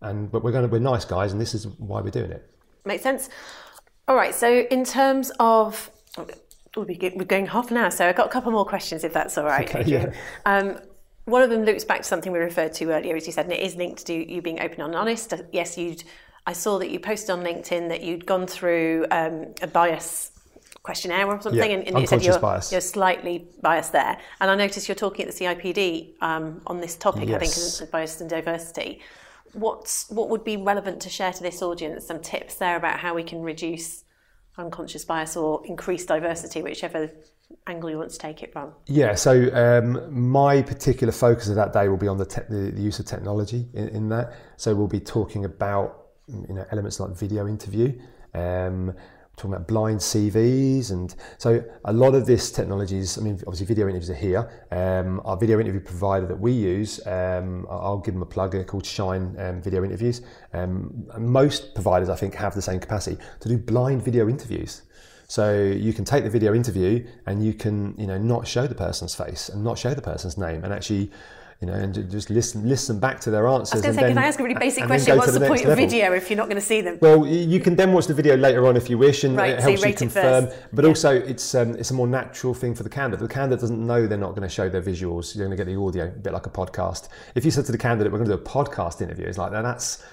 and 0.00 0.30
but 0.30 0.44
we're 0.44 0.52
going 0.52 0.64
to, 0.64 0.70
we're 0.70 0.78
nice 0.78 1.04
guys, 1.04 1.32
and 1.32 1.40
this 1.40 1.54
is 1.54 1.66
why 1.66 2.00
we're 2.00 2.10
doing 2.10 2.30
it. 2.30 2.48
Makes 2.84 3.02
sense. 3.02 3.28
All 4.06 4.14
right. 4.14 4.34
So 4.34 4.60
in 4.70 4.84
terms 4.84 5.32
of 5.40 5.90
we're 6.84 7.24
going 7.24 7.46
half 7.46 7.70
an 7.70 7.76
hour, 7.76 7.90
so 7.90 8.08
I've 8.08 8.16
got 8.16 8.26
a 8.26 8.30
couple 8.30 8.52
more 8.52 8.64
questions 8.64 9.04
if 9.04 9.12
that's 9.12 9.38
all 9.38 9.44
right. 9.44 9.68
Okay, 9.68 9.84
yeah. 9.90 10.12
Um, 10.44 10.78
one 11.24 11.42
of 11.42 11.50
them 11.50 11.64
loops 11.64 11.84
back 11.84 12.02
to 12.02 12.04
something 12.04 12.32
we 12.32 12.38
referred 12.38 12.72
to 12.74 12.92
earlier, 12.92 13.16
as 13.16 13.26
you 13.26 13.32
said, 13.32 13.46
and 13.46 13.52
it 13.52 13.60
is 13.60 13.74
linked 13.74 14.06
to 14.06 14.32
you 14.32 14.40
being 14.40 14.60
open 14.60 14.80
and 14.80 14.94
honest. 14.94 15.32
Yes, 15.52 15.76
you'd. 15.76 16.04
I 16.48 16.52
saw 16.52 16.78
that 16.78 16.90
you 16.90 17.00
posted 17.00 17.30
on 17.30 17.42
LinkedIn 17.42 17.88
that 17.88 18.02
you'd 18.02 18.24
gone 18.24 18.46
through 18.46 19.06
um, 19.10 19.52
a 19.62 19.66
bias 19.66 20.30
questionnaire 20.84 21.26
or 21.26 21.42
something, 21.42 21.68
yeah, 21.68 21.76
and, 21.78 21.88
and 21.88 21.98
you 21.98 22.06
said 22.06 22.22
you're, 22.22 22.38
bias. 22.38 22.70
you're 22.70 22.80
slightly 22.80 23.48
biased 23.60 23.90
there. 23.90 24.16
And 24.40 24.48
I 24.48 24.54
noticed 24.54 24.86
you're 24.86 24.94
talking 24.94 25.26
at 25.26 25.34
the 25.34 25.44
CIPD 25.44 26.22
um, 26.22 26.62
on 26.68 26.80
this 26.80 26.94
topic. 26.96 27.28
Yes. 27.28 27.80
I 27.80 27.80
think 27.80 27.90
bias 27.90 28.20
and 28.20 28.30
diversity. 28.30 29.00
What's 29.52 30.08
what 30.10 30.28
would 30.28 30.44
be 30.44 30.56
relevant 30.56 31.02
to 31.02 31.10
share 31.10 31.32
to 31.32 31.42
this 31.42 31.60
audience? 31.60 32.06
Some 32.06 32.20
tips 32.20 32.54
there 32.54 32.76
about 32.76 33.00
how 33.00 33.14
we 33.14 33.24
can 33.24 33.42
reduce 33.42 34.04
unconscious 34.58 35.04
bias 35.04 35.36
or 35.36 35.64
increased 35.66 36.08
diversity, 36.08 36.62
whichever 36.62 37.10
angle 37.66 37.90
you 37.90 37.98
want 37.98 38.10
to 38.10 38.18
take 38.18 38.42
it 38.42 38.52
from? 38.52 38.72
Yeah, 38.86 39.14
so 39.14 39.50
um, 39.54 40.30
my 40.30 40.62
particular 40.62 41.12
focus 41.12 41.48
of 41.48 41.56
that 41.56 41.72
day 41.72 41.88
will 41.88 41.96
be 41.96 42.08
on 42.08 42.18
the, 42.18 42.26
te- 42.26 42.42
the, 42.48 42.70
the, 42.70 42.80
use 42.80 42.98
of 42.98 43.06
technology 43.06 43.66
in, 43.74 43.88
in, 43.88 44.08
that. 44.10 44.34
So 44.56 44.74
we'll 44.74 44.86
be 44.88 45.00
talking 45.00 45.44
about 45.44 46.06
you 46.28 46.54
know 46.54 46.64
elements 46.70 47.00
like 47.00 47.10
video 47.10 47.46
interview. 47.46 47.98
Um, 48.34 48.94
talking 49.36 49.52
about 49.52 49.68
blind 49.68 50.00
CVs, 50.00 50.90
and 50.90 51.14
so 51.38 51.62
a 51.84 51.92
lot 51.92 52.14
of 52.14 52.26
this 52.26 52.50
technologies. 52.50 53.18
I 53.18 53.20
mean, 53.20 53.34
obviously, 53.46 53.66
video 53.66 53.88
interviews 53.88 54.10
are 54.10 54.14
here. 54.14 54.50
Um, 54.70 55.20
our 55.24 55.36
video 55.36 55.60
interview 55.60 55.80
provider 55.80 56.26
that 56.26 56.40
we 56.40 56.52
use, 56.52 57.06
um, 57.06 57.66
I'll 57.68 57.98
give 57.98 58.14
them 58.14 58.22
a 58.22 58.26
plug. 58.26 58.52
They're 58.52 58.64
called 58.64 58.86
Shine 58.86 59.36
um, 59.38 59.60
Video 59.60 59.84
Interviews. 59.84 60.22
Um, 60.54 61.06
most 61.18 61.74
providers, 61.74 62.08
I 62.08 62.16
think, 62.16 62.34
have 62.34 62.54
the 62.54 62.62
same 62.62 62.80
capacity 62.80 63.20
to 63.40 63.48
do 63.48 63.58
blind 63.58 64.02
video 64.02 64.28
interviews. 64.28 64.82
So 65.28 65.60
you 65.60 65.92
can 65.92 66.04
take 66.04 66.24
the 66.24 66.30
video 66.30 66.54
interview 66.54 67.04
and 67.26 67.44
you 67.44 67.52
can, 67.52 67.94
you 67.98 68.06
know, 68.06 68.16
not 68.16 68.46
show 68.46 68.66
the 68.66 68.76
person's 68.76 69.14
face 69.14 69.48
and 69.48 69.62
not 69.64 69.76
show 69.76 69.92
the 69.92 70.02
person's 70.02 70.38
name, 70.38 70.64
and 70.64 70.72
actually 70.72 71.10
you 71.60 71.66
know, 71.66 71.72
and 71.72 72.10
just 72.10 72.28
listen 72.28 72.68
listen 72.68 73.00
back 73.00 73.18
to 73.20 73.30
their 73.30 73.48
answers. 73.48 73.72
I 73.72 73.76
was 73.76 73.82
going 73.82 73.94
to 73.94 74.00
say, 74.02 74.08
can 74.08 74.18
I 74.18 74.26
ask 74.26 74.38
a 74.38 74.42
really 74.42 74.54
basic 74.54 74.84
question? 74.84 75.16
What's 75.16 75.32
the, 75.32 75.38
the 75.38 75.48
point 75.48 75.64
of 75.64 75.76
video 75.76 76.12
if 76.12 76.28
you're 76.28 76.36
not 76.36 76.48
going 76.48 76.60
to 76.60 76.66
see 76.66 76.82
them? 76.82 76.98
Well, 77.00 77.26
you 77.26 77.60
can 77.60 77.76
then 77.76 77.92
watch 77.92 78.06
the 78.06 78.14
video 78.14 78.36
later 78.36 78.66
on 78.66 78.76
if 78.76 78.90
you 78.90 78.98
wish, 78.98 79.24
and 79.24 79.36
right, 79.36 79.52
it 79.52 79.60
helps 79.60 79.80
so 79.80 79.86
you, 79.86 79.92
you 79.92 79.96
confirm. 79.96 80.48
But 80.72 80.84
yeah. 80.84 80.88
also, 80.88 81.14
it's 81.14 81.54
um, 81.54 81.74
it's 81.76 81.90
a 81.90 81.94
more 81.94 82.06
natural 82.06 82.52
thing 82.52 82.74
for 82.74 82.82
the 82.82 82.90
candidate. 82.90 83.26
The 83.26 83.34
candidate 83.34 83.60
doesn't 83.60 83.86
know 83.86 84.06
they're 84.06 84.18
not 84.18 84.30
going 84.30 84.42
to 84.42 84.48
show 84.48 84.68
their 84.68 84.82
visuals. 84.82 85.34
You're 85.34 85.46
going 85.46 85.56
to 85.56 85.64
get 85.64 85.70
the 85.70 85.80
audio, 85.80 86.08
a 86.08 86.10
bit 86.10 86.32
like 86.34 86.46
a 86.46 86.50
podcast. 86.50 87.08
If 87.34 87.44
you 87.44 87.50
said 87.50 87.64
to 87.66 87.72
the 87.72 87.78
candidate, 87.78 88.12
"We're 88.12 88.18
going 88.18 88.30
to 88.30 88.36
do 88.36 88.42
a 88.42 88.44
podcast 88.44 89.00
interview," 89.00 89.26
it's 89.26 89.38
like 89.38 89.52
that's 89.52 90.04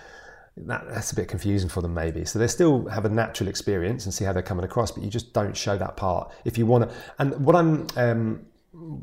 that, 0.55 0.85
that's 0.87 1.11
a 1.11 1.15
bit 1.15 1.27
confusing 1.27 1.67
for 1.67 1.81
them 1.81 1.93
maybe 1.93 2.25
so 2.25 2.37
they 2.37 2.47
still 2.47 2.87
have 2.87 3.05
a 3.05 3.09
natural 3.09 3.49
experience 3.49 4.05
and 4.05 4.13
see 4.13 4.23
how 4.23 4.31
they're 4.31 4.43
coming 4.43 4.63
across 4.63 4.91
but 4.91 5.03
you 5.03 5.09
just 5.09 5.33
don't 5.33 5.57
show 5.57 5.77
that 5.77 5.97
part 5.97 6.31
if 6.45 6.57
you 6.57 6.65
want 6.65 6.87
to 6.87 6.95
and 7.17 7.43
what 7.43 7.55
i'm 7.55 7.87
um, 7.95 8.45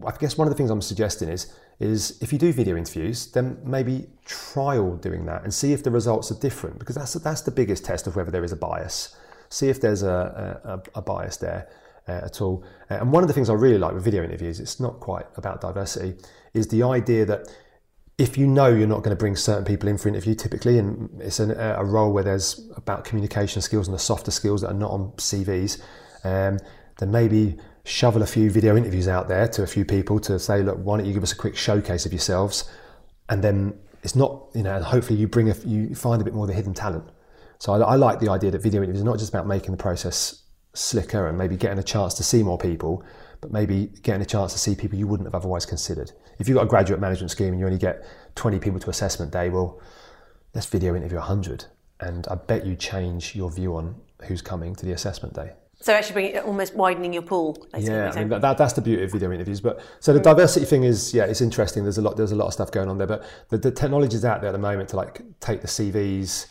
i 0.07 0.13
guess 0.17 0.39
one 0.39 0.47
of 0.47 0.53
the 0.53 0.57
things 0.57 0.71
i'm 0.71 0.81
suggesting 0.81 1.29
is 1.29 1.53
is 1.81 2.19
if 2.23 2.33
you 2.33 2.39
do 2.39 2.53
video 2.53 2.77
interviews, 2.77 3.27
then 3.29 3.59
maybe 3.65 4.07
trial 4.27 4.97
doing 4.97 5.25
that 5.27 5.43
and 5.43 5.53
see 5.53 5.73
if 5.73 5.83
the 5.83 5.91
results 5.91 6.31
are 6.31 6.39
different 6.39 6.79
because 6.79 6.95
that's 6.95 7.15
that's 7.15 7.41
the 7.41 7.51
biggest 7.51 7.85
test 7.85 8.07
of 8.07 8.15
whether 8.17 8.31
there 8.31 8.45
is 8.45 8.53
a 8.53 8.57
bias. 8.57 9.17
See 9.49 9.69
if 9.69 9.81
there's 9.81 10.03
a, 10.03 10.61
a, 10.95 10.99
a 10.99 11.03
bias 11.03 11.39
there 11.39 11.69
uh, 12.07 12.21
at 12.25 12.41
all. 12.41 12.63
Uh, 12.91 12.99
and 13.01 13.13
one 13.13 13.25
of 13.25 13.29
the 13.29 13.35
things 13.35 13.49
I 13.51 13.55
really 13.55 13.79
like 13.79 13.95
with 13.95 14.05
video 14.05 14.23
interviews, 14.23 14.61
it's 14.61 14.79
not 14.79 15.01
quite 15.01 15.27
about 15.37 15.61
diversity, 15.61 16.17
is 16.55 16.69
the 16.69 16.83
idea 16.83 17.25
that 17.25 17.49
if 18.19 18.37
you 18.37 18.47
know 18.47 18.67
you're 18.67 18.87
not 18.87 19.03
going 19.03 19.17
to 19.17 19.19
bring 19.19 19.35
certain 19.35 19.65
people 19.65 19.89
in 19.89 19.97
for 19.97 20.09
interview 20.09 20.35
typically, 20.35 20.79
and 20.79 21.09
it's 21.21 21.41
an, 21.41 21.53
a 21.53 21.83
role 21.83 22.13
where 22.13 22.23
there's 22.23 22.69
about 22.77 23.05
communication 23.05 23.63
skills 23.63 23.89
and 23.89 23.95
the 23.95 23.99
softer 23.99 24.31
skills 24.31 24.61
that 24.61 24.69
are 24.69 24.75
not 24.75 24.91
on 24.91 25.13
CVs, 25.13 25.81
um, 26.25 26.59
then 26.99 27.11
maybe 27.11 27.59
shovel 27.91 28.23
a 28.23 28.27
few 28.27 28.51
video 28.51 28.77
interviews 28.77 29.09
out 29.09 29.29
there 29.29 29.49
to 29.49 29.63
a 29.63 29.67
few 29.67 29.85
people 29.85 30.21
to 30.21 30.39
say, 30.39 30.63
look, 30.63 30.79
why 30.79 30.97
don't 30.97 31.07
you 31.07 31.13
give 31.13 31.25
us 31.25 31.33
a 31.33 31.37
quick 31.37 31.57
showcase 31.57 32.07
of 32.07 32.13
yourselves? 32.13 32.71
And 33.29 33.43
then 33.43 33.79
it's 34.03 34.15
not, 34.15 34.47
you 34.55 34.63
know, 34.63 34.77
and 34.77 34.85
hopefully 34.85 35.19
you 35.19 35.27
bring 35.27 35.51
a, 35.51 35.55
you 35.65 35.95
find 35.95 36.23
a 36.23 36.25
bit 36.25 36.33
more 36.33 36.45
of 36.45 36.49
the 36.49 36.55
hidden 36.55 36.73
talent. 36.73 37.05
So 37.59 37.73
I, 37.73 37.79
I 37.81 37.97
like 37.97 38.21
the 38.21 38.31
idea 38.31 38.53
that 38.53 38.63
video 38.63 38.83
interviews 38.83 39.03
are 39.03 39.07
not 39.07 39.19
just 39.19 39.31
about 39.31 39.47
making 39.47 39.73
the 39.73 39.77
process 39.77 40.45
slicker 40.73 41.27
and 41.27 41.37
maybe 41.37 41.57
getting 41.57 41.81
a 41.81 41.83
chance 41.83 42.15
to 42.15 42.23
see 42.23 42.45
more 42.45 42.57
people, 42.57 43.05
but 43.41 43.51
maybe 43.51 43.91
getting 44.03 44.23
a 44.23 44.27
chance 44.27 44.53
to 44.53 44.59
see 44.59 44.77
people 44.77 44.97
you 44.97 45.09
wouldn't 45.09 45.27
have 45.27 45.35
otherwise 45.35 45.67
considered. 45.67 46.13
If 46.39 46.49
you've 46.49 46.57
got 46.57 46.65
a 46.65 46.69
graduate 46.69 47.01
management 47.01 47.33
scheme 47.33 47.49
and 47.49 47.59
you 47.59 47.67
only 47.67 47.79
get 47.79 48.05
20 48.37 48.61
people 48.61 48.79
to 48.79 48.91
assessment 48.91 49.33
day, 49.33 49.51
well, 49.51 49.81
let's 50.55 50.67
video 50.67 50.95
interview 50.95 51.19
100. 51.19 51.65
And 51.99 52.27
I 52.31 52.37
bet 52.37 52.65
you 52.65 52.77
change 52.77 53.35
your 53.35 53.51
view 53.51 53.77
on 53.77 53.97
who's 54.23 54.43
coming 54.43 54.77
to 54.77 54.87
the 54.87 54.93
assessment 54.93 55.35
day. 55.35 55.53
So 55.83 55.95
actually, 55.95 56.13
bring 56.13 56.27
it, 56.35 56.45
almost 56.45 56.75
widening 56.75 57.15
your 57.15 57.23
pool. 57.23 57.67
Yeah, 57.77 58.13
I 58.15 58.25
mean, 58.25 58.41
that, 58.41 58.59
that's 58.59 58.75
the 58.75 58.83
beauty 58.83 59.03
of 59.03 59.13
video 59.13 59.33
interviews. 59.33 59.63
But 59.63 59.81
so 59.99 60.13
the 60.13 60.21
diversity 60.21 60.67
thing 60.67 60.85
is, 60.85 61.15
yeah, 61.15 61.25
it's 61.25 61.41
interesting. 61.41 61.85
There's 61.85 61.97
a 61.97 62.03
lot, 62.03 62.19
there's 62.19 62.33
a 62.33 62.37
lot 62.37 62.49
of 62.49 62.53
stuff 62.53 62.71
going 62.71 62.91
on 62.91 62.99
there. 62.99 63.07
But 63.07 63.25
the, 63.49 63.57
the 63.57 63.71
technology 63.71 64.17
is 64.17 64.25
out 64.25 64.43
there 64.43 64.51
at 64.51 64.53
the 64.53 64.59
moment 64.59 64.91
to 64.91 64.97
like 64.97 65.23
take 65.41 65.63
the 65.63 65.69
CVs, 65.69 66.49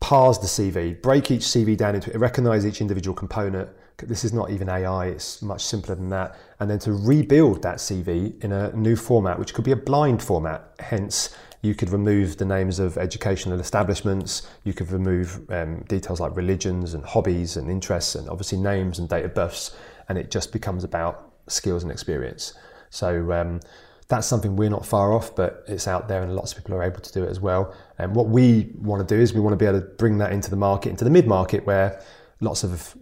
parse 0.00 0.38
the 0.38 0.48
CV, 0.48 1.00
break 1.00 1.30
each 1.30 1.42
CV 1.42 1.76
down 1.76 1.94
into 1.94 2.10
it, 2.10 2.18
recognize 2.18 2.66
each 2.66 2.80
individual 2.80 3.14
component. 3.14 3.70
This 3.98 4.24
is 4.24 4.32
not 4.32 4.50
even 4.50 4.68
AI; 4.68 5.06
it's 5.06 5.40
much 5.40 5.64
simpler 5.64 5.94
than 5.94 6.08
that. 6.08 6.36
And 6.58 6.68
then 6.68 6.80
to 6.80 6.92
rebuild 6.92 7.62
that 7.62 7.76
CV 7.76 8.42
in 8.42 8.50
a 8.50 8.72
new 8.72 8.96
format, 8.96 9.38
which 9.38 9.54
could 9.54 9.64
be 9.64 9.72
a 9.72 9.76
blind 9.76 10.20
format. 10.20 10.74
Hence, 10.80 11.32
you 11.62 11.74
could 11.74 11.90
remove 11.90 12.36
the 12.36 12.44
names 12.44 12.78
of 12.78 12.96
educational 12.96 13.58
establishments, 13.60 14.48
you 14.64 14.72
could 14.72 14.90
remove 14.92 15.48
um, 15.50 15.80
details 15.88 16.20
like 16.20 16.36
religions 16.36 16.94
and 16.94 17.04
hobbies 17.04 17.56
and 17.56 17.70
interests, 17.70 18.14
and 18.14 18.28
obviously 18.28 18.58
names 18.58 18.98
and 18.98 19.08
date 19.08 19.24
of 19.24 19.34
births, 19.34 19.76
and 20.08 20.16
it 20.16 20.30
just 20.30 20.52
becomes 20.52 20.84
about 20.84 21.32
skills 21.48 21.82
and 21.82 21.90
experience. 21.90 22.54
So 22.90 23.32
um, 23.32 23.60
that's 24.08 24.26
something 24.26 24.56
we're 24.56 24.70
not 24.70 24.86
far 24.86 25.12
off, 25.12 25.36
but 25.36 25.64
it's 25.68 25.86
out 25.86 26.08
there 26.08 26.22
and 26.22 26.34
lots 26.34 26.52
of 26.52 26.58
people 26.58 26.74
are 26.74 26.82
able 26.82 27.00
to 27.00 27.12
do 27.12 27.24
it 27.24 27.28
as 27.28 27.40
well. 27.40 27.74
And 27.98 28.14
what 28.14 28.28
we 28.28 28.70
want 28.76 29.06
to 29.06 29.14
do 29.14 29.20
is 29.20 29.34
we 29.34 29.40
want 29.40 29.52
to 29.52 29.56
be 29.56 29.66
able 29.66 29.80
to 29.80 29.86
bring 29.86 30.18
that 30.18 30.32
into 30.32 30.48
the 30.48 30.56
market, 30.56 30.90
into 30.90 31.04
the 31.04 31.10
mid 31.10 31.26
market 31.26 31.66
where 31.66 32.02
lots 32.40 32.64
of 32.64 32.96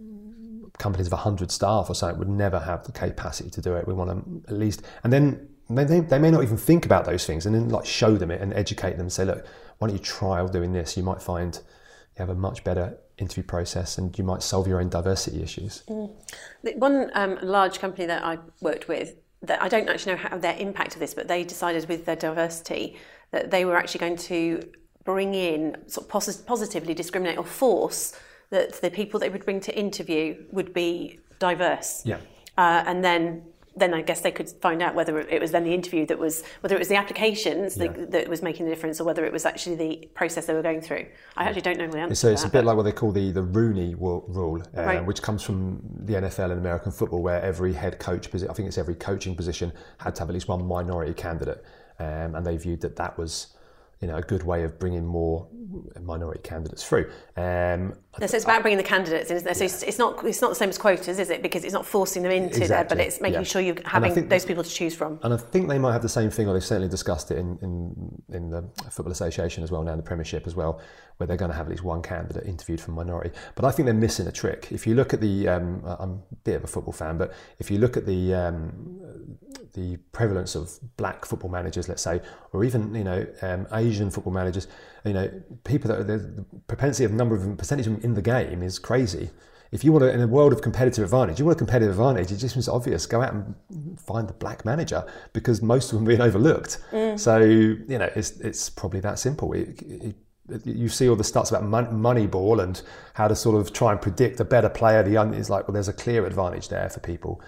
companies 0.77 1.07
of 1.07 1.13
100 1.13 1.49
staff 1.49 1.89
or 1.89 1.95
so 1.95 2.13
would 2.13 2.29
never 2.29 2.59
have 2.59 2.83
the 2.83 2.91
capacity 2.91 3.49
to 3.49 3.61
do 3.61 3.75
it. 3.75 3.87
We 3.87 3.93
want 3.93 4.09
to 4.11 4.51
at 4.51 4.59
least, 4.59 4.83
and 5.03 5.11
then 5.11 5.46
they, 5.69 5.83
they, 5.83 5.99
they 5.99 6.19
may 6.19 6.31
not 6.31 6.43
even 6.43 6.57
think 6.57 6.85
about 6.85 7.05
those 7.05 7.25
things 7.25 7.45
and 7.45 7.53
then 7.53 7.69
like 7.69 7.85
show 7.85 8.15
them 8.15 8.31
it 8.31 8.41
and 8.41 8.53
educate 8.53 8.91
them 8.91 9.01
and 9.01 9.11
say 9.11 9.25
look 9.25 9.45
why 9.77 9.87
don't 9.87 9.97
you 9.97 10.03
trial 10.03 10.47
doing 10.47 10.73
this? 10.73 10.97
You 10.97 11.03
might 11.03 11.21
find 11.21 11.55
you 11.55 12.19
have 12.19 12.29
a 12.29 12.35
much 12.35 12.63
better 12.63 12.97
interview 13.17 13.43
process 13.43 13.97
and 13.97 14.17
you 14.17 14.23
might 14.23 14.43
solve 14.43 14.67
your 14.67 14.79
own 14.79 14.89
diversity 14.89 15.41
issues. 15.41 15.83
The 15.83 16.73
One 16.75 17.11
um, 17.13 17.37
large 17.41 17.79
company 17.79 18.05
that 18.07 18.23
I 18.23 18.39
worked 18.61 18.87
with, 18.87 19.15
that 19.43 19.61
I 19.61 19.67
don't 19.67 19.87
actually 19.87 20.13
know 20.13 20.19
how 20.19 20.37
their 20.37 20.57
impact 20.57 20.95
of 20.95 20.99
this, 20.99 21.13
but 21.13 21.27
they 21.27 21.43
decided 21.43 21.87
with 21.87 22.05
their 22.05 22.15
diversity 22.15 22.97
that 23.31 23.51
they 23.51 23.65
were 23.65 23.77
actually 23.77 23.99
going 23.99 24.17
to 24.17 24.61
bring 25.03 25.35
in 25.35 25.77
sort 25.87 26.07
of 26.07 26.11
posi- 26.11 26.45
positively 26.45 26.93
discriminate 26.93 27.37
or 27.37 27.45
force 27.45 28.17
that 28.49 28.81
the 28.81 28.89
people 28.89 29.19
they 29.19 29.29
would 29.29 29.45
bring 29.45 29.59
to 29.59 29.77
interview 29.77 30.43
would 30.51 30.73
be 30.73 31.19
diverse. 31.39 32.01
yeah. 32.05 32.17
Uh, 32.57 32.83
and 32.87 33.03
then 33.03 33.43
then 33.77 33.93
I 33.93 34.01
guess 34.01 34.21
they 34.21 34.31
could 34.31 34.49
find 34.49 34.81
out 34.81 34.95
whether 34.95 35.19
it 35.19 35.39
was 35.41 35.51
then 35.51 35.63
the 35.63 35.73
interview 35.73 36.05
that 36.07 36.17
was 36.19 36.43
whether 36.61 36.75
it 36.75 36.79
was 36.79 36.87
the 36.87 36.95
applications 36.95 37.77
Yeah. 37.77 37.87
that, 37.87 38.11
that 38.11 38.27
was 38.27 38.41
making 38.41 38.65
the 38.65 38.71
difference 38.71 38.99
or 38.99 39.03
whether 39.03 39.25
it 39.25 39.31
was 39.31 39.45
actually 39.45 39.75
the 39.75 40.09
process 40.13 40.45
they 40.45 40.53
were 40.53 40.61
going 40.61 40.81
through. 40.81 41.05
I 41.35 41.45
actually 41.45 41.61
don't 41.61 41.77
know 41.77 41.87
the 41.87 41.99
answer. 41.99 42.15
So 42.15 42.31
it's 42.31 42.43
a 42.43 42.49
bit 42.49 42.65
like 42.65 42.75
what 42.75 42.83
they 42.83 42.91
call 42.91 43.11
the, 43.11 43.31
the 43.31 43.43
Rooney 43.43 43.95
rule, 43.95 44.61
uh, 44.77 44.81
Right. 44.83 45.05
which 45.05 45.21
comes 45.21 45.43
from 45.43 45.79
the 46.05 46.13
NFL 46.13 46.51
and 46.51 46.59
American 46.59 46.91
football, 46.91 47.21
where 47.21 47.41
every 47.41 47.73
head 47.73 47.99
coach, 47.99 48.27
I 48.33 48.53
think 48.53 48.67
it's 48.67 48.77
every 48.77 48.95
coaching 48.95 49.35
position, 49.35 49.71
had 49.99 50.15
to 50.15 50.21
have 50.21 50.29
at 50.29 50.33
least 50.33 50.47
one 50.47 50.65
minority 50.65 51.13
candidate, 51.13 51.63
um, 51.99 52.35
and 52.35 52.45
they 52.45 52.57
viewed 52.57 52.81
that 52.81 52.95
that 52.95 53.17
was, 53.17 53.47
you 54.01 54.07
know, 54.07 54.17
a 54.17 54.21
good 54.21 54.43
way 54.43 54.63
of 54.63 54.79
bringing 54.79 55.05
more 55.05 55.47
minority 56.01 56.39
candidates 56.43 56.87
through. 56.87 57.11
Um, 57.35 57.93
so 58.17 58.23
it's 58.23 58.45
about 58.45 58.61
bringing 58.61 58.77
the 58.77 58.83
candidates 58.83 59.29
in, 59.29 59.37
isn't 59.37 59.49
it? 59.49 59.57
So 59.57 59.65
it's, 59.65 59.83
it's 59.83 59.99
not 59.99 60.23
it's 60.25 60.41
not 60.41 60.49
the 60.49 60.55
same 60.55 60.69
as 60.69 60.77
quotas, 60.77 61.19
is 61.19 61.29
it? 61.29 61.41
Because 61.41 61.63
it's 61.63 61.73
not 61.73 61.85
forcing 61.85 62.23
them 62.23 62.31
into 62.31 62.67
there, 62.67 62.85
but 62.85 62.99
it's 62.99 63.21
making 63.21 63.41
yeah. 63.41 63.43
sure 63.43 63.61
you're 63.61 63.75
having 63.85 64.27
those 64.27 64.45
people 64.45 64.63
to 64.63 64.69
choose 64.69 64.95
from. 64.95 65.19
And 65.23 65.33
I 65.33 65.37
think 65.37 65.67
they 65.67 65.77
might 65.77 65.93
have 65.93 66.01
the 66.01 66.09
same 66.09 66.29
thing, 66.29 66.47
or 66.47 66.53
they've 66.53 66.63
certainly 66.63 66.89
discussed 66.89 67.31
it 67.31 67.37
in, 67.37 67.57
in, 67.61 68.23
in 68.33 68.49
the 68.49 68.63
Football 68.89 69.11
Association 69.11 69.63
as 69.63 69.71
well, 69.71 69.83
now 69.83 69.91
in 69.91 69.97
the 69.97 70.03
Premiership 70.03 70.47
as 70.47 70.55
well, 70.55 70.81
where 71.17 71.27
they're 71.27 71.37
going 71.37 71.51
to 71.51 71.57
have 71.57 71.67
at 71.67 71.71
least 71.71 71.83
one 71.83 72.01
candidate 72.01 72.45
interviewed 72.45 72.81
from 72.81 72.95
minority. 72.95 73.31
But 73.55 73.65
I 73.65 73.71
think 73.71 73.85
they're 73.85 73.93
missing 73.93 74.27
a 74.27 74.31
trick. 74.31 74.69
If 74.71 74.87
you 74.87 74.95
look 74.95 75.13
at 75.13 75.21
the, 75.21 75.47
um, 75.47 75.83
I'm 75.85 76.23
a 76.31 76.35
bit 76.43 76.55
of 76.55 76.63
a 76.63 76.67
football 76.67 76.93
fan, 76.93 77.17
but 77.17 77.33
if 77.59 77.69
you 77.69 77.77
look 77.77 77.97
at 77.97 78.05
the 78.05 78.33
um, 78.33 79.37
the 79.77 79.97
prevalence 80.11 80.55
of 80.55 80.71
black 80.97 81.23
football 81.23 81.51
managers, 81.51 81.87
let's 81.87 82.01
say, 82.01 82.19
or 82.51 82.63
even 82.65 82.93
you 82.95 83.03
know 83.03 83.25
um, 83.43 83.67
Asian 83.71 84.09
football 84.09 84.33
managers, 84.33 84.67
you 85.05 85.13
know, 85.13 85.29
people 85.63 85.87
that 85.89 85.99
are, 85.99 86.03
the 86.03 86.17
the 86.17 86.45
propensity 86.67 87.05
of 87.05 87.13
number 87.13 87.35
of 87.35 87.43
them, 87.43 87.55
percentage 87.55 87.85
of 87.87 87.93
them 87.93 88.01
in 88.03 88.15
the 88.15 88.21
game 88.21 88.63
is 88.63 88.79
crazy. 88.79 89.29
If 89.71 89.83
you 89.83 89.91
want 89.91 90.03
to, 90.03 90.11
in 90.11 90.21
a 90.21 90.27
world 90.27 90.53
of 90.53 90.61
competitive 90.61 91.03
advantage, 91.03 91.39
you 91.39 91.45
want 91.45 91.57
a 91.57 91.59
competitive 91.59 91.91
advantage. 91.91 92.31
It 92.31 92.37
just 92.37 92.53
seems 92.55 92.69
obvious. 92.69 93.05
Go 93.05 93.21
out 93.21 93.33
and 93.33 93.99
find 93.99 94.27
the 94.27 94.33
black 94.33 94.63
manager 94.65 95.05
because 95.33 95.61
most 95.61 95.91
of 95.91 95.99
them 95.99 96.05
are 96.05 96.07
being 96.07 96.21
overlooked. 96.21 96.79
So 97.17 97.37
you 97.39 97.97
know, 97.99 98.09
it's 98.15 98.31
it's 98.39 98.69
probably 98.69 99.01
that 99.01 99.19
simple. 99.19 99.53
It, 99.53 99.81
it, 99.83 100.15
you 100.63 100.87
see 100.87 101.09
all 101.09 101.17
the 101.17 101.25
stats 101.25 101.49
about 101.49 101.65
mon- 101.65 102.01
Moneyball 102.01 102.63
and 102.63 102.81
how 103.13 103.27
to 103.27 103.35
sort 103.35 103.59
of 103.59 103.73
try 103.73 103.91
and 103.91 104.01
predict 104.01 104.39
a 104.39 104.45
better 104.45 104.69
player. 104.69 105.03
The 105.03 105.17
un- 105.17 105.33
is 105.33 105.49
like 105.49 105.67
well, 105.67 105.73
there's 105.73 105.89
a 105.89 105.93
clear 105.93 106.25
advantage 106.25 106.69
there 106.69 106.89
for 106.89 107.01
people 107.01 107.41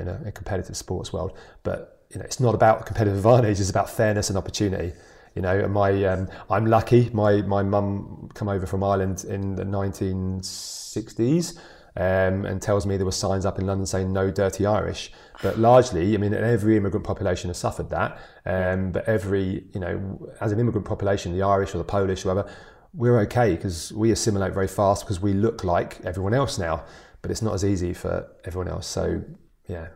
in 0.00 0.08
a, 0.08 0.22
a 0.26 0.32
competitive 0.32 0.76
sports 0.76 1.12
world. 1.12 1.36
But 1.62 2.04
you 2.10 2.18
know, 2.18 2.24
it's 2.24 2.40
not 2.40 2.54
about 2.54 2.86
competitive 2.86 3.16
advantage. 3.16 3.60
It's 3.60 3.70
about 3.70 3.90
fairness 3.90 4.28
and 4.28 4.38
opportunity. 4.38 4.92
You 5.34 5.42
know, 5.42 5.68
my 5.68 6.04
um, 6.04 6.28
I'm 6.50 6.66
lucky. 6.66 7.10
My 7.12 7.42
my 7.42 7.62
mum 7.62 8.30
come 8.34 8.48
over 8.48 8.66
from 8.66 8.82
Ireland 8.82 9.24
in 9.24 9.54
the 9.56 9.64
1960s. 9.64 11.58
Um, 11.98 12.44
and 12.44 12.60
tells 12.60 12.84
me 12.84 12.98
there 12.98 13.06
were 13.06 13.12
signs 13.12 13.46
up 13.46 13.58
in 13.58 13.66
London 13.66 13.86
saying 13.86 14.12
"No 14.12 14.30
dirty 14.30 14.66
Irish," 14.66 15.10
but 15.42 15.58
largely, 15.58 16.12
I 16.12 16.18
mean, 16.18 16.34
every 16.34 16.76
immigrant 16.76 17.06
population 17.06 17.48
has 17.48 17.56
suffered 17.56 17.88
that. 17.88 18.18
Um, 18.44 18.92
but 18.92 19.08
every, 19.08 19.64
you 19.72 19.80
know, 19.80 20.28
as 20.42 20.52
an 20.52 20.60
immigrant 20.60 20.86
population, 20.86 21.32
the 21.32 21.40
Irish 21.42 21.74
or 21.74 21.78
the 21.78 21.84
Polish 21.84 22.26
or 22.26 22.34
whatever, 22.34 22.50
we're 22.92 23.18
okay 23.20 23.56
because 23.56 23.94
we 23.94 24.10
assimilate 24.10 24.52
very 24.52 24.68
fast 24.68 25.04
because 25.04 25.22
we 25.22 25.32
look 25.32 25.64
like 25.64 25.98
everyone 26.04 26.34
else 26.34 26.58
now. 26.58 26.84
But 27.22 27.30
it's 27.30 27.40
not 27.40 27.54
as 27.54 27.64
easy 27.64 27.94
for 27.94 28.30
everyone 28.44 28.68
else. 28.68 28.86
So, 28.86 29.22
yeah, 29.68 29.88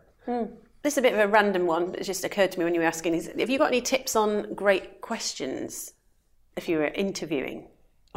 This 0.83 0.95
is 0.95 0.99
a 0.99 1.03
bit 1.03 1.12
of 1.12 1.18
a 1.18 1.29
random 1.29 1.66
one. 1.66 1.95
It 1.95 2.05
just 2.05 2.25
occurred 2.25 2.53
to 2.53 2.59
me 2.59 2.64
when 2.64 2.75
you 2.75 2.81
were 2.81 2.87
asking. 2.87 3.14
Is, 3.14 3.31
have 3.39 3.51
you 3.51 3.59
got 3.59 3.68
any 3.68 3.81
tips 3.81 4.16
on 4.16 4.55
great 4.55 5.01
questions 5.01 5.93
if 6.57 6.68
you 6.68 6.79
were 6.79 6.87
interviewing? 6.89 7.68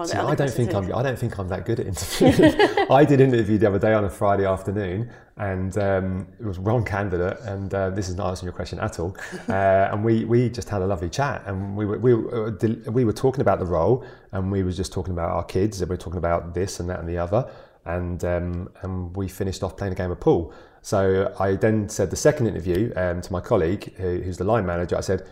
See, 0.06 0.18
I 0.18 0.34
don't 0.34 0.50
think 0.50 0.74
I'm. 0.74 0.92
I 0.96 1.04
don't 1.04 1.20
think 1.20 1.38
I'm 1.38 1.48
that 1.50 1.66
good 1.66 1.80
at 1.80 1.86
interviewing. 1.92 2.88
I 2.90 3.06
did 3.06 3.22
an 3.22 3.32
interview 3.32 3.60
the 3.60 3.68
other 3.68 3.78
day 3.78 3.94
on 3.94 4.06
a 4.06 4.10
Friday 4.10 4.44
afternoon, 4.44 5.12
and 5.38 5.78
um, 5.78 6.28
it 6.40 6.46
was 6.46 6.58
one 6.58 6.84
candidate. 6.84 7.40
And 7.42 7.72
uh, 7.72 7.92
this 7.92 8.10
is 8.10 8.16
not 8.16 8.30
answering 8.30 8.48
your 8.48 8.54
question 8.54 8.80
at 8.80 9.00
all. 9.00 9.16
Uh, 9.50 9.90
and 9.92 10.04
we 10.04 10.26
we 10.26 10.50
just 10.50 10.68
had 10.70 10.82
a 10.82 10.88
lovely 10.88 11.10
chat, 11.10 11.44
and 11.46 11.78
we 11.78 11.86
were 11.86 12.00
we 12.00 12.14
were, 12.16 12.48
uh, 12.48 12.92
we 12.92 13.06
were 13.06 13.14
talking 13.14 13.42
about 13.42 13.60
the 13.60 13.66
role, 13.66 14.04
and 14.32 14.52
we 14.52 14.64
were 14.64 14.72
just 14.72 14.92
talking 14.92 15.14
about 15.14 15.30
our 15.30 15.44
kids, 15.44 15.80
and 15.82 15.90
we 15.90 15.94
were 15.94 16.02
talking 16.02 16.18
about 16.18 16.56
this 16.56 16.80
and 16.80 16.90
that 16.90 17.00
and 17.00 17.08
the 17.08 17.18
other, 17.18 17.48
and 17.86 18.24
um, 18.24 18.70
and 18.82 19.16
we 19.16 19.28
finished 19.28 19.62
off 19.62 19.78
playing 19.78 19.94
a 19.94 19.96
game 19.96 20.10
of 20.10 20.20
pool. 20.20 20.54
So 20.84 21.34
I 21.40 21.56
then 21.56 21.88
said 21.88 22.10
the 22.10 22.18
second 22.18 22.48
interview 22.48 22.92
um, 22.98 23.22
to 23.22 23.32
my 23.32 23.40
colleague, 23.40 23.96
who, 23.96 24.20
who's 24.20 24.38
the 24.38 24.44
line 24.44 24.66
manager. 24.66 24.98
I 24.98 25.02
said, 25.02 25.26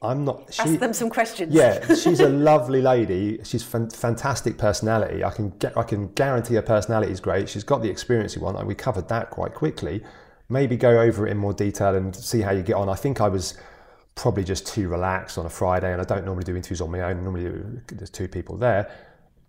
"I'm 0.00 0.24
not." 0.24 0.52
She, 0.52 0.62
Ask 0.62 0.78
them 0.80 0.94
some 0.94 1.10
questions. 1.10 1.54
yeah, 1.54 1.94
she's 1.94 2.20
a 2.20 2.28
lovely 2.30 2.80
lady. 2.80 3.38
She's 3.44 3.62
fan- 3.62 3.90
fantastic 3.90 4.56
personality. 4.56 5.22
I 5.22 5.30
can 5.30 5.50
get, 5.58 5.76
I 5.76 5.82
can 5.82 6.08
guarantee 6.14 6.54
her 6.54 6.62
personality 6.62 7.12
is 7.12 7.20
great. 7.20 7.50
She's 7.50 7.64
got 7.64 7.82
the 7.82 7.90
experience 7.90 8.34
you 8.34 8.40
want. 8.40 8.56
and 8.58 8.66
we 8.66 8.74
covered 8.74 9.08
that 9.08 9.28
quite 9.30 9.54
quickly. 9.54 10.02
Maybe 10.48 10.76
go 10.76 11.00
over 11.00 11.26
it 11.26 11.32
in 11.32 11.36
more 11.36 11.52
detail 11.52 11.94
and 11.94 12.16
see 12.16 12.40
how 12.40 12.52
you 12.52 12.62
get 12.62 12.76
on. 12.76 12.88
I 12.88 12.94
think 12.94 13.20
I 13.20 13.28
was 13.28 13.58
probably 14.14 14.44
just 14.44 14.66
too 14.66 14.88
relaxed 14.88 15.36
on 15.36 15.44
a 15.44 15.50
Friday, 15.50 15.92
and 15.92 16.00
I 16.00 16.04
don't 16.04 16.24
normally 16.24 16.44
do 16.44 16.56
interviews 16.56 16.80
on 16.80 16.90
my 16.90 17.02
own. 17.02 17.22
Normally 17.22 17.82
there's 17.92 18.08
two 18.08 18.26
people 18.26 18.56
there. 18.56 18.90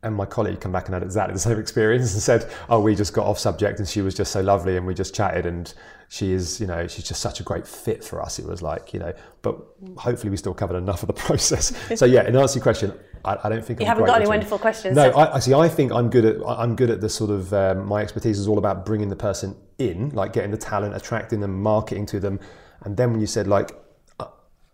And 0.08 0.16
my 0.16 0.26
colleague 0.26 0.62
come 0.62 0.72
back 0.72 0.86
and 0.86 0.94
had 0.94 1.04
exactly 1.04 1.34
the 1.34 1.40
same 1.50 1.60
experience 1.60 2.14
and 2.14 2.22
said, 2.22 2.50
"Oh, 2.70 2.80
we 2.80 2.96
just 2.96 3.14
got 3.14 3.26
off 3.26 3.38
subject, 3.38 3.80
and 3.80 3.88
she 3.88 4.02
was 4.02 4.16
just 4.16 4.32
so 4.32 4.42
lovely, 4.42 4.78
and 4.78 4.88
we 4.88 4.94
just 4.94 5.14
chatted, 5.14 5.46
and 5.46 5.72
she 6.10 6.32
is, 6.32 6.62
you 6.62 6.68
know, 6.68 6.88
she's 6.88 7.04
just 7.04 7.22
such 7.22 7.40
a 7.40 7.44
great 7.44 7.68
fit 7.68 8.04
for 8.04 8.22
us." 8.22 8.40
It 8.40 8.46
was 8.46 8.62
like, 8.62 8.94
you 8.94 9.00
know, 9.00 9.14
but 9.42 9.58
hopefully 9.98 10.30
we 10.30 10.38
still 10.38 10.54
covered 10.54 10.78
enough 10.78 11.04
of 11.04 11.08
the 11.08 11.14
process. 11.28 11.74
so 11.96 12.06
yeah, 12.06 12.28
in 12.28 12.36
answer 12.36 12.54
to 12.54 12.60
your 12.60 12.64
question, 12.64 12.94
I, 13.26 13.38
I 13.44 13.50
don't 13.50 13.64
think 13.64 13.80
You 13.80 13.86
I'm 13.86 13.90
haven't 13.90 14.06
got 14.06 14.22
any 14.22 14.28
wonderful 14.28 14.58
questions. 14.58 14.96
No, 14.96 15.14
I 15.14 15.40
see. 15.40 15.54
I 15.54 15.68
think 15.68 15.92
I'm 15.92 16.10
good 16.10 16.26
at. 16.26 16.38
I'm 16.48 16.76
good 16.76 16.90
at 16.90 17.02
the 17.02 17.10
sort 17.10 17.30
of. 17.30 17.54
Um, 17.54 17.86
my 17.86 18.02
expertise 18.02 18.40
is 18.40 18.48
all 18.48 18.58
about 18.58 18.86
bringing 18.86 19.10
the 19.10 19.16
person 19.16 19.56
in, 19.78 20.10
like 20.12 20.34
getting 20.34 20.52
the 20.52 20.58
talent, 20.58 20.96
attracting 20.96 21.42
them, 21.42 21.62
marketing 21.62 22.06
to 22.08 22.20
them, 22.20 22.40
and 22.84 22.96
then 22.96 23.12
when 23.12 23.20
you 23.20 23.28
said 23.28 23.48
like, 23.48 23.72
uh, 24.20 24.28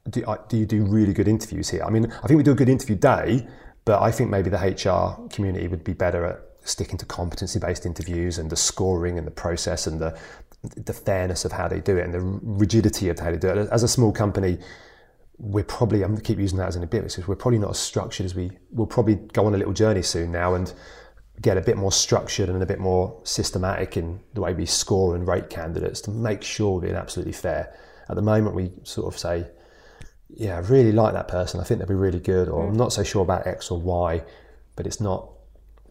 do, 0.09 0.23
uh, 0.25 0.37
do 0.47 0.57
you 0.57 0.65
do 0.65 0.83
really 0.85 1.13
good 1.13 1.27
interviews 1.27 1.69
here? 1.69 1.83
I 1.83 1.89
mean, 1.89 2.11
I 2.23 2.27
think 2.27 2.37
we 2.37 2.43
do 2.43 2.51
a 2.51 2.55
good 2.55 2.69
interview 2.69 2.95
day, 2.95 3.47
but 3.85 4.01
I 4.01 4.11
think 4.11 4.29
maybe 4.29 4.49
the 4.49 4.57
HR 4.57 5.27
community 5.29 5.67
would 5.67 5.83
be 5.83 5.93
better 5.93 6.25
at 6.25 6.39
sticking 6.63 6.97
to 6.97 7.05
competency-based 7.05 7.85
interviews 7.85 8.37
and 8.37 8.49
the 8.49 8.55
scoring 8.55 9.17
and 9.17 9.27
the 9.27 9.31
process 9.31 9.87
and 9.87 9.99
the 9.99 10.17
the 10.63 10.93
fairness 10.93 11.43
of 11.43 11.51
how 11.51 11.67
they 11.67 11.81
do 11.81 11.97
it 11.97 12.05
and 12.05 12.13
the 12.13 12.21
rigidity 12.21 13.09
of 13.09 13.19
how 13.19 13.29
they 13.29 13.37
do 13.37 13.49
it. 13.49 13.67
As 13.69 13.83
a 13.83 13.87
small 13.87 14.13
company, 14.13 14.57
we're 15.37 15.63
probably 15.65 16.03
I'm 16.03 16.11
going 16.11 16.21
to 16.21 16.23
keep 16.23 16.39
using 16.39 16.57
that 16.59 16.69
as 16.69 16.77
an 16.77 16.85
bit 16.87 17.03
because 17.03 17.27
we're 17.27 17.35
probably 17.35 17.59
not 17.59 17.71
as 17.71 17.79
structured 17.79 18.25
as 18.25 18.33
we 18.33 18.51
we'll 18.71 18.87
probably 18.87 19.15
go 19.15 19.45
on 19.45 19.53
a 19.53 19.57
little 19.57 19.73
journey 19.73 20.01
soon 20.01 20.31
now 20.31 20.53
and 20.53 20.73
get 21.41 21.57
a 21.57 21.61
bit 21.61 21.75
more 21.75 21.91
structured 21.91 22.49
and 22.49 22.61
a 22.61 22.65
bit 22.65 22.79
more 22.79 23.19
systematic 23.23 23.97
in 23.97 24.19
the 24.33 24.41
way 24.41 24.53
we 24.53 24.65
score 24.65 25.15
and 25.15 25.27
rate 25.27 25.49
candidates 25.49 25.99
to 26.01 26.11
make 26.11 26.43
sure 26.43 26.75
we're 26.75 26.81
being 26.81 26.95
absolutely 26.95 27.33
fair. 27.33 27.75
At 28.07 28.15
the 28.15 28.21
moment, 28.21 28.55
we 28.55 28.71
sort 28.83 29.13
of 29.13 29.19
say, 29.19 29.47
"Yeah, 30.35 30.57
I 30.57 30.59
really 30.59 30.91
like 30.91 31.13
that 31.13 31.27
person. 31.27 31.59
I 31.59 31.63
think 31.63 31.79
they'll 31.79 31.87
be 31.87 31.93
really 31.95 32.19
good," 32.19 32.49
or 32.49 32.67
"I'm 32.67 32.73
not 32.73 32.93
so 32.93 33.03
sure 33.03 33.21
about 33.21 33.47
X 33.47 33.71
or 33.71 33.79
Y," 33.79 34.23
but 34.75 34.87
it's 34.87 34.99
not 34.99 35.29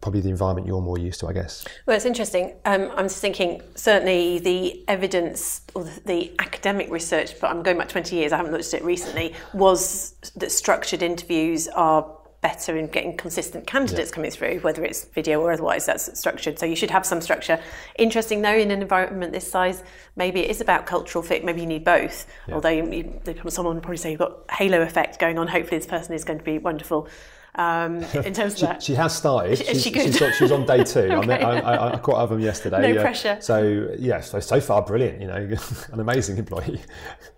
probably 0.01 0.19
the 0.19 0.29
environment 0.29 0.67
you're 0.67 0.81
more 0.81 0.97
used 0.97 1.21
to, 1.21 1.27
I 1.27 1.33
guess. 1.33 1.63
Well, 1.85 1.95
it's 1.95 2.05
interesting. 2.05 2.53
Um, 2.65 2.91
I'm 2.97 3.05
just 3.05 3.21
thinking, 3.21 3.61
certainly 3.75 4.37
the 4.39 4.83
evidence 4.89 5.61
or 5.73 5.85
the 6.05 6.33
academic 6.39 6.91
research, 6.91 7.39
but 7.39 7.49
I'm 7.49 7.63
going 7.63 7.77
back 7.77 7.87
20 7.87 8.13
years, 8.17 8.33
I 8.33 8.37
haven't 8.37 8.51
looked 8.51 8.65
at 8.73 8.81
it 8.81 8.83
recently, 8.83 9.33
was 9.53 10.15
that 10.35 10.51
structured 10.51 11.01
interviews 11.01 11.69
are 11.69 12.05
better 12.43 12.77
in 12.77 12.87
getting 12.87 13.15
consistent 13.17 13.65
candidates 13.65 14.11
coming 14.11 14.29
through, 14.29 14.59
whether 14.59 14.83
it's 14.83 15.05
video 15.05 15.41
or 15.41 15.51
otherwise, 15.53 15.85
that's 15.87 16.19
structured. 16.19 16.59
So 16.59 16.65
you 16.67 16.75
should 16.75 16.91
have 16.91 17.05
some 17.05 17.21
structure. 17.21 17.59
Interesting 17.97 18.41
though, 18.41 18.53
in 18.55 18.69
an 18.69 18.81
environment 18.81 19.31
this 19.31 19.49
size, 19.49 19.81
maybe 20.17 20.41
it 20.41 20.51
is 20.51 20.61
about 20.61 20.85
cultural 20.85 21.23
fit, 21.23 21.43
maybe 21.43 21.61
you 21.61 21.67
need 21.67 21.85
both. 21.85 22.27
Although 22.51 22.69
you, 22.69 22.91
you, 23.25 23.49
someone 23.49 23.75
would 23.75 23.83
probably 23.83 23.97
say 23.97 24.11
you've 24.11 24.19
got 24.19 24.39
halo 24.51 24.81
effect 24.81 25.17
going 25.19 25.39
on, 25.39 25.47
hopefully 25.47 25.77
this 25.79 25.87
person 25.87 26.13
is 26.13 26.23
going 26.25 26.37
to 26.37 26.45
be 26.45 26.57
wonderful. 26.59 27.07
Um, 27.55 27.97
in 28.25 28.33
terms 28.33 28.53
of 28.53 28.57
She, 28.59 28.65
that. 28.65 28.83
she 28.83 28.95
has 28.95 29.15
started. 29.15 29.57
She- 29.65 29.65
She's, 29.75 29.83
she 29.83 30.11
she's, 30.11 30.35
she's 30.35 30.51
on 30.51 30.65
day 30.65 30.83
two. 30.83 31.09
I, 31.11 31.25
met, 31.25 31.43
I, 31.43 31.59
I, 31.59 31.93
I 31.93 31.97
caught 31.97 32.15
up 32.15 32.29
with 32.29 32.39
them 32.39 32.45
yesterday. 32.45 32.81
No 32.81 32.87
yeah. 32.89 33.01
pressure. 33.01 33.37
So 33.39 33.95
yeah, 33.97 34.19
so 34.19 34.39
so 34.41 34.59
far 34.59 34.81
brilliant. 34.81 35.21
You 35.21 35.27
know, 35.27 35.55
an 35.93 35.99
amazing 35.99 36.37
employee. 36.37 36.81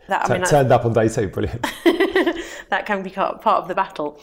That- 0.07 0.29
I 0.31 0.37
mean, 0.37 0.47
turned 0.47 0.71
up 0.71 0.85
on 0.85 0.93
day 0.93 1.09
two, 1.09 1.27
brilliant. 1.27 1.61
that 2.69 2.85
can 2.85 3.03
be 3.03 3.09
part 3.11 3.45
of 3.45 3.67
the 3.67 3.75
battle. 3.75 4.19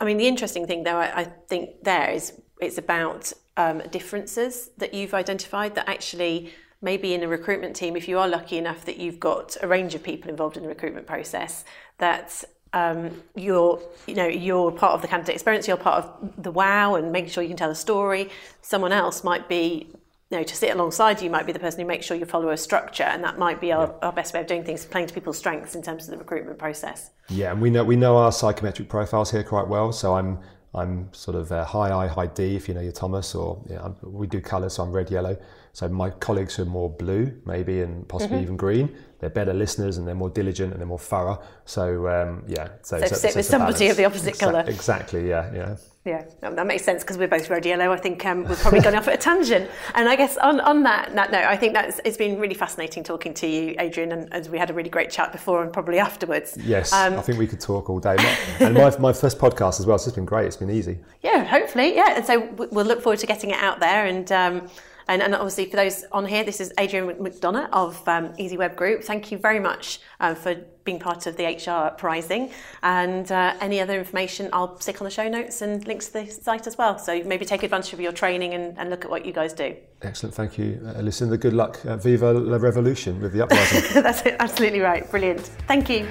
I 0.00 0.04
mean, 0.04 0.16
the 0.16 0.26
interesting 0.26 0.66
thing, 0.66 0.82
though, 0.82 0.96
I, 0.96 1.20
I 1.20 1.24
think 1.24 1.84
there 1.84 2.10
is 2.10 2.32
it's 2.60 2.78
about 2.78 3.32
um, 3.56 3.82
differences 3.90 4.70
that 4.78 4.94
you've 4.94 5.14
identified 5.14 5.74
that 5.74 5.88
actually 5.88 6.52
maybe 6.80 7.14
in 7.14 7.22
a 7.22 7.28
recruitment 7.28 7.74
team, 7.74 7.96
if 7.96 8.06
you 8.08 8.18
are 8.18 8.28
lucky 8.28 8.58
enough 8.58 8.84
that 8.84 8.98
you've 8.98 9.18
got 9.18 9.56
a 9.62 9.66
range 9.66 9.94
of 9.94 10.02
people 10.02 10.30
involved 10.30 10.56
in 10.56 10.62
the 10.62 10.68
recruitment 10.68 11.06
process, 11.06 11.64
that 11.98 12.44
um, 12.74 13.22
you're, 13.34 13.80
you 14.06 14.14
know, 14.14 14.26
you're 14.26 14.70
part 14.70 14.92
of 14.92 15.00
the 15.00 15.08
candidate 15.08 15.34
experience, 15.34 15.66
you're 15.66 15.76
part 15.76 16.04
of 16.04 16.42
the 16.42 16.50
wow 16.50 16.96
and 16.96 17.10
making 17.10 17.30
sure 17.30 17.42
you 17.42 17.48
can 17.48 17.56
tell 17.56 17.70
a 17.70 17.74
story. 17.74 18.28
Someone 18.60 18.92
else 18.92 19.24
might 19.24 19.48
be 19.48 19.88
you 20.30 20.38
know, 20.38 20.42
to 20.42 20.56
sit 20.56 20.70
alongside 20.70 21.20
you 21.20 21.30
might 21.30 21.46
be 21.46 21.52
the 21.52 21.58
person 21.58 21.80
who 21.80 21.86
makes 21.86 22.06
sure 22.06 22.16
you 22.16 22.24
follow 22.24 22.50
a 22.50 22.56
structure, 22.56 23.04
and 23.04 23.22
that 23.24 23.38
might 23.38 23.60
be 23.60 23.72
our, 23.72 23.86
yeah. 23.86 24.06
our 24.06 24.12
best 24.12 24.34
way 24.34 24.40
of 24.40 24.46
doing 24.46 24.64
things, 24.64 24.84
playing 24.84 25.06
to 25.06 25.14
people's 25.14 25.38
strengths 25.38 25.74
in 25.74 25.82
terms 25.82 26.04
of 26.04 26.10
the 26.12 26.18
recruitment 26.18 26.58
process. 26.58 27.10
Yeah, 27.28 27.52
and 27.52 27.60
we 27.60 27.70
know 27.70 27.84
we 27.84 27.96
know 27.96 28.16
our 28.16 28.32
psychometric 28.32 28.88
profiles 28.88 29.30
here 29.30 29.42
quite 29.42 29.68
well. 29.68 29.92
So 29.92 30.14
I'm 30.14 30.38
I'm 30.74 31.12
sort 31.12 31.36
of 31.36 31.52
uh, 31.52 31.64
high 31.64 31.92
I, 31.92 32.06
high 32.08 32.26
D, 32.26 32.56
if 32.56 32.68
you 32.68 32.74
know 32.74 32.80
your 32.80 32.92
Thomas, 32.92 33.34
or 33.34 33.62
yeah, 33.68 33.88
we 34.02 34.26
do 34.26 34.40
colours, 34.40 34.74
so 34.74 34.82
I'm 34.82 34.92
red, 34.92 35.10
yellow. 35.10 35.36
So 35.72 35.88
my 35.88 36.10
colleagues 36.10 36.54
who 36.54 36.62
are 36.62 36.66
more 36.66 36.88
blue, 36.88 37.36
maybe, 37.46 37.82
and 37.82 38.06
possibly 38.08 38.36
mm-hmm. 38.36 38.44
even 38.44 38.56
green, 38.56 38.96
they're 39.18 39.30
better 39.30 39.52
listeners 39.52 39.98
and 39.98 40.06
they're 40.06 40.14
more 40.14 40.30
diligent 40.30 40.72
and 40.72 40.80
they're 40.80 40.86
more 40.86 40.98
thorough. 40.98 41.42
So 41.64 42.08
um, 42.08 42.44
yeah, 42.46 42.68
so, 42.82 43.00
so, 43.00 43.06
so 43.06 43.14
sit 43.16 43.36
with 43.36 43.46
somebody 43.46 43.88
of 43.88 43.96
the 43.96 44.04
opposite 44.04 44.34
Exa- 44.34 44.40
colour. 44.40 44.64
Exactly, 44.66 45.28
yeah, 45.28 45.52
yeah. 45.52 45.76
Yeah, 46.04 46.24
that 46.42 46.66
makes 46.66 46.84
sense 46.84 47.02
because 47.02 47.16
we're 47.16 47.28
both 47.28 47.48
red 47.48 47.64
yellow. 47.64 47.90
I 47.90 47.96
think 47.96 48.26
um, 48.26 48.44
we've 48.44 48.58
probably 48.58 48.80
gone 48.80 48.94
off 48.94 49.08
at 49.08 49.14
a 49.14 49.16
tangent. 49.16 49.70
And 49.94 50.06
I 50.06 50.16
guess 50.16 50.36
on, 50.36 50.60
on 50.60 50.82
that, 50.82 51.14
that 51.14 51.32
note, 51.32 51.44
I 51.44 51.56
think 51.56 51.72
that's 51.72 51.98
it's 52.04 52.18
been 52.18 52.38
really 52.38 52.52
fascinating 52.52 53.02
talking 53.02 53.32
to 53.34 53.46
you, 53.46 53.74
Adrian, 53.78 54.12
and 54.12 54.30
as 54.30 54.50
we 54.50 54.58
had 54.58 54.68
a 54.68 54.74
really 54.74 54.90
great 54.90 55.10
chat 55.10 55.32
before 55.32 55.62
and 55.62 55.72
probably 55.72 55.98
afterwards. 55.98 56.58
Yes, 56.60 56.92
um, 56.92 57.14
I 57.14 57.22
think 57.22 57.38
we 57.38 57.46
could 57.46 57.60
talk 57.60 57.88
all 57.88 58.00
day. 58.00 58.16
and 58.60 58.74
my, 58.74 58.94
my 58.98 59.14
first 59.14 59.38
podcast 59.38 59.80
as 59.80 59.86
well, 59.86 59.98
so 59.98 60.08
it's 60.08 60.16
been 60.16 60.26
great. 60.26 60.44
It's 60.44 60.58
been 60.58 60.70
easy. 60.70 60.98
Yeah, 61.22 61.42
hopefully, 61.42 61.94
yeah. 61.94 62.16
And 62.16 62.26
so 62.26 62.50
we'll 62.70 62.84
look 62.84 63.00
forward 63.00 63.20
to 63.20 63.26
getting 63.26 63.50
it 63.50 63.58
out 63.58 63.80
there 63.80 64.04
and. 64.04 64.30
Um, 64.30 64.68
and, 65.08 65.22
and, 65.22 65.34
obviously, 65.34 65.66
for 65.66 65.76
those 65.76 66.04
on 66.12 66.26
here, 66.26 66.44
this 66.44 66.60
is 66.60 66.72
Adrian 66.78 67.06
McDonagh 67.16 67.68
of 67.72 68.06
um, 68.08 68.28
EasyWeb 68.34 68.76
Group. 68.76 69.04
Thank 69.04 69.30
you 69.30 69.38
very 69.38 69.60
much 69.60 70.00
uh, 70.20 70.34
for 70.34 70.54
being 70.84 70.98
part 70.98 71.26
of 71.26 71.36
the 71.36 71.44
HR 71.44 71.86
Uprising. 71.88 72.50
And 72.82 73.30
uh, 73.30 73.54
any 73.60 73.80
other 73.80 73.98
information, 73.98 74.48
I'll 74.52 74.78
stick 74.80 75.00
on 75.00 75.04
the 75.04 75.10
show 75.10 75.28
notes 75.28 75.62
and 75.62 75.86
links 75.86 76.08
to 76.08 76.12
the 76.24 76.30
site 76.30 76.66
as 76.66 76.78
well. 76.78 76.98
So 76.98 77.22
maybe 77.24 77.44
take 77.44 77.62
advantage 77.62 77.92
of 77.92 78.00
your 78.00 78.12
training 78.12 78.54
and, 78.54 78.78
and 78.78 78.90
look 78.90 79.04
at 79.04 79.10
what 79.10 79.24
you 79.24 79.32
guys 79.32 79.52
do. 79.52 79.76
Excellent. 80.02 80.34
Thank 80.34 80.58
you, 80.58 80.80
uh, 80.86 81.00
Lucinda. 81.00 81.36
Good 81.36 81.54
luck. 81.54 81.80
Viva 81.82 82.32
la 82.32 82.56
revolution 82.56 83.20
with 83.20 83.32
the 83.32 83.42
Uprising. 83.42 84.02
That's 84.02 84.22
it, 84.22 84.36
absolutely 84.38 84.80
right. 84.80 85.10
Brilliant. 85.10 85.40
Thank 85.66 85.88
you. 85.88 86.06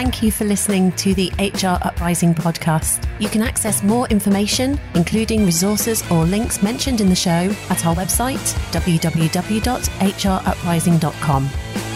Thank 0.00 0.22
you 0.22 0.32
for 0.32 0.46
listening 0.46 0.92
to 0.92 1.12
the 1.12 1.28
HR 1.38 1.76
Uprising 1.86 2.34
podcast. 2.34 3.06
You 3.20 3.28
can 3.28 3.42
access 3.42 3.82
more 3.82 4.08
information, 4.08 4.80
including 4.94 5.44
resources 5.44 6.02
or 6.10 6.24
links 6.24 6.62
mentioned 6.62 7.02
in 7.02 7.10
the 7.10 7.14
show, 7.14 7.54
at 7.68 7.84
our 7.84 7.94
website, 7.94 8.38
www.hruprising.com. 8.72 11.50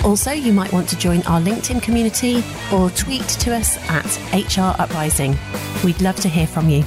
Also, 0.05 0.33
you 0.33 0.53
might 0.53 0.71
want 0.71 0.87
to 0.91 0.99
join 0.99 1.23
our 1.23 1.41
LinkedIn 1.41 1.83
community 1.83 2.45
or 2.71 2.91
tweet 2.91 3.27
to 3.27 3.55
us 3.55 3.79
at 3.89 4.05
HR 4.35 4.79
Uprising. 4.79 5.39
We'd 5.83 6.03
love 6.03 6.17
to 6.17 6.29
hear 6.29 6.47
from 6.47 6.69
you. 6.69 6.85